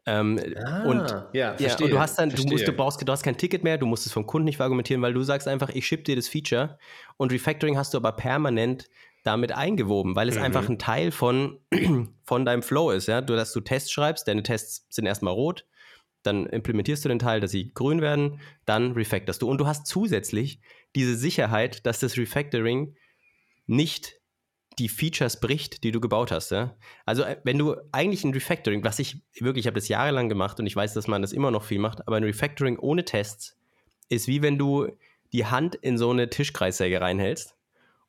ähm, 0.08 0.40
ah, 0.64 0.84
und, 0.84 1.10
ja, 1.32 1.56
ja, 1.58 1.76
und 1.80 1.90
du 1.90 1.98
hast 1.98 2.16
dann, 2.18 2.30
du, 2.30 2.44
musst, 2.44 2.66
du 2.66 2.72
brauchst, 2.72 3.06
du 3.06 3.10
hast 3.10 3.24
kein 3.24 3.36
Ticket 3.36 3.64
mehr, 3.64 3.76
du 3.76 3.86
musst 3.86 4.06
es 4.06 4.12
vom 4.12 4.24
Kunden 4.24 4.44
nicht 4.44 4.60
argumentieren, 4.60 5.02
weil 5.02 5.12
du 5.12 5.22
sagst 5.22 5.48
einfach, 5.48 5.68
ich 5.70 5.84
ship 5.84 6.04
dir 6.04 6.14
das 6.14 6.28
Feature 6.28 6.78
und 7.16 7.32
Refactoring 7.32 7.76
hast 7.76 7.92
du 7.92 7.98
aber 7.98 8.12
permanent 8.12 8.88
damit 9.24 9.50
eingewoben, 9.50 10.14
weil 10.14 10.28
es 10.28 10.36
mhm. 10.36 10.42
einfach 10.42 10.68
ein 10.68 10.78
Teil 10.78 11.10
von, 11.10 11.58
von 12.24 12.44
deinem 12.44 12.62
Flow 12.62 12.92
ist, 12.92 13.08
ja, 13.08 13.20
du, 13.20 13.34
dass 13.34 13.52
du 13.52 13.60
Tests 13.60 13.90
schreibst, 13.90 14.28
deine 14.28 14.44
Tests 14.44 14.86
sind 14.90 15.06
erstmal 15.06 15.34
rot, 15.34 15.66
dann 16.26 16.46
implementierst 16.46 17.04
du 17.04 17.08
den 17.08 17.18
Teil, 17.18 17.40
dass 17.40 17.50
sie 17.50 17.72
grün 17.72 18.00
werden, 18.00 18.40
dann 18.64 18.92
refactorst 18.92 19.42
du 19.42 19.48
und 19.48 19.58
du 19.58 19.66
hast 19.66 19.86
zusätzlich 19.86 20.60
diese 20.94 21.16
Sicherheit, 21.16 21.86
dass 21.86 22.00
das 22.00 22.16
Refactoring 22.16 22.96
nicht 23.66 24.20
die 24.78 24.88
Features 24.88 25.40
bricht, 25.40 25.84
die 25.84 25.92
du 25.92 26.00
gebaut 26.00 26.30
hast. 26.30 26.50
Ja? 26.50 26.76
Also 27.06 27.22
äh, 27.22 27.38
wenn 27.44 27.58
du 27.58 27.76
eigentlich 27.92 28.24
ein 28.24 28.34
Refactoring, 28.34 28.84
was 28.84 28.98
ich 28.98 29.22
wirklich, 29.40 29.64
ich 29.64 29.66
habe 29.66 29.76
das 29.78 29.88
jahrelang 29.88 30.28
gemacht 30.28 30.60
und 30.60 30.66
ich 30.66 30.76
weiß, 30.76 30.92
dass 30.94 31.06
man 31.06 31.22
das 31.22 31.32
immer 31.32 31.50
noch 31.50 31.64
viel 31.64 31.78
macht, 31.78 32.06
aber 32.06 32.16
ein 32.16 32.24
Refactoring 32.24 32.78
ohne 32.78 33.04
Tests 33.04 33.56
ist 34.08 34.28
wie 34.28 34.42
wenn 34.42 34.58
du 34.58 34.88
die 35.32 35.46
Hand 35.46 35.74
in 35.74 35.98
so 35.98 36.10
eine 36.10 36.30
Tischkreissäge 36.30 37.00
reinhältst 37.00 37.56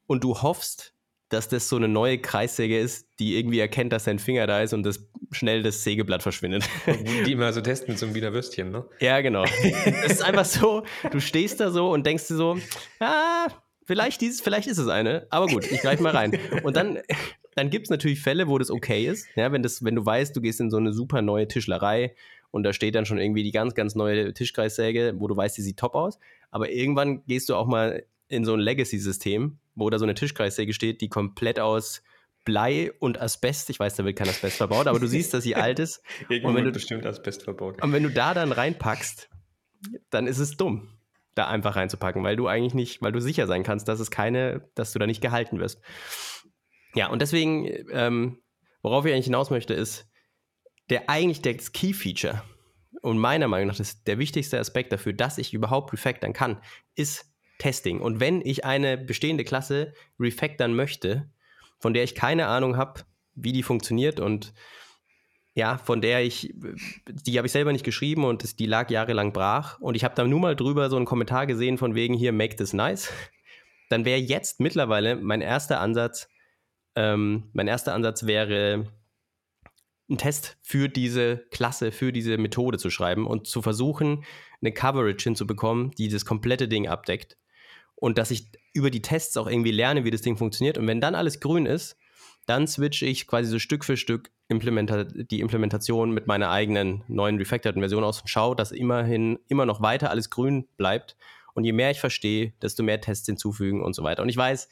und 0.06 0.24
du 0.24 0.42
hoffst, 0.42 0.94
dass 1.30 1.50
das 1.50 1.70
so 1.70 1.76
eine 1.76 1.88
neue 1.88 2.20
Kreissäge 2.20 2.80
ist, 2.80 3.08
die 3.20 3.38
irgendwie 3.38 3.60
erkennt, 3.60 3.92
dass 3.92 4.06
dein 4.06 4.20
Finger 4.20 4.48
da 4.48 4.62
ist 4.62 4.74
und 4.74 4.84
das 4.84 5.10
schnell 5.32 5.64
das 5.64 5.84
Sägeblatt 5.84 6.24
verschwindet. 6.24 6.64
Die 7.26 7.32
immer 7.32 7.52
so 7.54 7.62
testen 7.62 7.90
mit 7.90 8.00
so 8.00 8.06
einem 8.06 8.16
Wiener 8.16 8.34
Würstchen, 8.34 8.72
ne? 8.72 8.86
Ja, 9.00 9.22
genau. 9.22 9.44
Es 10.04 10.14
ist 10.14 10.24
einfach 10.24 10.46
so, 10.46 10.84
du 11.12 11.20
stehst 11.20 11.60
da 11.60 11.72
so 11.72 11.92
und 11.92 12.06
denkst 12.06 12.28
dir 12.28 12.36
so, 12.36 12.58
ah, 13.00 13.48
Vielleicht, 13.88 14.20
dieses, 14.20 14.42
vielleicht 14.42 14.68
ist 14.68 14.80
es 14.80 14.90
eine, 14.90 15.28
aber 15.30 15.48
gut, 15.48 15.72
ich 15.72 15.80
greife 15.80 16.04
mal 16.04 16.12
rein. 16.12 16.38
Und 16.64 16.76
dann, 16.76 17.00
dann 17.56 17.70
gibt 17.70 17.86
es 17.86 17.90
natürlich 17.90 18.20
Fälle, 18.20 18.50
wo 18.50 18.58
das 18.58 18.70
okay 18.70 19.08
ist. 19.08 19.26
Ja, 19.38 19.54
wenn, 19.54 19.64
das, 19.64 19.82
wenn 19.82 19.96
du 19.96 20.06
weißt, 20.06 20.36
du 20.36 20.42
gehst 20.42 20.60
in 20.60 20.70
so 20.70 20.76
eine 20.76 20.92
super 20.92 21.22
neue 21.22 21.48
Tischlerei 21.48 22.14
und 22.52 22.64
da 22.64 22.74
steht 22.74 22.96
dann 22.96 23.06
schon 23.06 23.18
irgendwie 23.18 23.44
die 23.44 23.52
ganz, 23.52 23.76
ganz 23.76 23.96
neue 23.96 24.34
Tischkreissäge, 24.34 25.14
wo 25.18 25.30
du 25.30 25.38
weißt, 25.38 25.58
die 25.58 25.62
sieht 25.62 25.78
top 25.78 25.96
aus. 25.96 26.20
Aber 26.52 26.70
irgendwann 26.70 27.24
gehst 27.28 27.48
du 27.48 27.56
auch 27.56 27.66
mal 27.66 28.04
in 28.28 28.44
so 28.44 28.54
ein 28.56 28.60
Legacy-System, 28.60 29.58
wo 29.76 29.90
da 29.90 30.00
so 30.00 30.06
eine 30.06 30.16
Tischkreissäge 30.16 30.74
steht, 30.74 31.00
die 31.00 31.08
komplett 31.08 31.58
aus 31.58 32.04
Blei 32.48 32.94
und 33.00 33.20
Asbest, 33.20 33.70
ich 33.70 33.78
weiß, 33.78 33.96
da 33.96 34.06
wird 34.06 34.16
kein 34.16 34.30
Asbest 34.30 34.56
verbaut, 34.56 34.88
aber 34.88 35.02
du 35.02 35.08
siehst, 35.08 35.34
dass 35.34 35.44
sie 35.44 35.58
alt 35.58 35.80
ist. 35.80 36.02
Irgendwann 36.30 36.52
und 36.52 36.56
wenn 36.56 36.64
du, 36.64 36.72
bestimmt 36.72 37.06
Asbest 37.06 37.44
verbaut. 37.44 37.84
Und 37.84 37.92
wenn 37.92 38.04
du 38.04 38.10
da 38.10 38.34
dann 38.34 38.54
reinpackst, 38.54 39.30
dann 40.10 40.28
ist 40.28 40.40
es 40.40 40.56
dumm 40.56 40.94
da 41.36 41.48
einfach 41.48 41.76
reinzupacken, 41.76 42.24
weil 42.24 42.38
du 42.38 42.48
eigentlich 42.48 42.74
nicht, 42.74 43.02
weil 43.02 43.12
du 43.12 43.20
sicher 43.20 43.48
sein 43.48 43.64
kannst, 43.64 43.90
dass 43.90 44.00
es 44.00 44.10
keine, 44.10 44.68
dass 44.76 44.94
du 44.94 45.00
da 45.00 45.06
nicht 45.06 45.22
gehalten 45.22 45.60
wirst. 45.60 45.82
Ja, 46.96 47.10
und 47.10 47.22
deswegen, 47.22 47.70
ähm, 47.92 48.40
worauf 48.82 49.06
ich 49.06 49.12
eigentlich 49.12 49.26
hinaus 49.26 49.50
möchte, 49.50 49.74
ist, 49.74 50.10
der 50.90 51.10
eigentlich 51.10 51.42
das 51.42 51.74
Key-Feature 51.74 52.42
und 53.02 53.20
meiner 53.20 53.50
Meinung 53.50 53.68
nach 53.68 53.76
das, 53.76 54.04
der 54.06 54.20
wichtigste 54.20 54.58
Aspekt 54.58 54.92
dafür, 54.94 55.14
dass 55.14 55.38
ich 55.38 55.54
überhaupt 55.54 55.94
refactoren 55.94 56.34
kann, 56.34 56.62
ist 56.96 57.30
Testing. 57.60 58.00
Und 58.00 58.20
wenn 58.20 58.42
ich 58.42 58.66
eine 58.66 58.98
bestehende 58.98 59.44
Klasse 59.44 59.94
refactoren 60.20 60.74
möchte, 60.74 61.30
von 61.80 61.94
der 61.94 62.04
ich 62.04 62.16
keine 62.16 62.48
Ahnung 62.48 62.78
habe, 62.78 63.02
wie 63.36 63.52
die 63.52 63.64
funktioniert 63.64 64.20
und 64.20 64.54
ja, 65.58 65.80
von 65.80 66.02
der 66.02 66.24
ich, 66.24 66.54
die 67.08 67.38
habe 67.38 67.48
ich 67.48 67.52
selber 67.52 67.72
nicht 67.72 67.84
geschrieben 67.84 68.26
und 68.26 68.44
das, 68.44 68.56
die 68.56 68.68
lag 68.68 68.92
jahrelang 68.92 69.34
brach. 69.34 69.80
Und 69.80 69.96
ich 69.96 70.04
habe 70.04 70.14
da 70.14 70.24
nur 70.24 70.40
mal 70.40 70.56
drüber 70.56 70.88
so 70.92 70.98
einen 70.98 71.06
Kommentar 71.06 71.48
gesehen 71.48 71.80
von 71.80 71.96
wegen 71.96 72.14
hier, 72.14 72.32
make 72.32 72.56
this 72.56 72.74
nice. 72.74 73.12
Dann 73.90 74.06
wäre 74.06 74.20
jetzt 74.20 74.60
mittlerweile 74.60 75.16
mein 75.16 75.42
erster 75.42 75.80
Ansatz, 75.80 76.30
ähm, 76.96 77.50
mein 77.54 77.68
erster 77.68 77.96
Ansatz 77.96 78.28
wäre, 78.28 78.86
einen 80.10 80.18
Test 80.20 80.60
für 80.62 80.90
diese 80.90 81.48
Klasse, 81.50 81.92
für 81.92 82.12
diese 82.12 82.38
Methode 82.38 82.78
zu 82.78 82.92
schreiben 82.92 83.26
und 83.26 83.48
zu 83.48 83.64
versuchen, 83.64 84.26
eine 84.62 84.72
Coverage 84.72 85.24
hinzubekommen, 85.24 85.90
die 85.98 86.08
das 86.08 86.24
komplette 86.24 86.68
Ding 86.68 86.88
abdeckt. 86.88 87.36
Und 87.96 88.20
dass 88.20 88.30
ich 88.30 88.52
über 88.78 88.92
die 88.92 89.02
Tests 89.02 89.36
auch 89.38 89.48
irgendwie 89.48 89.72
lerne, 89.72 90.06
wie 90.06 90.12
das 90.12 90.22
Ding 90.22 90.38
funktioniert. 90.38 90.78
Und 90.78 90.86
wenn 90.86 91.02
dann 91.02 91.16
alles 91.16 91.40
grün 91.40 91.66
ist, 91.66 91.98
dann 92.46 92.68
switche 92.68 93.08
ich 93.08 93.26
quasi 93.26 93.50
so 93.50 93.60
Stück 93.60 93.84
für 93.84 93.98
Stück 93.98 94.32
Implementa 94.50 95.04
die 95.04 95.42
Implementation 95.42 96.12
mit 96.12 96.28
meiner 96.28 96.50
eigenen 96.50 97.04
neuen 97.08 97.38
refactorten 97.38 97.82
Version 97.82 98.04
aus 98.04 98.22
und 98.22 98.30
schaue, 98.30 98.56
dass 98.56 98.72
immerhin 98.72 99.40
immer 99.50 99.66
noch 99.66 99.82
weiter 99.82 100.10
alles 100.12 100.30
grün 100.30 100.68
bleibt. 100.78 101.18
Und 101.54 101.64
je 101.64 101.74
mehr 101.74 101.92
ich 101.92 102.00
verstehe, 102.00 102.54
desto 102.62 102.84
mehr 102.84 103.02
Tests 103.02 103.26
hinzufügen 103.26 103.84
und 103.84 103.94
so 103.94 104.04
weiter. 104.04 104.22
Und 104.22 104.30
ich 104.30 104.38
weiß, 104.38 104.70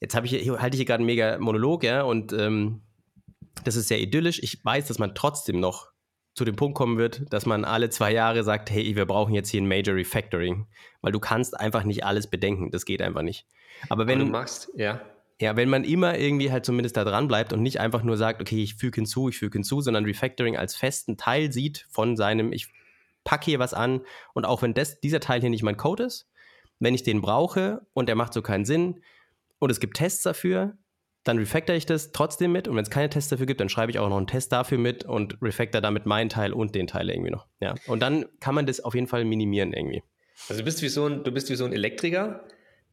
jetzt 0.00 0.14
habe 0.16 0.26
ich 0.26 0.32
hier, 0.32 0.60
halte 0.60 0.74
ich 0.74 0.80
hier 0.80 0.86
gerade 0.86 0.98
einen 0.98 1.06
mega 1.06 1.38
Monolog, 1.38 1.84
ja, 1.84 2.02
und 2.02 2.32
ähm, 2.32 2.82
das 3.64 3.76
ist 3.76 3.88
sehr 3.88 4.00
idyllisch. 4.00 4.42
Ich 4.42 4.62
weiß, 4.62 4.88
dass 4.88 4.98
man 4.98 5.14
trotzdem 5.14 5.60
noch 5.60 5.89
zu 6.34 6.44
dem 6.44 6.56
Punkt 6.56 6.76
kommen 6.76 6.96
wird, 6.96 7.32
dass 7.32 7.46
man 7.46 7.64
alle 7.64 7.90
zwei 7.90 8.12
Jahre 8.12 8.44
sagt, 8.44 8.70
hey, 8.70 8.96
wir 8.96 9.06
brauchen 9.06 9.34
jetzt 9.34 9.50
hier 9.50 9.60
ein 9.60 9.68
Major 9.68 9.94
Refactoring, 9.94 10.66
weil 11.00 11.12
du 11.12 11.20
kannst 11.20 11.58
einfach 11.58 11.84
nicht 11.84 12.04
alles 12.04 12.28
bedenken. 12.28 12.70
Das 12.70 12.84
geht 12.84 13.02
einfach 13.02 13.22
nicht. 13.22 13.46
Aber 13.88 14.06
wenn 14.06 14.20
Aber 14.20 14.26
du 14.26 14.30
machst, 14.32 14.70
ja. 14.74 15.00
Ja, 15.40 15.56
wenn 15.56 15.70
man 15.70 15.84
immer 15.84 16.18
irgendwie 16.18 16.52
halt 16.52 16.66
zumindest 16.66 16.98
da 16.98 17.04
dran 17.04 17.26
bleibt 17.26 17.54
und 17.54 17.62
nicht 17.62 17.80
einfach 17.80 18.02
nur 18.02 18.18
sagt, 18.18 18.42
okay, 18.42 18.62
ich 18.62 18.74
füge 18.74 18.96
hinzu, 18.96 19.30
ich 19.30 19.38
füge 19.38 19.54
hinzu, 19.54 19.80
sondern 19.80 20.04
Refactoring 20.04 20.56
als 20.56 20.76
festen 20.76 21.16
Teil 21.16 21.50
sieht 21.50 21.86
von 21.88 22.16
seinem, 22.16 22.52
ich 22.52 22.68
packe 23.24 23.46
hier 23.46 23.58
was 23.58 23.72
an 23.72 24.02
und 24.34 24.44
auch 24.44 24.60
wenn 24.60 24.74
das, 24.74 25.00
dieser 25.00 25.20
Teil 25.20 25.40
hier 25.40 25.48
nicht 25.48 25.62
mein 25.62 25.78
Code 25.78 26.04
ist, 26.04 26.28
wenn 26.78 26.94
ich 26.94 27.04
den 27.04 27.22
brauche 27.22 27.86
und 27.94 28.08
der 28.08 28.16
macht 28.16 28.34
so 28.34 28.42
keinen 28.42 28.66
Sinn 28.66 29.02
und 29.58 29.70
es 29.70 29.80
gibt 29.80 29.96
Tests 29.96 30.22
dafür, 30.22 30.76
dann 31.24 31.38
refactor 31.38 31.76
ich 31.76 31.86
das 31.86 32.12
trotzdem 32.12 32.52
mit. 32.52 32.68
Und 32.68 32.76
wenn 32.76 32.82
es 32.82 32.90
keine 32.90 33.10
Tests 33.10 33.30
dafür 33.30 33.46
gibt, 33.46 33.60
dann 33.60 33.68
schreibe 33.68 33.92
ich 33.92 33.98
auch 33.98 34.08
noch 34.08 34.16
einen 34.16 34.26
Test 34.26 34.52
dafür 34.52 34.78
mit 34.78 35.04
und 35.04 35.36
refactor 35.42 35.80
damit 35.80 36.06
meinen 36.06 36.28
Teil 36.28 36.52
und 36.52 36.74
den 36.74 36.86
Teil 36.86 37.10
irgendwie 37.10 37.30
noch. 37.30 37.46
Ja, 37.60 37.74
und 37.86 38.00
dann 38.00 38.26
kann 38.40 38.54
man 38.54 38.66
das 38.66 38.80
auf 38.80 38.94
jeden 38.94 39.06
Fall 39.06 39.24
minimieren 39.24 39.72
irgendwie. 39.72 40.02
Also 40.48 40.60
du 40.60 40.64
bist 40.64 40.82
wie 40.82 40.88
so 40.88 41.06
ein, 41.06 41.22
du 41.22 41.32
bist 41.32 41.50
wie 41.50 41.56
so 41.56 41.64
ein 41.64 41.72
Elektriker, 41.72 42.44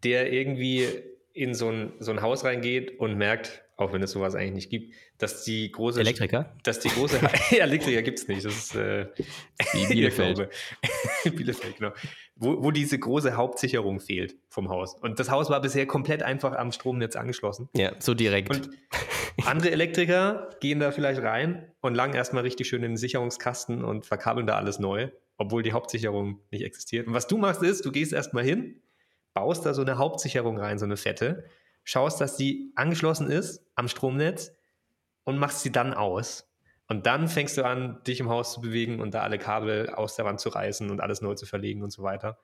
der 0.03 0.31
irgendwie 0.31 0.87
in 1.33 1.53
so 1.53 1.69
ein, 1.69 1.93
so 1.99 2.11
ein 2.11 2.21
Haus 2.21 2.43
reingeht 2.43 2.99
und 2.99 3.17
merkt, 3.17 3.63
auch 3.77 3.93
wenn 3.93 4.01
es 4.01 4.11
sowas 4.11 4.35
eigentlich 4.35 4.53
nicht 4.53 4.69
gibt, 4.71 4.93
dass 5.19 5.43
die 5.43 5.71
große 5.71 5.99
Elektriker, 5.99 6.55
dass 6.63 6.79
die 6.79 6.89
große 6.89 7.19
Elektriker 7.51 8.01
gibt 8.01 8.19
es 8.19 8.27
nicht, 8.27 8.43
das 8.43 8.57
ist 8.57 8.75
äh, 8.75 9.05
Bielefeld, 9.71 10.49
Bielefeld 11.23 11.77
genau, 11.77 11.91
wo, 12.39 12.63
wo 12.63 12.71
diese 12.71 12.97
große 12.97 13.35
Hauptsicherung 13.35 13.99
fehlt 13.99 14.35
vom 14.49 14.69
Haus. 14.69 14.95
Und 14.95 15.19
das 15.19 15.29
Haus 15.29 15.49
war 15.49 15.61
bisher 15.61 15.85
komplett 15.85 16.23
einfach 16.23 16.53
am 16.53 16.71
Stromnetz 16.71 17.15
angeschlossen. 17.15 17.69
Ja, 17.75 17.93
so 17.99 18.13
direkt. 18.13 18.49
Und 18.49 18.69
andere 19.45 19.71
Elektriker 19.71 20.49
gehen 20.59 20.79
da 20.79 20.91
vielleicht 20.91 21.21
rein 21.21 21.71
und 21.81 21.95
langen 21.95 22.13
erstmal 22.13 22.43
richtig 22.43 22.67
schön 22.67 22.83
in 22.83 22.91
den 22.91 22.97
Sicherungskasten 22.97 23.83
und 23.83 24.05
verkabeln 24.05 24.47
da 24.47 24.55
alles 24.55 24.79
neu, 24.79 25.09
obwohl 25.37 25.63
die 25.63 25.73
Hauptsicherung 25.73 26.39
nicht 26.51 26.63
existiert. 26.63 27.07
Und 27.07 27.13
was 27.13 27.27
du 27.27 27.37
machst 27.37 27.63
ist, 27.63 27.85
du 27.85 27.91
gehst 27.91 28.13
erstmal 28.13 28.43
hin, 28.43 28.81
baust 29.33 29.65
da 29.65 29.73
so 29.73 29.81
eine 29.81 29.97
Hauptsicherung 29.97 30.57
rein, 30.57 30.79
so 30.79 30.85
eine 30.85 30.97
fette, 30.97 31.45
schaust, 31.83 32.19
dass 32.21 32.37
die 32.37 32.71
angeschlossen 32.75 33.29
ist 33.29 33.63
am 33.75 33.87
Stromnetz 33.87 34.51
und 35.23 35.37
machst 35.37 35.61
sie 35.61 35.71
dann 35.71 35.93
aus. 35.93 36.46
Und 36.87 37.05
dann 37.05 37.27
fängst 37.27 37.57
du 37.57 37.65
an, 37.65 38.01
dich 38.07 38.19
im 38.19 38.29
Haus 38.29 38.53
zu 38.53 38.61
bewegen 38.61 39.01
und 39.01 39.13
da 39.13 39.21
alle 39.21 39.37
Kabel 39.37 39.89
aus 39.89 40.15
der 40.15 40.25
Wand 40.25 40.39
zu 40.39 40.49
reißen 40.49 40.89
und 40.89 41.01
alles 41.01 41.21
neu 41.21 41.35
zu 41.35 41.45
verlegen 41.45 41.83
und 41.83 41.91
so 41.91 42.01
weiter. 42.03 42.37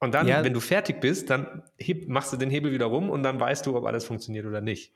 Und 0.00 0.14
dann, 0.14 0.26
ja. 0.26 0.44
wenn 0.44 0.52
du 0.52 0.60
fertig 0.60 1.00
bist, 1.00 1.30
dann 1.30 1.62
heb, 1.78 2.08
machst 2.08 2.32
du 2.32 2.36
den 2.36 2.50
Hebel 2.50 2.72
wieder 2.72 2.86
rum 2.86 3.08
und 3.08 3.22
dann 3.22 3.38
weißt 3.40 3.64
du, 3.66 3.76
ob 3.76 3.86
alles 3.86 4.04
funktioniert 4.04 4.44
oder 4.46 4.60
nicht. 4.60 4.92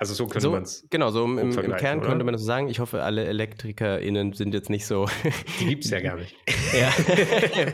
Also 0.00 0.14
so 0.14 0.26
könnte 0.26 0.42
so, 0.42 0.50
man 0.52 0.62
es. 0.62 0.86
Genau, 0.90 1.10
so 1.10 1.24
im, 1.24 1.38
im 1.38 1.50
Kern 1.76 1.98
oder? 1.98 2.06
könnte 2.06 2.24
man 2.24 2.32
das 2.32 2.42
so 2.42 2.46
sagen. 2.46 2.68
Ich 2.68 2.78
hoffe, 2.78 3.02
alle 3.02 3.24
ElektrikerInnen 3.26 4.32
sind 4.32 4.54
jetzt 4.54 4.70
nicht 4.70 4.86
so. 4.86 5.08
Die 5.58 5.66
gibt 5.66 5.84
es 5.84 5.90
ja 5.90 5.98
gar 6.00 6.16
nicht. 6.16 6.36
ja. 6.78 6.90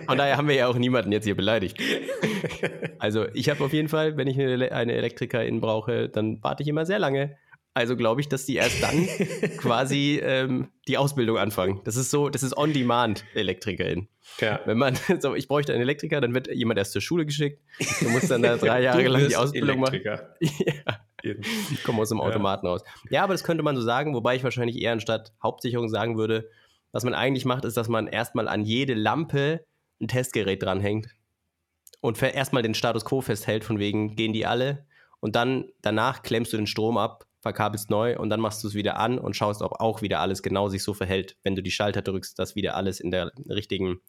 Von 0.07 0.17
daher 0.17 0.39
haben 0.39 0.49
wir 0.49 0.55
ja 0.55 0.69
auch 0.69 0.77
niemanden 0.77 1.13
jetzt 1.13 1.25
hier 1.25 1.37
beleidigt. 1.37 1.79
Also 2.99 3.27
ich 3.35 3.51
habe 3.51 3.63
auf 3.63 3.75
jeden 3.75 3.89
Fall, 3.89 4.17
wenn 4.17 4.27
ich 4.27 4.41
eine, 4.41 4.93
Elektrikerin 4.95 5.61
brauche, 5.61 6.09
dann 6.09 6.43
warte 6.43 6.63
ich 6.63 6.69
immer 6.69 6.87
sehr 6.87 6.99
lange 6.99 7.37
also 7.75 7.97
glaube 7.97 8.21
ich, 8.21 8.29
dass 8.29 8.47
die 8.47 8.55
erst 8.55 8.83
dann 8.83 9.07
quasi 9.59 10.21
ähm, 10.23 10.69
die 10.87 10.97
Ausbildung 10.97 11.37
anfangen. 11.39 11.81
Das 11.85 11.97
ist 11.97 12.11
so, 12.11 12.29
das 12.29 12.45
ist 12.45 12.57
On-Demand-Elektrikerin. 12.57 14.09
Ja. 14.41 14.61
Wenn 14.65 14.79
man, 14.79 14.97
so, 15.21 15.35
ich 15.35 15.49
bräuchte 15.49 15.73
einen 15.73 15.83
Elektriker, 15.83 16.21
dann 16.21 16.35
wird 16.35 16.47
jemand 16.47 16.79
erst 16.79 16.93
zur 16.93 17.03
Schule 17.03 17.27
geschickt. 17.27 17.61
Du 18.01 18.09
musst 18.11 18.31
dann 18.31 18.43
da 18.43 18.57
drei 18.59 18.81
Jahre 18.83 19.03
lang 19.09 19.29
die 19.29 19.37
Ausbildung 19.37 19.81
machen. 19.81 20.01
ja. 20.05 20.21
Ich 21.73 21.83
komme 21.83 22.03
aus 22.03 22.11
dem 22.11 22.21
Automaten 22.21 22.67
ja. 22.67 22.79
Ja, 23.11 23.25
aber 23.25 23.35
das 23.35 23.45
könnte 23.45 23.63
man 23.63 23.75
so 23.77 23.83
sagen, 23.83 24.15
wobei 24.15 24.37
ich 24.37 24.45
wahrscheinlich 24.45 24.81
eher 24.81 24.93
anstatt 24.93 25.33
Hauptsicherung 25.43 25.89
sagen 25.89 26.17
würde, 26.17 26.51
was 26.93 27.03
man 27.03 27.15
eigentlich 27.15 27.45
macht, 27.45 27.65
ist, 27.65 27.77
dass 27.77 27.89
man 27.89 28.07
erstmal 28.07 28.47
an 28.47 28.63
jede 28.63 28.95
Lampe 28.95 29.65
ein 30.01 30.09
Testgerät 30.09 30.63
dranhängt 30.63 31.09
und 32.01 32.23
erstmal 32.23 32.63
den 32.63 32.75
Status 32.75 33.05
quo 33.07 33.23
festhält, 33.23 33.65
von 33.65 33.79
wegen, 33.79 34.15
gehen 34.15 34.35
die 34.35 34.45
alle? 34.45 34.87
Und 35.21 35.35
dann 35.35 35.71
danach 35.81 36.23
klemmst 36.23 36.53
du 36.53 36.59
den 36.59 36.67
Strom 36.67 36.99
ab 36.99 37.25
verkabelst 37.45 37.91
neu 37.91 38.19
und 38.19 38.31
dann 38.31 38.41
machst 38.41 38.65
du 38.65 38.69
es 38.69 38.75
wieder 38.75 38.97
an 38.97 39.19
und 39.19 39.37
schaust, 39.37 39.61
ob 39.61 39.79
auch 39.79 40.01
wieder 40.01 40.21
alles 40.21 40.43
genau 40.43 40.71
sich 40.71 40.83
so 40.83 40.95
verhält, 40.95 41.37
wenn 41.43 41.55
du 41.55 41.63
die 41.63 41.71
Schalter 41.71 42.01
drückst, 42.01 42.39
dass 42.39 42.57
wieder 42.57 42.75
alles 42.75 43.01
in 43.01 43.11
der 43.11 43.33
richtigen 43.51 44.01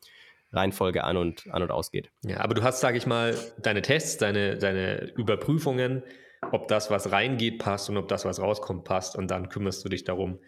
Reihenfolge 0.54 1.04
an 1.04 1.18
und, 1.18 1.46
an 1.52 1.62
und 1.62 1.70
ausgeht. 1.70 2.12
Ja, 2.24 2.40
aber 2.40 2.54
du 2.54 2.64
hast, 2.64 2.80
sage 2.80 2.98
ich 2.98 3.06
mal, 3.06 3.36
deine 3.62 3.82
Tests, 3.82 4.18
deine, 4.18 4.58
deine 4.58 5.12
Überprüfungen, 5.18 6.02
ob 6.52 6.70
das, 6.70 6.90
was 6.90 7.12
reingeht, 7.12 7.60
passt 7.60 7.90
und 7.90 7.98
ob 7.98 8.08
das, 8.08 8.24
was 8.24 8.40
rauskommt, 8.40 8.86
passt. 8.86 9.18
Und 9.18 9.30
dann 9.30 9.50
kümmerst 9.50 9.84
du 9.84 9.90
dich 9.90 10.06
darum, 10.06 10.40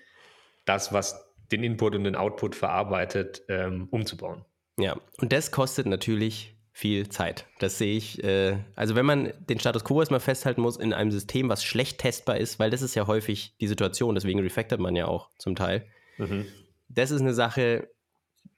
das, 0.63 0.93
was 0.93 1.33
den 1.51 1.65
Input 1.65 1.93
und 1.93 2.05
den 2.05 2.15
Output 2.15 2.55
verarbeitet, 2.55 3.41
ähm, 3.49 3.89
umzubauen. 3.91 4.45
Ja, 4.79 4.95
und 5.17 5.33
das 5.33 5.51
kostet 5.51 5.87
natürlich 5.87 6.56
viel 6.77 7.09
Zeit. 7.09 7.47
Das 7.57 7.79
sehe 7.79 7.97
ich. 7.97 8.23
Äh, 8.23 8.59
also 8.75 8.93
wenn 8.93 9.05
man 9.07 9.33
den 9.49 9.59
Status 9.59 9.83
quo 9.83 9.99
erstmal 9.99 10.19
festhalten 10.19 10.61
muss 10.61 10.77
in 10.77 10.93
einem 10.93 11.09
System, 11.09 11.49
was 11.49 11.63
schlecht 11.63 11.97
testbar 11.97 12.37
ist, 12.37 12.59
weil 12.59 12.69
das 12.69 12.83
ist 12.83 12.93
ja 12.93 13.07
häufig 13.07 13.55
die 13.59 13.65
Situation, 13.65 14.13
deswegen 14.13 14.39
refactort 14.41 14.79
man 14.79 14.95
ja 14.95 15.07
auch 15.07 15.31
zum 15.39 15.55
Teil. 15.55 15.87
Mhm. 16.19 16.45
Das 16.87 17.09
ist 17.09 17.21
eine 17.21 17.33
Sache, 17.33 17.89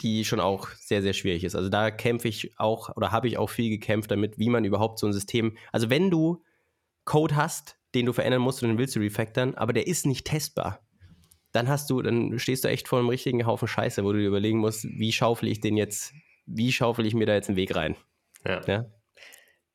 die 0.02 0.26
schon 0.26 0.42
auch 0.42 0.68
sehr, 0.72 1.02
sehr 1.02 1.14
schwierig 1.14 1.46
ist. 1.46 1.56
Also 1.56 1.70
da 1.70 1.92
kämpfe 1.92 2.28
ich 2.28 2.60
auch 2.60 2.94
oder 2.98 3.14
habe 3.14 3.30
ich 3.30 3.38
auch 3.38 3.50
viel 3.50 3.70
gekämpft 3.70 4.12
damit, 4.12 4.38
wie 4.38 4.50
man 4.50 4.66
überhaupt 4.66 5.00
so 5.00 5.08
ein 5.08 5.14
System, 5.14 5.56
also 5.72 5.90
wenn 5.90 6.12
du 6.12 6.44
Code 7.06 7.38
hast, 7.38 7.78
den 7.96 8.06
du 8.06 8.12
verändern 8.12 8.42
musst 8.42 8.62
und 8.62 8.68
den 8.68 8.78
willst 8.78 8.98
du 8.98 9.00
refactoren, 9.00 9.56
aber 9.56 9.72
der 9.72 9.88
ist 9.88 10.06
nicht 10.06 10.28
testbar, 10.28 10.82
dann 11.54 11.70
hast 11.70 11.90
du, 11.90 12.02
dann 12.02 12.38
stehst 12.38 12.66
du 12.66 12.68
echt 12.68 12.90
vor 12.90 13.00
einem 13.00 13.08
richtigen 13.08 13.46
Haufen 13.46 13.70
Scheiße, 13.70 14.04
wo 14.04 14.12
du 14.12 14.20
dir 14.20 14.28
überlegen 14.28 14.60
musst, 14.60 14.84
wie 14.84 15.14
schaufel 15.14 15.48
ich 15.48 15.62
den 15.62 15.78
jetzt, 15.78 16.14
wie 16.46 16.74
schaufel 16.74 17.06
ich 17.06 17.14
mir 17.14 17.26
da 17.26 17.34
jetzt 17.34 17.48
einen 17.48 17.56
Weg 17.56 17.74
rein? 17.78 17.96
Ja. 18.46 18.62
ja? 18.68 18.86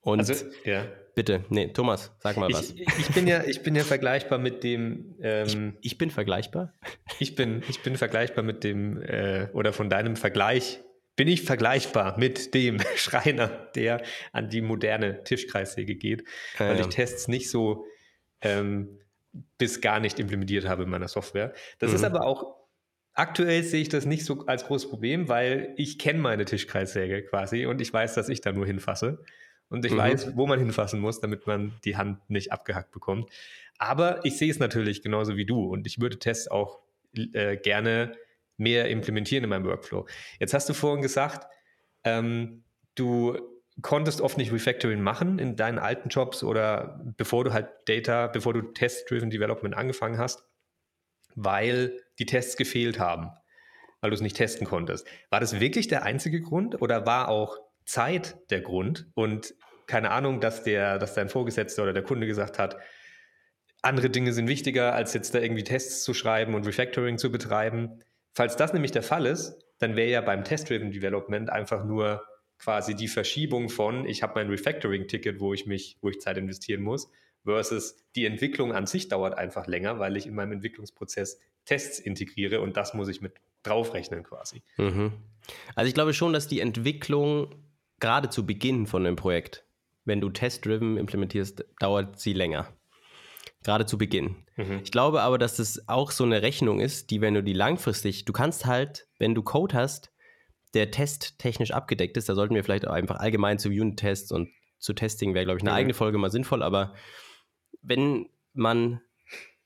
Und 0.01 0.19
also, 0.19 0.47
ja. 0.65 0.87
bitte, 1.15 1.45
nee, 1.49 1.69
Thomas, 1.69 2.13
sag 2.19 2.37
mal 2.37 2.53
was. 2.53 2.71
Ich, 2.71 2.87
ich, 2.99 3.09
bin, 3.15 3.27
ja, 3.27 3.43
ich 3.45 3.63
bin 3.63 3.75
ja 3.75 3.85
vergleichbar 3.85 4.39
mit 4.39 4.63
dem. 4.63 5.17
Ähm, 5.21 5.77
ich, 5.81 5.93
ich, 5.93 5.99
bin 5.99 6.11
vergleichbar? 6.11 6.75
Ich 7.19 7.35
bin, 7.35 7.63
ich 7.69 7.83
bin 7.83 7.97
vergleichbar 7.97 8.45
mit 8.45 8.65
dem, 8.65 9.01
äh, 9.01 9.49
oder 9.53 9.73
von 9.73 9.89
deinem 9.89 10.17
Vergleich 10.17 10.81
bin 11.17 11.29
ich 11.29 11.43
vergleichbar 11.43 12.19
mit 12.19 12.55
dem 12.55 12.81
Schreiner, 12.97 13.49
der 13.75 14.03
an 14.33 14.51
die 14.51 14.61
moderne 14.61 15.23
Tischkreissäge 15.25 15.95
geht, 15.95 16.25
ja, 16.59 16.69
weil 16.69 16.81
ich 16.81 16.89
Tests 16.89 17.29
nicht 17.29 17.51
so 17.51 17.87
ähm, 18.41 18.99
bis 19.59 19.81
gar 19.81 20.01
nicht 20.01 20.19
implementiert 20.19 20.69
habe 20.69 20.85
in 20.85 20.91
meiner 20.91 21.09
Software. 21.09 21.55
Das 21.79 21.91
mhm. 21.91 21.97
ist 21.97 22.05
aber 22.05 22.27
auch 22.27 22.64
Aktuell 23.15 23.63
sehe 23.63 23.81
ich 23.81 23.89
das 23.89 24.07
nicht 24.07 24.25
so 24.25 24.45
als 24.47 24.67
großes 24.67 24.91
Problem, 24.91 25.29
weil 25.29 25.73
ich 25.77 25.99
kenne 26.01 26.19
meine 26.19 26.45
Tischkreissäge 26.45 27.23
quasi 27.23 27.65
und 27.65 27.81
ich 27.81 27.93
weiß, 27.93 28.15
dass 28.15 28.29
ich 28.29 28.41
da 28.41 28.53
nur 28.53 28.67
hinfasse. 28.67 29.23
Und 29.69 29.85
ich 29.85 29.93
mhm. 29.93 29.99
weiß, 29.99 30.37
wo 30.37 30.47
man 30.47 30.59
hinfassen 30.59 31.01
muss, 31.01 31.21
damit 31.21 31.47
man 31.47 31.73
die 31.85 31.97
Hand 31.97 32.19
nicht 32.29 32.53
abgehackt 32.53 32.91
bekommt. 32.91 33.31
Aber 33.79 34.25
ich 34.25 34.37
sehe 34.37 34.51
es 34.51 34.59
natürlich 34.59 35.03
genauso 35.03 35.37
wie 35.37 35.47
du 35.47 35.65
und 35.65 35.87
ich 35.87 36.01
würde 36.01 36.19
Tests 36.19 36.49
auch 36.49 36.81
äh, 37.15 37.57
gerne 37.57 38.17
mehr 38.57 38.89
implementieren 38.89 39.45
in 39.45 39.51
meinem 39.51 39.65
Workflow. 39.65 40.07
Jetzt 40.41 40.53
hast 40.53 40.69
du 40.69 40.75
vorhin 40.75 41.03
gesagt, 41.03 41.47
ähm, 42.03 42.65
du 42.97 43.39
konntest 43.81 44.21
oft 44.21 44.39
nicht 44.39 44.53
Refactoring 44.53 45.01
machen 45.01 45.39
in 45.39 45.57
deinen 45.57 45.79
alten 45.79 46.09
Jobs 46.09 46.43
oder 46.43 47.01
bevor 47.17 47.45
du 47.45 47.53
halt 47.53 47.69
Data, 47.87 48.27
bevor 48.27 48.53
du 48.53 48.63
Test-Driven 48.63 49.31
Development 49.31 49.75
angefangen 49.77 50.19
hast 50.19 50.45
weil 51.35 52.01
die 52.19 52.27
Tests 52.27 52.57
gefehlt 52.57 52.99
haben, 52.99 53.31
weil 54.01 54.11
du 54.11 54.15
es 54.15 54.21
nicht 54.21 54.37
testen 54.37 54.67
konntest. 54.67 55.07
War 55.31 55.41
das 55.41 55.61
wirklich 55.61 55.89
der 55.89 56.03
einzige 56.03 56.41
Grund 56.41 56.81
oder 56.81 57.07
war 57.07 57.29
auch 57.29 57.59
Zeit 57.85 58.37
der 58.51 58.61
Grund 58.61 59.07
und 59.15 59.55
keine 59.87 60.11
Ahnung, 60.11 60.41
dass 60.41 60.63
der, 60.63 60.99
dass 60.99 61.15
dein 61.15 61.29
Vorgesetzter 61.29 61.83
oder 61.83 61.93
der 61.93 62.03
Kunde 62.03 62.27
gesagt 62.27 62.59
hat, 62.59 62.79
andere 63.83 64.09
Dinge 64.09 64.33
sind 64.33 64.49
wichtiger, 64.49 64.95
als 64.95 65.13
jetzt 65.13 65.35
da 65.35 65.41
irgendwie 65.41 65.65
Tests 65.65 66.05
zu 66.05 66.15
schreiben 66.15 66.55
und 66.55 66.67
Refactoring 66.67 67.19
zu 67.19 67.31
betreiben. 67.31 68.01
Falls 68.33 68.57
das 68.57 68.73
nämlich 68.73 68.93
der 68.93 69.03
Fall 69.03 69.27
ist, 69.27 69.59
dann 69.79 69.95
wäre 69.95 70.11
ja 70.11 70.21
beim 70.23 70.43
Test-Driven 70.43 70.91
Development 70.91 71.51
einfach 71.51 71.85
nur 71.85 72.25
quasi 72.59 72.95
die 72.95 73.09
Verschiebung 73.09 73.69
von, 73.69 74.07
ich 74.07 74.23
habe 74.23 74.35
mein 74.37 74.49
Refactoring-Ticket, 74.49 75.39
wo 75.39 75.53
ich 75.53 75.67
mich, 75.67 75.99
wo 76.01 76.09
ich 76.09 76.21
Zeit 76.21 76.39
investieren 76.39 76.83
muss, 76.83 77.11
versus 77.45 77.97
die 78.17 78.27
Entwicklung 78.27 78.73
an 78.73 78.87
sich 78.87 79.09
dauert 79.09 79.37
einfach 79.37 79.67
länger, 79.67 79.99
weil 79.99 80.17
ich 80.17 80.27
in 80.27 80.35
meinem 80.35 80.53
Entwicklungsprozess 80.53 81.41
Tests 81.65 81.99
integriere 81.99 82.61
und 82.61 82.77
das 82.77 82.95
muss 82.95 83.09
ich 83.09 83.21
mit 83.21 83.35
draufrechnen 83.63 84.23
quasi. 84.23 84.63
Mhm. 84.77 85.13
Also 85.75 85.89
ich 85.89 85.95
glaube 85.95 86.13
schon, 86.15 86.33
dass 86.33 86.49
die 86.49 86.61
Entwicklung 86.61 87.55
gerade 88.01 88.29
zu 88.29 88.47
Beginn 88.47 88.87
von 88.87 89.07
einem 89.07 89.17
Projekt, 89.17 89.65
wenn 90.05 90.21
du 90.21 90.31
Test-Driven 90.31 90.97
implementierst, 90.97 91.65
dauert 91.81 92.19
sie 92.19 92.33
länger. 92.33 92.69
Gerade 93.63 93.87
zu 93.87 93.97
Beginn. 93.97 94.37
Mhm. 94.57 94.81
Ich 94.85 94.93
glaube 94.93 95.23
aber, 95.23 95.39
dass 95.39 95.57
das 95.57 95.89
auch 95.89 96.11
so 96.11 96.25
eine 96.25 96.43
Rechnung 96.43 96.81
ist, 96.81 97.11
die, 97.11 97.23
wenn 97.23 97.35
du 97.35 97.43
die 97.43 97.55
langfristig, 97.55 98.27
du 98.27 98.33
kannst 98.33 98.67
halt, 98.67 99.09
wenn 99.19 99.35
du 99.35 99.43
Code 99.43 99.75
hast, 99.75 100.13
der 100.75 100.91
testtechnisch 100.91 101.71
abgedeckt 101.71 102.17
ist, 102.17 102.29
da 102.29 102.35
sollten 102.35 102.55
wir 102.55 102.65
vielleicht 102.65 102.87
auch 102.87 102.93
einfach 102.93 103.17
allgemein 103.17 103.59
zu 103.59 103.69
Unit-Tests 103.69 104.33
und 104.33 104.51
zu 104.79 104.93
Testing 104.93 105.33
wäre, 105.33 105.47
glaube 105.47 105.59
ich, 105.59 105.63
eine 105.63 105.71
mhm. 105.71 105.77
eigene 105.77 105.95
Folge 105.95 106.19
mal 106.19 106.31
sinnvoll, 106.31 106.63
aber 106.63 106.95
wenn 107.85 108.29
man 108.53 109.01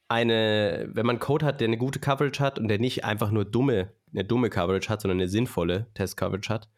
eine, 0.09 0.89
wenn 0.93 1.07
man 1.07 1.19
Code 1.19 1.47
hat, 1.47 1.61
der 1.61 1.69
eine 1.69 1.79
gute 1.79 2.01
Coverage 2.01 2.43
hat 2.43 2.59
und 2.59 2.69
der 2.69 2.79
nicht 2.79 3.05
einfach 3.05 3.31
nur 3.31 3.45
dumme, 3.45 3.93
eine 4.13 4.25
dumme 4.25 4.51
Coverage 4.51 4.89
hat, 4.89 5.03
sondern 5.03 5.19
eine 5.19 5.29
sinnvolle 5.29 5.87
Test-Coverage 5.95 6.49
hat, 6.53 6.69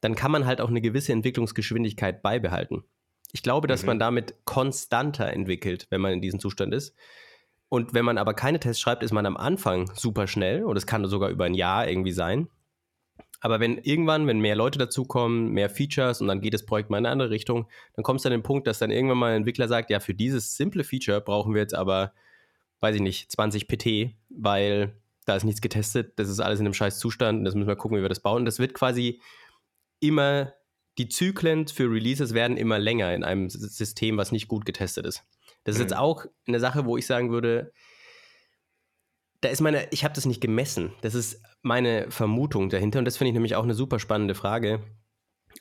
dann 0.00 0.14
kann 0.14 0.30
man 0.30 0.46
halt 0.46 0.60
auch 0.60 0.68
eine 0.68 0.80
gewisse 0.80 1.12
Entwicklungsgeschwindigkeit 1.12 2.22
beibehalten. 2.22 2.84
Ich 3.32 3.42
glaube, 3.42 3.68
dass 3.68 3.82
mhm. 3.82 3.88
man 3.88 3.98
damit 3.98 4.34
konstanter 4.44 5.32
entwickelt, 5.32 5.86
wenn 5.90 6.00
man 6.00 6.12
in 6.12 6.20
diesem 6.20 6.40
Zustand 6.40 6.72
ist. 6.72 6.94
Und 7.68 7.92
wenn 7.92 8.04
man 8.04 8.18
aber 8.18 8.34
keine 8.34 8.60
Tests 8.60 8.80
schreibt, 8.80 9.02
ist 9.02 9.12
man 9.12 9.26
am 9.26 9.36
Anfang 9.36 9.90
super 9.94 10.26
schnell 10.26 10.64
und 10.64 10.76
es 10.76 10.86
kann 10.86 11.04
sogar 11.06 11.30
über 11.30 11.44
ein 11.44 11.54
Jahr 11.54 11.88
irgendwie 11.88 12.12
sein. 12.12 12.48
Aber 13.44 13.60
wenn 13.60 13.76
irgendwann, 13.76 14.26
wenn 14.26 14.40
mehr 14.40 14.56
Leute 14.56 14.78
dazukommen, 14.78 15.50
mehr 15.52 15.68
Features 15.68 16.22
und 16.22 16.28
dann 16.28 16.40
geht 16.40 16.54
das 16.54 16.64
Projekt 16.64 16.88
mal 16.88 16.96
in 16.96 17.04
eine 17.04 17.12
andere 17.12 17.28
Richtung, 17.28 17.68
dann 17.94 18.02
kommt 18.02 18.20
es 18.20 18.22
dann 18.22 18.32
an 18.32 18.38
den 18.38 18.42
Punkt, 18.42 18.66
dass 18.66 18.78
dann 18.78 18.90
irgendwann 18.90 19.18
mal 19.18 19.32
ein 19.32 19.36
Entwickler 19.36 19.68
sagt, 19.68 19.90
ja, 19.90 20.00
für 20.00 20.14
dieses 20.14 20.56
simple 20.56 20.82
Feature 20.82 21.20
brauchen 21.20 21.52
wir 21.52 21.60
jetzt 21.60 21.74
aber, 21.74 22.14
weiß 22.80 22.96
ich 22.96 23.02
nicht, 23.02 23.30
20 23.30 23.68
PT, 23.68 24.16
weil 24.30 24.98
da 25.26 25.36
ist 25.36 25.44
nichts 25.44 25.60
getestet, 25.60 26.18
das 26.18 26.30
ist 26.30 26.40
alles 26.40 26.58
in 26.58 26.64
einem 26.64 26.72
scheiß 26.72 26.98
Zustand 26.98 27.40
und 27.40 27.44
das 27.44 27.54
müssen 27.54 27.68
wir 27.68 27.76
gucken, 27.76 27.98
wie 27.98 28.02
wir 28.02 28.08
das 28.08 28.20
bauen. 28.20 28.38
Und 28.38 28.44
das 28.46 28.58
wird 28.58 28.72
quasi 28.72 29.20
immer, 30.00 30.54
die 30.96 31.10
Zyklen 31.10 31.68
für 31.68 31.90
Releases 31.90 32.32
werden 32.32 32.56
immer 32.56 32.78
länger 32.78 33.14
in 33.14 33.24
einem 33.24 33.50
System, 33.50 34.16
was 34.16 34.32
nicht 34.32 34.48
gut 34.48 34.64
getestet 34.64 35.04
ist. 35.04 35.22
Das 35.64 35.74
ist 35.74 35.80
mhm. 35.80 35.88
jetzt 35.88 35.96
auch 35.98 36.24
eine 36.48 36.60
Sache, 36.60 36.86
wo 36.86 36.96
ich 36.96 37.04
sagen 37.04 37.30
würde, 37.30 37.74
da 39.44 39.50
ist 39.50 39.60
meine, 39.60 39.86
ich 39.90 40.04
habe 40.04 40.14
das 40.14 40.24
nicht 40.24 40.40
gemessen. 40.40 40.94
Das 41.02 41.14
ist 41.14 41.42
meine 41.60 42.10
Vermutung 42.10 42.70
dahinter 42.70 42.98
und 42.98 43.04
das 43.04 43.18
finde 43.18 43.28
ich 43.28 43.34
nämlich 43.34 43.56
auch 43.56 43.62
eine 43.62 43.74
super 43.74 43.98
spannende 43.98 44.34
Frage, 44.34 44.82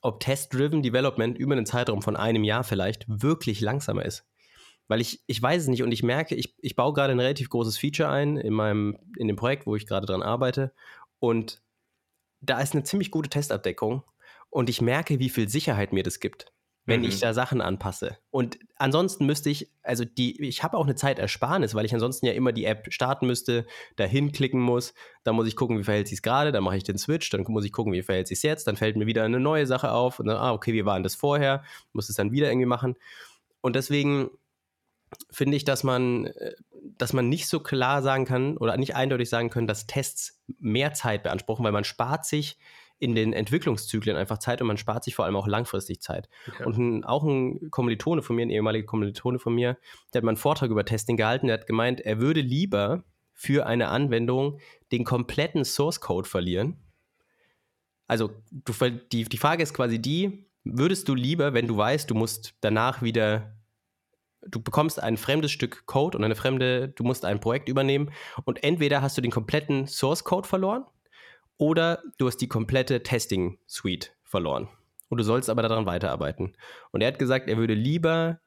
ob 0.01 0.21
Test-Driven 0.21 0.81
Development 0.81 1.37
über 1.37 1.53
einen 1.53 1.65
Zeitraum 1.65 2.01
von 2.01 2.15
einem 2.15 2.45
Jahr 2.45 2.63
vielleicht 2.63 3.05
wirklich 3.09 3.59
langsamer 3.59 4.05
ist. 4.05 4.25
Weil 4.87 5.01
ich, 5.01 5.21
ich 5.27 5.41
weiß 5.41 5.63
es 5.63 5.67
nicht 5.67 5.83
und 5.83 5.91
ich 5.91 6.01
merke, 6.01 6.33
ich, 6.35 6.55
ich 6.61 6.77
baue 6.77 6.93
gerade 6.93 7.11
ein 7.11 7.19
relativ 7.19 7.49
großes 7.49 7.77
Feature 7.77 8.09
ein 8.09 8.37
in 8.37 8.53
meinem, 8.53 8.97
in 9.17 9.27
dem 9.27 9.35
Projekt, 9.35 9.65
wo 9.67 9.75
ich 9.75 9.85
gerade 9.85 10.05
dran 10.05 10.23
arbeite. 10.23 10.73
Und 11.19 11.61
da 12.39 12.61
ist 12.61 12.73
eine 12.73 12.83
ziemlich 12.83 13.11
gute 13.11 13.29
Testabdeckung 13.29 14.03
und 14.49 14.69
ich 14.69 14.81
merke, 14.81 15.19
wie 15.19 15.29
viel 15.29 15.49
Sicherheit 15.49 15.91
mir 15.91 16.03
das 16.03 16.21
gibt 16.21 16.52
wenn 16.85 17.01
mhm. 17.01 17.07
ich 17.07 17.19
da 17.19 17.33
Sachen 17.33 17.61
anpasse. 17.61 18.17
Und 18.29 18.59
ansonsten 18.75 19.25
müsste 19.25 19.49
ich, 19.49 19.71
also 19.83 20.03
die, 20.03 20.41
ich 20.41 20.63
habe 20.63 20.77
auch 20.77 20.83
eine 20.83 20.95
Zeitersparnis, 20.95 21.75
weil 21.75 21.85
ich 21.85 21.93
ansonsten 21.93 22.25
ja 22.25 22.33
immer 22.33 22.51
die 22.51 22.65
App 22.65 22.91
starten 22.91 23.27
müsste, 23.27 23.65
dahin 23.95 24.31
klicken 24.31 24.59
muss, 24.59 24.93
dann 25.23 25.35
muss 25.35 25.47
ich 25.47 25.55
gucken, 25.55 25.79
wie 25.79 25.83
verhält 25.83 26.09
sich 26.09 26.21
gerade, 26.21 26.51
dann 26.51 26.63
mache 26.63 26.77
ich 26.77 26.83
den 26.83 26.97
Switch, 26.97 27.29
dann 27.29 27.45
muss 27.47 27.65
ich 27.65 27.71
gucken, 27.71 27.93
wie 27.93 28.03
verhält 28.03 28.27
sich 28.27 28.43
jetzt, 28.43 28.67
dann 28.67 28.75
fällt 28.75 28.97
mir 28.97 29.05
wieder 29.05 29.23
eine 29.23 29.39
neue 29.39 29.65
Sache 29.65 29.91
auf 29.91 30.19
und 30.19 30.27
dann, 30.27 30.37
ah, 30.37 30.51
okay, 30.51 30.73
wie 30.73 30.85
war 30.85 30.95
denn 30.95 31.03
das 31.03 31.15
vorher, 31.15 31.63
muss 31.93 32.09
es 32.09 32.15
dann 32.15 32.31
wieder 32.31 32.49
irgendwie 32.49 32.65
machen. 32.65 32.95
Und 33.61 33.75
deswegen 33.75 34.29
finde 35.31 35.55
ich, 35.55 35.63
dass 35.63 35.83
man, 35.83 36.25
äh, 36.25 36.53
dass 36.97 37.13
man 37.13 37.29
nicht 37.29 37.47
so 37.47 37.61
klar 37.61 38.01
sagen 38.01 38.25
kann 38.25 38.57
oder 38.57 38.75
nicht 38.77 38.95
eindeutig 38.95 39.29
sagen 39.29 39.49
können, 39.49 39.67
dass 39.67 39.87
Tests 39.87 40.41
mehr 40.59 40.93
Zeit 40.93 41.23
beanspruchen, 41.23 41.63
weil 41.63 41.71
man 41.71 41.83
spart 41.83 42.25
sich 42.25 42.57
in 42.99 43.15
den 43.15 43.33
Entwicklungszyklen 43.33 44.15
einfach 44.15 44.37
Zeit 44.37 44.61
und 44.61 44.67
man 44.67 44.77
spart 44.77 45.03
sich 45.03 45.15
vor 45.15 45.25
allem 45.25 45.35
auch 45.35 45.47
langfristig 45.47 46.01
Zeit. 46.01 46.29
Ja. 46.59 46.65
Und 46.65 46.77
ein, 46.77 47.03
auch 47.03 47.23
ein 47.23 47.69
Kommilitone 47.69 48.21
von 48.21 48.35
mir, 48.35 48.45
ein 48.45 48.49
ehemaliger 48.49 48.85
Kommilitone 48.85 49.39
von 49.39 49.53
mir, 49.53 49.77
der 50.13 50.19
hat 50.19 50.23
mal 50.23 50.31
einen 50.31 50.37
Vortrag 50.37 50.69
über 50.71 50.85
Testing 50.85 51.17
gehalten, 51.17 51.47
der 51.47 51.59
hat 51.59 51.67
gemeint, 51.67 52.01
er 52.01 52.19
würde 52.19 52.41
lieber 52.41 53.03
für 53.33 53.65
eine 53.65 53.89
Anwendung 53.89 54.59
den 54.91 55.03
kompletten 55.03 55.65
Source 55.65 55.99
Code 55.99 56.29
verlieren. 56.29 56.77
Also 58.07 58.29
du, 58.51 58.73
die, 59.11 59.25
die 59.25 59.37
Frage 59.37 59.63
ist 59.63 59.73
quasi 59.73 59.99
die, 59.99 60.47
würdest 60.63 61.09
du 61.09 61.15
lieber, 61.15 61.53
wenn 61.53 61.67
du 61.67 61.75
weißt, 61.75 62.09
du 62.09 62.15
musst 62.15 62.55
danach 62.61 63.01
wieder 63.01 63.57
du 64.45 64.61
bekommst 64.61 65.01
ein 65.01 65.17
fremdes 65.17 65.51
Stück 65.51 65.85
Code 65.85 66.17
und 66.17 66.23
eine 66.23 66.35
fremde, 66.35 66.89
du 66.89 67.03
musst 67.03 67.23
ein 67.25 67.39
Projekt 67.39 67.69
übernehmen 67.69 68.11
und 68.43 68.63
entweder 68.63 69.01
hast 69.01 69.17
du 69.17 69.21
den 69.21 69.31
kompletten 69.31 69.87
Source 69.87 70.23
Code 70.25 70.47
verloren 70.47 70.85
oder 71.63 72.03
du 72.17 72.27
hast 72.27 72.41
die 72.41 72.49
komplette 72.49 73.03
Testing 73.03 73.57
Suite 73.67 74.13
verloren. 74.25 74.67
Und 75.07 75.17
du 75.17 75.23
sollst 75.23 75.49
aber 75.49 75.61
daran 75.61 75.85
weiterarbeiten. 75.85 76.57
Und 76.91 76.99
er 76.99 77.07
hat 77.07 77.19
gesagt, 77.19 77.47
er 77.47 77.55
würde 77.55 77.73
lieber, 77.73 78.41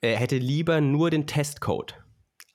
er 0.00 0.16
hätte 0.16 0.38
lieber 0.38 0.80
nur 0.80 1.10
den 1.10 1.26
Testcode, 1.26 2.02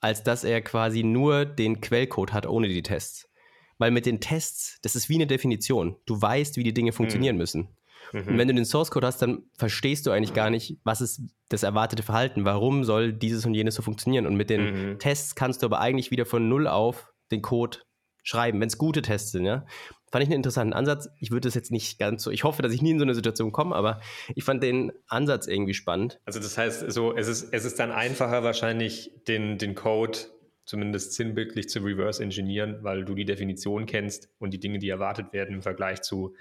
als 0.00 0.24
dass 0.24 0.42
er 0.42 0.60
quasi 0.60 1.04
nur 1.04 1.44
den 1.44 1.80
Quellcode 1.80 2.32
hat 2.32 2.46
ohne 2.46 2.66
die 2.66 2.82
Tests. 2.82 3.30
Weil 3.78 3.92
mit 3.92 4.06
den 4.06 4.18
Tests, 4.18 4.80
das 4.82 4.96
ist 4.96 5.08
wie 5.08 5.14
eine 5.14 5.28
Definition. 5.28 5.94
Du 6.04 6.20
weißt, 6.20 6.56
wie 6.56 6.64
die 6.64 6.74
Dinge 6.74 6.90
funktionieren 6.90 7.36
mhm. 7.36 7.40
müssen. 7.40 7.68
Mhm. 8.12 8.26
Und 8.26 8.38
wenn 8.38 8.48
du 8.48 8.54
den 8.54 8.64
Source 8.64 8.90
Code 8.90 9.06
hast, 9.06 9.22
dann 9.22 9.44
verstehst 9.56 10.04
du 10.04 10.10
eigentlich 10.10 10.34
gar 10.34 10.50
nicht, 10.50 10.78
was 10.82 11.00
ist 11.00 11.22
das 11.48 11.62
erwartete 11.62 12.02
Verhalten, 12.02 12.44
warum 12.44 12.82
soll 12.82 13.12
dieses 13.12 13.46
und 13.46 13.54
jenes 13.54 13.76
so 13.76 13.82
funktionieren. 13.82 14.26
Und 14.26 14.34
mit 14.34 14.50
den 14.50 14.94
mhm. 14.94 14.98
Tests 14.98 15.36
kannst 15.36 15.62
du 15.62 15.66
aber 15.66 15.78
eigentlich 15.78 16.10
wieder 16.10 16.26
von 16.26 16.48
Null 16.48 16.66
auf 16.66 17.12
den 17.30 17.40
Code 17.40 17.78
schreiben, 18.22 18.60
wenn 18.60 18.68
es 18.68 18.78
gute 18.78 19.02
Tests 19.02 19.32
sind, 19.32 19.44
ja. 19.44 19.66
Fand 20.10 20.24
ich 20.24 20.28
einen 20.28 20.36
interessanten 20.36 20.72
Ansatz. 20.72 21.08
Ich 21.20 21.30
würde 21.30 21.46
das 21.46 21.54
jetzt 21.54 21.70
nicht 21.70 21.98
ganz 21.98 22.24
so, 22.24 22.30
ich 22.32 22.42
hoffe, 22.42 22.62
dass 22.62 22.72
ich 22.72 22.82
nie 22.82 22.90
in 22.90 22.98
so 22.98 23.04
eine 23.04 23.14
Situation 23.14 23.52
komme, 23.52 23.76
aber 23.76 24.00
ich 24.34 24.42
fand 24.42 24.62
den 24.62 24.92
Ansatz 25.06 25.46
irgendwie 25.46 25.74
spannend. 25.74 26.20
Also 26.24 26.40
das 26.40 26.58
heißt, 26.58 26.90
so, 26.90 27.16
es 27.16 27.28
ist, 27.28 27.52
es 27.52 27.64
ist 27.64 27.78
dann 27.78 27.92
einfacher 27.92 28.42
wahrscheinlich, 28.42 29.12
den, 29.28 29.56
den 29.56 29.76
Code 29.76 30.18
zumindest 30.64 31.14
sinnbildlich 31.14 31.68
zu 31.68 31.80
reverse 31.80 32.22
engineeren, 32.22 32.82
weil 32.82 33.04
du 33.04 33.14
die 33.14 33.24
Definition 33.24 33.86
kennst 33.86 34.28
und 34.38 34.52
die 34.52 34.60
Dinge, 34.60 34.78
die 34.78 34.88
erwartet 34.88 35.32
werden 35.32 35.54
im 35.54 35.62
Vergleich 35.62 36.02
zu, 36.02 36.34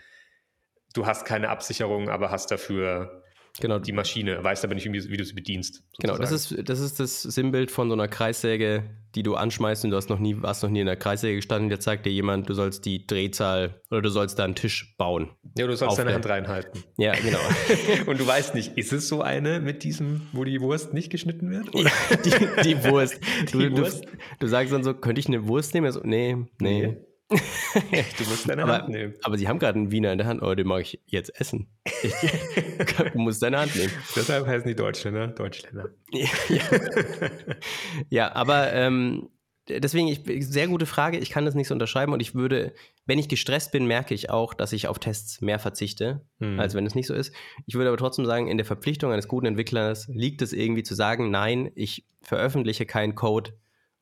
du 0.94 1.06
hast 1.06 1.26
keine 1.26 1.50
Absicherung, 1.50 2.10
aber 2.10 2.32
hast 2.32 2.52
dafür 2.52 3.24
genau. 3.62 3.80
die 3.80 3.92
Maschine, 3.92 4.44
weißt 4.44 4.64
aber 4.64 4.76
nicht, 4.76 4.86
wie, 4.86 5.10
wie 5.10 5.18
du 5.18 5.24
sie 5.24 5.34
bedienst. 5.34 5.76
Sozusagen. 5.76 6.02
Genau, 6.02 6.18
das 6.18 6.32
ist, 6.32 6.70
das 6.70 6.80
ist 6.80 7.00
das 7.00 7.22
Sinnbild 7.24 7.72
von 7.72 7.90
so 7.90 7.94
einer 7.94 8.08
Kreissäge, 8.08 8.84
die 9.16 9.24
du 9.24 9.36
anschmeißt 9.36 9.86
und 9.86 9.92
du 9.92 9.98
hast 9.98 10.10
noch 10.10 10.20
nie, 10.20 10.42
warst 10.42 10.64
noch 10.64 10.70
nie 10.70 10.82
in 10.82 10.86
der 10.86 10.96
Kreissäge 10.96 11.38
gestanden. 11.38 11.70
Jetzt 11.70 11.86
sagt 11.86 12.06
dir 12.06 12.12
jemand, 12.12 12.50
du 12.50 12.54
sollst 12.54 12.86
die 12.86 13.08
Drehzahl 13.08 13.82
oder 13.90 14.02
du 14.02 14.10
sollst 14.10 14.38
da 14.38 14.44
einen 14.44 14.56
Tisch 14.56 14.96
bauen. 14.98 15.30
Ja, 15.58 15.66
du 15.68 15.76
sollst 15.76 15.98
deine 15.98 16.14
Hand 16.14 16.28
reinhalten. 16.28 16.84
Ja, 16.98 17.14
genau. 17.14 17.40
und 18.06 18.20
du 18.20 18.28
weißt 18.28 18.54
nicht, 18.56 18.78
ist 18.78 18.94
es 18.94 19.08
so 19.08 19.22
eine 19.22 19.60
mit 19.60 19.84
diesem, 19.84 20.22
wo 20.32 20.44
die 20.44 20.62
Wurst 20.62 20.94
nicht 20.94 21.10
geschnitten 21.10 21.50
wird? 21.50 21.74
Die, 21.74 22.64
die, 22.64 22.84
Wurst. 22.84 23.20
Du, 23.52 23.60
die 23.60 23.72
Wurst. 23.76 24.06
Du, 24.06 24.10
du, 24.40 24.48
sagst 24.48 24.74
dann 24.74 24.84
so, 24.84 24.94
könnte 24.94 25.20
ich 25.20 25.28
eine 25.28 25.48
Wurst 25.48 25.74
nehmen? 25.74 25.92
So, 25.92 26.02
nee, 26.04 26.36
nee. 26.60 26.88
nee. 26.88 26.98
du 28.18 28.24
musst 28.30 28.50
deine 28.50 28.64
aber, 28.64 28.74
Hand 28.80 28.90
nehmen. 28.90 29.14
Aber 29.22 29.38
sie 29.38 29.48
haben 29.48 29.60
gerade 29.60 29.78
einen 29.78 29.92
Wiener 29.92 30.12
in 30.12 30.18
der 30.18 30.28
Hand, 30.28 30.42
oh, 30.42 30.56
den 30.56 30.68
mag 30.68 30.82
ich 30.82 31.00
jetzt 31.06 31.40
essen. 31.40 31.68
Ich, 32.02 32.14
du 33.14 33.20
musst 33.20 33.42
deine 33.44 33.60
Hand 33.60 33.76
nehmen. 33.76 33.92
Deshalb 34.16 34.48
heißen 34.48 34.68
die 34.68 34.76
Deutschländer 34.76 35.28
Deutschländer. 35.28 35.90
ja, 36.12 36.62
ja. 38.10 38.36
aber 38.36 38.74
ähm, 38.74 39.30
deswegen, 39.70 40.08
ich, 40.08 40.48
sehr 40.48 40.68
gute 40.68 40.88
Frage. 40.88 41.20
Ich 41.20 41.30
kann 41.30 41.46
das 41.46 41.54
nicht 41.54 41.68
so 41.68 41.76
unterschreiben 41.76 42.14
und 42.14 42.22
ich 42.22 42.34
würde, 42.34 42.74
wenn 43.06 43.20
ich 43.20 43.30
gestresst 43.30 43.72
bin, 43.72 43.86
merke 43.86 44.16
ich 44.16 44.32
auch, 44.32 44.56
dass 44.56 44.74
ich 44.74 44.88
auf 44.88 44.98
Tests 44.98 45.42
mehr 45.42 45.60
verzichte, 45.60 46.22
hm. 46.40 46.60
als 46.60 46.74
wenn 46.74 46.86
es 46.86 46.96
nicht 46.96 47.08
so 47.08 47.14
ist. 47.14 47.34
Ich 47.68 47.76
würde 47.76 47.90
aber 47.90 47.98
trotzdem 47.98 48.26
sagen, 48.26 48.48
in 48.48 48.58
der 48.58 48.66
Verpflichtung 48.66 49.12
eines 49.12 49.28
guten 49.28 49.46
Entwicklers 49.46 50.08
liegt 50.08 50.42
es 50.42 50.54
irgendwie 50.54 50.84
zu 50.84 50.96
sagen, 50.96 51.30
nein, 51.30 51.72
ich 51.76 52.08
veröffentliche 52.22 52.86
keinen 52.88 53.14
Code, 53.14 53.54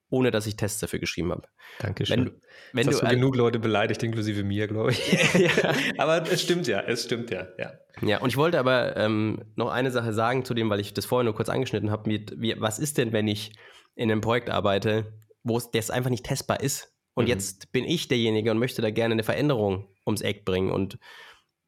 ohne 0.09 0.31
dass 0.31 0.47
ich 0.47 0.55
Tests 0.55 0.79
dafür 0.79 0.99
geschrieben 0.99 1.31
habe. 1.31 1.47
Dankeschön. 1.79 2.25
Wenn, 2.25 2.41
wenn 2.73 2.85
Jetzt 2.85 2.95
hast 2.95 3.01
du, 3.01 3.05
du 3.07 3.15
genug 3.15 3.35
Leute 3.35 3.59
beleidigt, 3.59 4.01
inklusive 4.03 4.43
mir, 4.43 4.67
glaube 4.67 4.91
ich. 4.91 5.33
ja. 5.33 5.73
Aber 5.97 6.29
es 6.31 6.41
stimmt 6.41 6.67
ja, 6.67 6.81
es 6.81 7.03
stimmt 7.03 7.29
ja, 7.29 7.47
ja. 7.57 7.73
Ja, 8.01 8.19
und 8.19 8.29
ich 8.29 8.37
wollte 8.37 8.59
aber 8.59 8.95
ähm, 8.95 9.41
noch 9.55 9.71
eine 9.71 9.89
Sache 9.89 10.13
sagen 10.13 10.45
zu 10.45 10.53
dem, 10.53 10.69
weil 10.69 10.79
ich 10.79 10.93
das 10.93 11.07
vorher 11.07 11.23
nur 11.23 11.33
kurz 11.33 11.49
angeschnitten 11.49 11.89
habe. 11.89 12.11
was 12.59 12.77
ist 12.77 12.99
denn, 12.99 13.11
wenn 13.11 13.27
ich 13.27 13.53
in 13.95 14.11
einem 14.11 14.21
Projekt 14.21 14.51
arbeite, 14.51 15.19
wo 15.41 15.57
es 15.57 15.71
das 15.71 15.89
einfach 15.89 16.11
nicht 16.11 16.23
testbar 16.23 16.61
ist? 16.61 16.93
Und 17.15 17.23
mhm. 17.23 17.29
jetzt 17.29 17.71
bin 17.71 17.85
ich 17.85 18.07
derjenige 18.07 18.51
und 18.51 18.59
möchte 18.59 18.83
da 18.83 18.91
gerne 18.91 19.13
eine 19.13 19.23
Veränderung 19.23 19.87
ums 20.05 20.21
Eck 20.21 20.45
bringen 20.45 20.69
und 20.69 20.99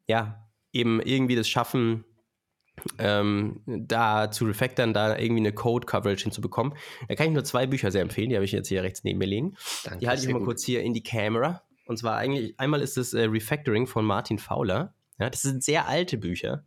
ja, 0.07 0.47
eben 0.71 1.01
irgendwie 1.01 1.35
das 1.35 1.49
schaffen, 1.49 2.05
ähm, 2.97 3.61
da 3.65 4.31
zu 4.31 4.45
refactoren, 4.45 4.93
da 4.93 5.17
irgendwie 5.17 5.41
eine 5.41 5.53
Code-Coverage 5.53 6.23
hinzubekommen. 6.23 6.73
Da 7.07 7.15
kann 7.15 7.27
ich 7.27 7.33
nur 7.33 7.43
zwei 7.43 7.67
Bücher 7.67 7.91
sehr 7.91 8.01
empfehlen, 8.01 8.29
die 8.29 8.35
habe 8.35 8.45
ich 8.45 8.51
jetzt 8.51 8.67
hier 8.67 8.83
rechts 8.83 9.03
neben 9.03 9.19
mir 9.19 9.25
liegen. 9.25 9.55
Danke, 9.83 9.99
die 9.99 10.09
halte 10.09 10.25
ich 10.25 10.33
mal 10.33 10.43
kurz 10.43 10.63
hier 10.63 10.81
in 10.81 10.93
die 10.93 11.03
Kamera. 11.03 11.61
Und 11.85 11.97
zwar 11.97 12.17
eigentlich, 12.17 12.59
einmal 12.59 12.81
ist 12.81 12.97
es 12.97 13.13
äh, 13.13 13.23
Refactoring 13.23 13.87
von 13.87 14.05
Martin 14.05 14.37
Fowler. 14.37 14.93
Ja, 15.19 15.29
das 15.29 15.41
sind 15.41 15.63
sehr 15.63 15.87
alte 15.87 16.17
Bücher. 16.17 16.63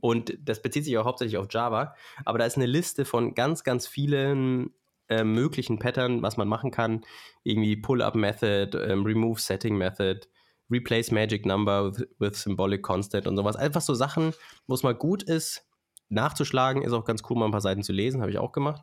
Und 0.00 0.36
das 0.42 0.62
bezieht 0.62 0.84
sich 0.84 0.96
auch 0.98 1.04
hauptsächlich 1.04 1.38
auf 1.38 1.46
Java. 1.50 1.94
Aber 2.24 2.38
da 2.38 2.44
ist 2.44 2.56
eine 2.56 2.66
Liste 2.66 3.04
von 3.04 3.34
ganz, 3.34 3.64
ganz 3.64 3.86
vielen 3.86 4.70
äh, 5.08 5.24
möglichen 5.24 5.78
Pattern, 5.78 6.22
was 6.22 6.36
man 6.36 6.48
machen 6.48 6.70
kann. 6.70 7.02
Irgendwie 7.42 7.76
Pull-Up-Method, 7.76 8.78
ähm, 8.78 9.04
Remove-Setting-Method, 9.04 10.26
Replace 10.70 11.10
Magic 11.10 11.46
Number 11.46 11.92
with, 11.92 12.08
with 12.18 12.42
Symbolic 12.42 12.82
Constant 12.82 13.26
und 13.26 13.36
sowas. 13.36 13.56
Einfach 13.56 13.80
so 13.80 13.94
Sachen, 13.94 14.34
wo 14.66 14.74
es 14.74 14.82
mal 14.82 14.94
gut 14.94 15.22
ist, 15.22 15.66
nachzuschlagen. 16.08 16.82
Ist 16.82 16.92
auch 16.92 17.04
ganz 17.04 17.22
cool, 17.28 17.38
mal 17.38 17.46
ein 17.46 17.52
paar 17.52 17.60
Seiten 17.60 17.82
zu 17.82 17.92
lesen, 17.92 18.20
habe 18.20 18.30
ich 18.30 18.38
auch 18.38 18.52
gemacht. 18.52 18.82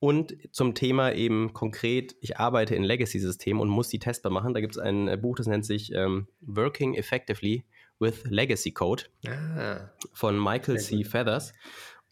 Und 0.00 0.36
zum 0.52 0.74
Thema 0.74 1.12
eben 1.12 1.54
konkret, 1.54 2.14
ich 2.20 2.38
arbeite 2.38 2.74
in 2.74 2.82
Legacy-Systemen 2.82 3.62
und 3.62 3.68
muss 3.68 3.88
die 3.88 3.98
testbar 3.98 4.30
machen. 4.30 4.52
Da 4.52 4.60
gibt 4.60 4.74
es 4.74 4.78
ein 4.78 5.08
äh, 5.08 5.16
Buch, 5.16 5.36
das 5.36 5.46
nennt 5.46 5.64
sich 5.64 5.92
ähm, 5.94 6.28
Working 6.42 6.94
Effectively 6.94 7.64
with 7.98 8.24
Legacy 8.24 8.72
Code 8.72 9.04
ah. 9.26 9.88
von 10.12 10.38
Michael 10.38 10.78
C. 10.78 11.04
Feathers. 11.04 11.54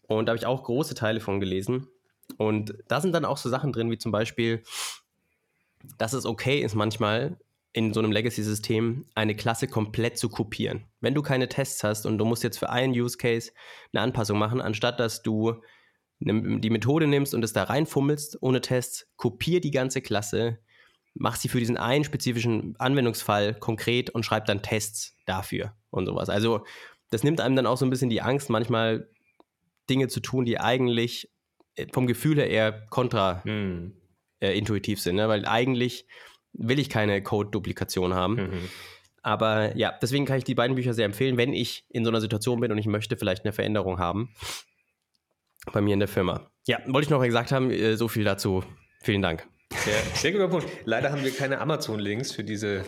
Und 0.07 0.25
da 0.25 0.31
habe 0.31 0.37
ich 0.37 0.45
auch 0.45 0.63
große 0.63 0.95
Teile 0.95 1.19
von 1.19 1.39
gelesen. 1.39 1.87
Und 2.37 2.73
da 2.87 2.99
sind 2.99 3.13
dann 3.13 3.25
auch 3.25 3.37
so 3.37 3.49
Sachen 3.49 3.71
drin, 3.71 3.91
wie 3.91 3.97
zum 3.97 4.11
Beispiel, 4.11 4.63
dass 5.97 6.13
es 6.13 6.25
okay 6.25 6.61
ist, 6.61 6.73
manchmal 6.73 7.37
in 7.73 7.91
so 7.91 7.99
einem 7.99 8.11
Legacy-System 8.11 9.05
eine 9.15 9.35
Klasse 9.35 9.67
komplett 9.67 10.17
zu 10.17 10.29
kopieren. 10.29 10.85
Wenn 11.01 11.15
du 11.15 11.23
keine 11.23 11.49
Tests 11.49 11.83
hast 11.83 12.05
und 12.05 12.19
du 12.19 12.25
musst 12.25 12.43
jetzt 12.43 12.59
für 12.59 12.69
einen 12.69 12.93
Use 12.93 13.17
Case 13.17 13.51
eine 13.91 14.01
Anpassung 14.01 14.37
machen, 14.37 14.61
anstatt 14.61 14.99
dass 14.99 15.23
du 15.23 15.61
die 16.19 16.69
Methode 16.69 17.07
nimmst 17.07 17.33
und 17.33 17.43
es 17.43 17.51
da 17.51 17.63
reinfummelst 17.63 18.37
ohne 18.41 18.61
Tests, 18.61 19.07
kopier 19.17 19.59
die 19.59 19.71
ganze 19.71 20.01
Klasse, 20.01 20.59
mach 21.15 21.35
sie 21.35 21.49
für 21.49 21.59
diesen 21.59 21.75
einen 21.75 22.03
spezifischen 22.03 22.75
Anwendungsfall 22.77 23.55
konkret 23.55 24.11
und 24.11 24.23
schreib 24.23 24.45
dann 24.45 24.61
Tests 24.61 25.17
dafür 25.25 25.75
und 25.89 26.05
sowas. 26.05 26.29
Also 26.29 26.65
das 27.09 27.23
nimmt 27.23 27.41
einem 27.41 27.55
dann 27.55 27.67
auch 27.67 27.77
so 27.77 27.85
ein 27.85 27.89
bisschen 27.89 28.09
die 28.09 28.21
Angst, 28.21 28.49
manchmal 28.49 29.09
Dinge 29.89 30.07
zu 30.07 30.19
tun, 30.19 30.45
die 30.45 30.59
eigentlich 30.59 31.31
äh, 31.75 31.87
vom 31.91 32.07
Gefühl 32.07 32.37
her 32.37 32.49
eher 32.49 32.85
kontraintuitiv 32.87 33.43
hm. 33.53 33.93
äh, 34.39 34.95
sind, 34.95 35.15
ne? 35.15 35.27
weil 35.27 35.45
eigentlich 35.45 36.07
will 36.53 36.79
ich 36.79 36.89
keine 36.89 37.21
Code-Duplikation 37.21 38.13
haben. 38.13 38.35
Mhm. 38.35 38.69
Aber 39.21 39.75
ja, 39.77 39.93
deswegen 40.01 40.25
kann 40.25 40.37
ich 40.37 40.43
die 40.43 40.55
beiden 40.55 40.75
Bücher 40.75 40.93
sehr 40.93 41.05
empfehlen, 41.05 41.37
wenn 41.37 41.53
ich 41.53 41.85
in 41.89 42.03
so 42.03 42.11
einer 42.11 42.21
Situation 42.21 42.59
bin 42.59 42.71
und 42.71 42.77
ich 42.77 42.87
möchte 42.87 43.17
vielleicht 43.17 43.45
eine 43.45 43.53
Veränderung 43.53 43.97
haben 43.97 44.29
bei 45.71 45.81
mir 45.81 45.93
in 45.93 45.99
der 45.99 46.09
Firma. 46.09 46.51
Ja, 46.67 46.79
wollte 46.87 47.05
ich 47.05 47.09
noch 47.09 47.21
gesagt 47.21 47.51
haben, 47.51 47.71
äh, 47.71 47.95
so 47.95 48.07
viel 48.07 48.25
dazu. 48.25 48.63
Vielen 49.01 49.21
Dank. 49.21 49.47
Sehr, 49.77 50.01
sehr 50.13 50.31
guter 50.31 50.47
Punkt. 50.47 50.67
Leider 50.85 51.11
haben 51.11 51.23
wir 51.23 51.31
keine 51.31 51.59
Amazon-Links 51.59 52.31
für 52.31 52.43
diese 52.43 52.83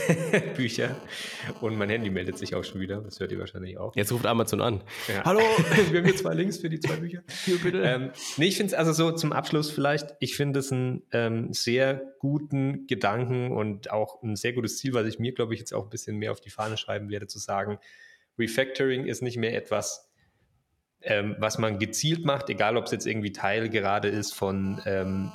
Bücher. 0.56 0.96
Und 1.60 1.76
mein 1.78 1.88
Handy 1.88 2.10
meldet 2.10 2.36
sich 2.36 2.54
auch 2.54 2.64
schon 2.64 2.80
wieder. 2.80 3.00
Das 3.00 3.20
hört 3.20 3.32
ihr 3.32 3.38
wahrscheinlich 3.38 3.78
auch. 3.78 3.94
Jetzt 3.96 4.12
ruft 4.12 4.26
Amazon 4.26 4.60
an. 4.60 4.82
Ja. 5.08 5.24
Hallo, 5.24 5.40
wir 5.90 6.00
haben 6.00 6.06
hier 6.06 6.16
zwei 6.16 6.34
Links 6.34 6.58
für 6.58 6.68
die 6.68 6.80
zwei 6.80 6.96
Bücher. 6.96 7.22
Hier 7.44 7.58
bitte. 7.58 7.82
Ähm, 7.82 8.10
nee, 8.36 8.46
ich 8.46 8.56
finde 8.56 8.72
es 8.72 8.78
also 8.78 8.92
so 8.92 9.12
zum 9.12 9.32
Abschluss 9.32 9.70
vielleicht, 9.70 10.14
ich 10.20 10.36
finde 10.36 10.60
es 10.60 10.70
einen 10.70 11.02
ähm, 11.12 11.52
sehr 11.52 12.02
guten 12.18 12.86
Gedanken 12.86 13.52
und 13.52 13.90
auch 13.90 14.22
ein 14.22 14.36
sehr 14.36 14.52
gutes 14.52 14.78
Ziel, 14.78 14.92
was 14.94 15.06
ich 15.06 15.18
mir, 15.18 15.32
glaube 15.32 15.54
ich, 15.54 15.60
jetzt 15.60 15.72
auch 15.72 15.84
ein 15.84 15.90
bisschen 15.90 16.16
mehr 16.16 16.32
auf 16.32 16.40
die 16.40 16.50
Fahne 16.50 16.76
schreiben 16.76 17.10
werde, 17.10 17.26
zu 17.26 17.38
sagen, 17.38 17.78
Refactoring 18.38 19.06
ist 19.06 19.22
nicht 19.22 19.36
mehr 19.36 19.56
etwas, 19.56 20.10
ähm, 21.02 21.36
was 21.38 21.58
man 21.58 21.78
gezielt 21.78 22.24
macht, 22.24 22.50
egal 22.50 22.76
ob 22.76 22.84
es 22.84 22.90
jetzt 22.90 23.06
irgendwie 23.06 23.32
Teil 23.32 23.68
gerade 23.68 24.08
ist 24.08 24.34
von 24.34 24.80
ähm, 24.86 25.30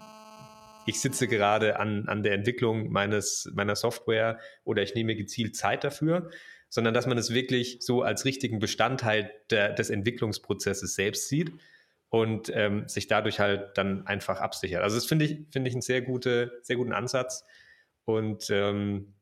ich 0.90 1.00
sitze 1.00 1.28
gerade 1.28 1.80
an, 1.80 2.08
an 2.08 2.24
der 2.24 2.34
Entwicklung 2.34 2.92
meines, 2.92 3.50
meiner 3.54 3.76
Software 3.76 4.40
oder 4.64 4.82
ich 4.82 4.96
nehme 4.96 5.16
gezielt 5.16 5.56
Zeit 5.56 5.84
dafür, 5.84 6.30
sondern 6.68 6.94
dass 6.94 7.06
man 7.06 7.18
es 7.18 7.34
wirklich 7.34 7.78
so 7.82 8.02
als 8.02 8.26
richtigen 8.26 8.60
Bestandteil 8.60 9.32
der, 9.52 9.74
des 9.74 9.92
Entwicklungsprozesses 9.92 10.96
selbst 10.96 11.30
sieht 11.30 11.52
und 12.10 12.52
ähm, 12.56 12.88
sich 12.88 13.08
dadurch 13.08 13.40
halt 13.40 13.78
dann 13.78 14.08
einfach 14.08 14.42
absichert. 14.42 14.82
Also 14.82 14.98
das 14.98 15.06
finde 15.06 15.26
ich, 15.26 15.46
finde 15.52 15.70
ich 15.70 15.76
einen 15.76 15.82
sehr, 15.82 16.02
gute, 16.02 16.60
sehr 16.64 16.76
guten 16.76 16.94
Ansatz 16.94 17.46
und 18.06 18.50
ähm, 18.50 19.14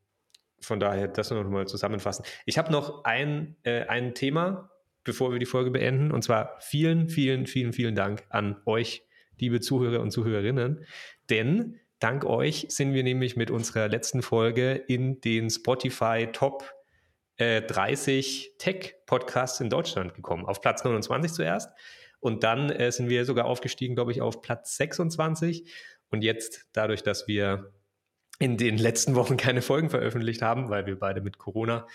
von 0.60 0.80
daher 0.80 1.06
das 1.06 1.30
noch 1.30 1.44
mal 1.44 1.66
zusammenfassen. 1.66 2.24
Ich 2.46 2.56
habe 2.56 2.72
noch 2.72 3.04
ein, 3.04 3.56
äh, 3.62 3.82
ein 3.84 4.14
Thema, 4.14 4.70
bevor 5.04 5.32
wir 5.32 5.38
die 5.38 5.46
Folge 5.46 5.70
beenden, 5.70 6.12
und 6.12 6.22
zwar 6.22 6.56
vielen, 6.60 7.08
vielen, 7.10 7.46
vielen, 7.46 7.74
vielen 7.74 7.94
Dank 7.94 8.24
an 8.30 8.56
euch, 8.64 9.04
liebe 9.38 9.60
Zuhörer 9.60 10.00
und 10.00 10.10
Zuhörerinnen, 10.10 10.84
denn 11.30 11.80
dank 11.98 12.24
euch 12.24 12.66
sind 12.68 12.94
wir 12.94 13.02
nämlich 13.02 13.36
mit 13.36 13.50
unserer 13.50 13.88
letzten 13.88 14.22
Folge 14.22 14.72
in 14.72 15.20
den 15.20 15.50
Spotify 15.50 16.28
Top 16.32 16.72
äh, 17.36 17.62
30 17.62 18.54
Tech 18.58 18.94
Podcasts 19.06 19.60
in 19.60 19.70
Deutschland 19.70 20.14
gekommen. 20.14 20.44
Auf 20.44 20.60
Platz 20.60 20.84
29 20.84 21.32
zuerst. 21.32 21.70
Und 22.20 22.42
dann 22.42 22.70
äh, 22.70 22.90
sind 22.90 23.08
wir 23.08 23.24
sogar 23.24 23.44
aufgestiegen, 23.44 23.94
glaube 23.94 24.12
ich, 24.12 24.20
auf 24.20 24.42
Platz 24.42 24.76
26. 24.76 25.70
Und 26.10 26.22
jetzt, 26.22 26.66
dadurch, 26.72 27.02
dass 27.02 27.28
wir 27.28 27.72
in 28.38 28.56
den 28.56 28.76
letzten 28.76 29.14
Wochen 29.14 29.36
keine 29.36 29.62
Folgen 29.62 29.90
veröffentlicht 29.90 30.42
haben, 30.42 30.68
weil 30.68 30.86
wir 30.86 30.98
beide 30.98 31.20
mit 31.20 31.38
Corona 31.38 31.86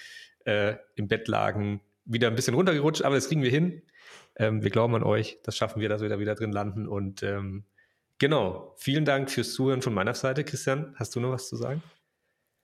äh, 0.46 0.76
im 0.96 1.08
Bett 1.08 1.28
lagen, 1.28 1.82
wieder 2.06 2.28
ein 2.28 2.36
bisschen 2.36 2.54
runtergerutscht, 2.54 3.04
aber 3.04 3.16
das 3.16 3.28
kriegen 3.28 3.44
wir 3.44 3.50
hin. 3.50 3.82
Ähm, 4.36 4.64
wir 4.64 4.70
glauben 4.70 4.96
an 4.96 5.04
euch, 5.04 5.40
das 5.44 5.56
schaffen 5.56 5.80
wir, 5.80 5.90
dass 5.90 6.02
wir 6.02 6.10
da 6.10 6.20
wieder 6.20 6.36
drin 6.36 6.52
landen. 6.52 6.88
Und 6.88 7.24
ähm, 7.24 7.66
Genau. 8.24 8.72
Vielen 8.78 9.04
Dank 9.04 9.30
fürs 9.30 9.52
Zuhören 9.52 9.82
von 9.82 9.94
meiner 9.94 10.14
Seite. 10.14 10.46
Christian, 10.46 10.96
hast 10.96 11.14
du 11.14 11.20
noch 11.20 11.32
was 11.32 11.50
zu 11.50 11.58
sagen? 11.58 11.84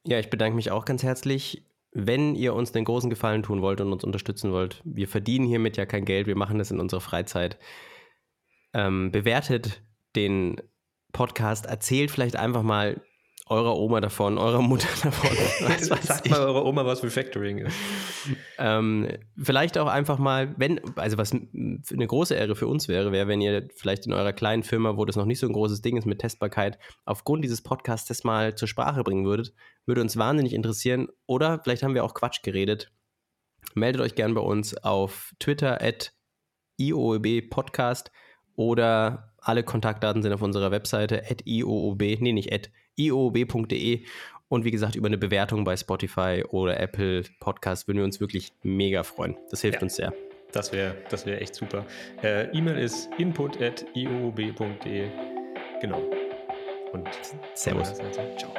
Ja, 0.07 0.18
ich 0.18 0.30
bedanke 0.30 0.55
mich 0.55 0.72
auch 0.72 0.86
ganz 0.86 1.03
herzlich. 1.03 1.66
Wenn 1.91 2.34
ihr 2.34 2.53
uns 2.53 2.72
den 2.72 2.86
großen 2.86 3.10
Gefallen 3.10 3.43
tun 3.43 3.62
wollt 3.62 3.82
und 3.82 3.91
uns 3.91 4.05
unterstützen 4.05 4.53
wollt, 4.53 4.82
wir 4.86 5.10
verdienen 5.10 5.45
hiermit 5.45 5.76
ja 5.76 5.86
kein 5.86 6.05
Geld, 6.05 6.28
wir 6.28 6.38
machen 6.38 6.60
das 6.60 6.72
in 6.72 6.80
unserer 6.80 7.01
Freizeit. 7.01 7.60
Ähm, 8.74 9.12
bewertet 9.12 9.82
den 10.16 10.62
Podcast, 11.12 11.66
erzählt 11.66 12.10
vielleicht 12.10 12.38
einfach 12.38 12.64
mal 12.64 13.01
eurer 13.50 13.78
Oma 13.78 14.00
davon, 14.00 14.38
eurer 14.38 14.62
Mutter 14.62 14.88
davon. 15.04 15.30
Sagt 15.80 16.30
mal 16.30 16.39
eurer 16.41 16.64
Oma, 16.66 16.86
was 16.86 17.04
Refactoring 17.04 17.60
ist. 17.60 17.76
Ähm, 18.60 19.08
vielleicht 19.38 19.78
auch 19.78 19.88
einfach 19.88 20.20
mal, 20.20 20.54
wenn, 20.58 20.80
also 20.95 21.18
was 21.18 21.32
eine 21.32 22.08
große 22.08 22.36
Ehre 22.36 22.56
für 22.56 22.68
uns 22.68 22.88
wäre, 22.88 23.12
wäre, 23.12 23.28
wenn 23.28 23.41
ihr 23.41 23.68
vielleicht 23.76 24.06
in 24.06 24.14
eurer 24.14 24.34
kleinen 24.34 24.64
Firma, 24.64 24.97
wo 24.97 25.06
das 25.06 25.16
noch 25.16 25.26
nicht 25.26 25.39
so 25.39 25.47
ein 25.47 25.54
großes 25.54 25.82
Ding 25.82 25.97
ist 25.97 26.06
mit 26.06 26.20
Testbarkeit, 26.20 26.78
aufgrund 27.06 27.43
dieses 27.43 27.64
Podcasts 27.64 28.08
das 28.08 28.24
mal 28.24 28.56
zur 28.56 28.68
Sprache 28.68 29.04
bringen 29.04 29.26
würdet. 29.26 29.54
Würde 29.86 30.02
uns 30.02 30.16
wahnsinnig 30.16 30.54
interessieren. 30.54 31.08
Oder 31.26 31.60
vielleicht 31.64 31.82
haben 31.82 31.95
wir 31.95 32.04
auch 32.04 32.14
Quatsch 32.14 32.43
geredet. 32.43 32.91
Meldet 33.74 34.02
euch 34.02 34.16
gern 34.16 34.36
bei 34.36 34.41
uns 34.41 34.78
auf 34.78 35.34
Twitter 35.39 35.82
at 35.82 36.14
IOEB 36.78 37.50
Podcast 37.50 38.12
oder 38.56 39.29
alle 39.50 39.64
Kontaktdaten 39.64 40.22
sind 40.22 40.32
auf 40.32 40.41
unserer 40.41 40.72
Webseite 40.72 41.24
at 41.30 41.45
ioob, 41.45 42.00
nee, 42.00 42.32
nicht 42.32 42.54
at 42.54 42.70
ioob.de 42.97 44.04
und 44.47 44.64
wie 44.64 44.72
gesagt, 44.72 44.95
über 44.95 45.08
eine 45.08 45.18
Bewertung 45.18 45.64
bei 45.64 45.76
Spotify 45.76 46.43
oder 46.50 46.80
Apple 46.80 47.24
Podcast 47.39 47.88
würden 47.88 47.97
wir 47.97 48.06
uns 48.06 48.20
wirklich 48.20 48.54
mega 48.64 49.04
freuen. 49.04 49.38
Das 49.50 49.62
hilft 49.62 49.78
ja, 49.78 49.82
uns 49.82 49.95
sehr. 49.95 50.14
Das 50.52 50.72
wäre 50.72 50.95
das 51.10 51.26
wär 51.26 51.41
echt 51.41 51.56
super. 51.56 51.86
Äh, 52.24 52.56
E-Mail 52.56 52.78
ist 52.78 53.10
input 53.18 53.62
at 53.62 53.86
ioob.de. 53.95 55.10
Genau. 55.82 56.02
Und 56.91 57.08
Servus. 57.54 57.93
Ciao. 58.38 58.54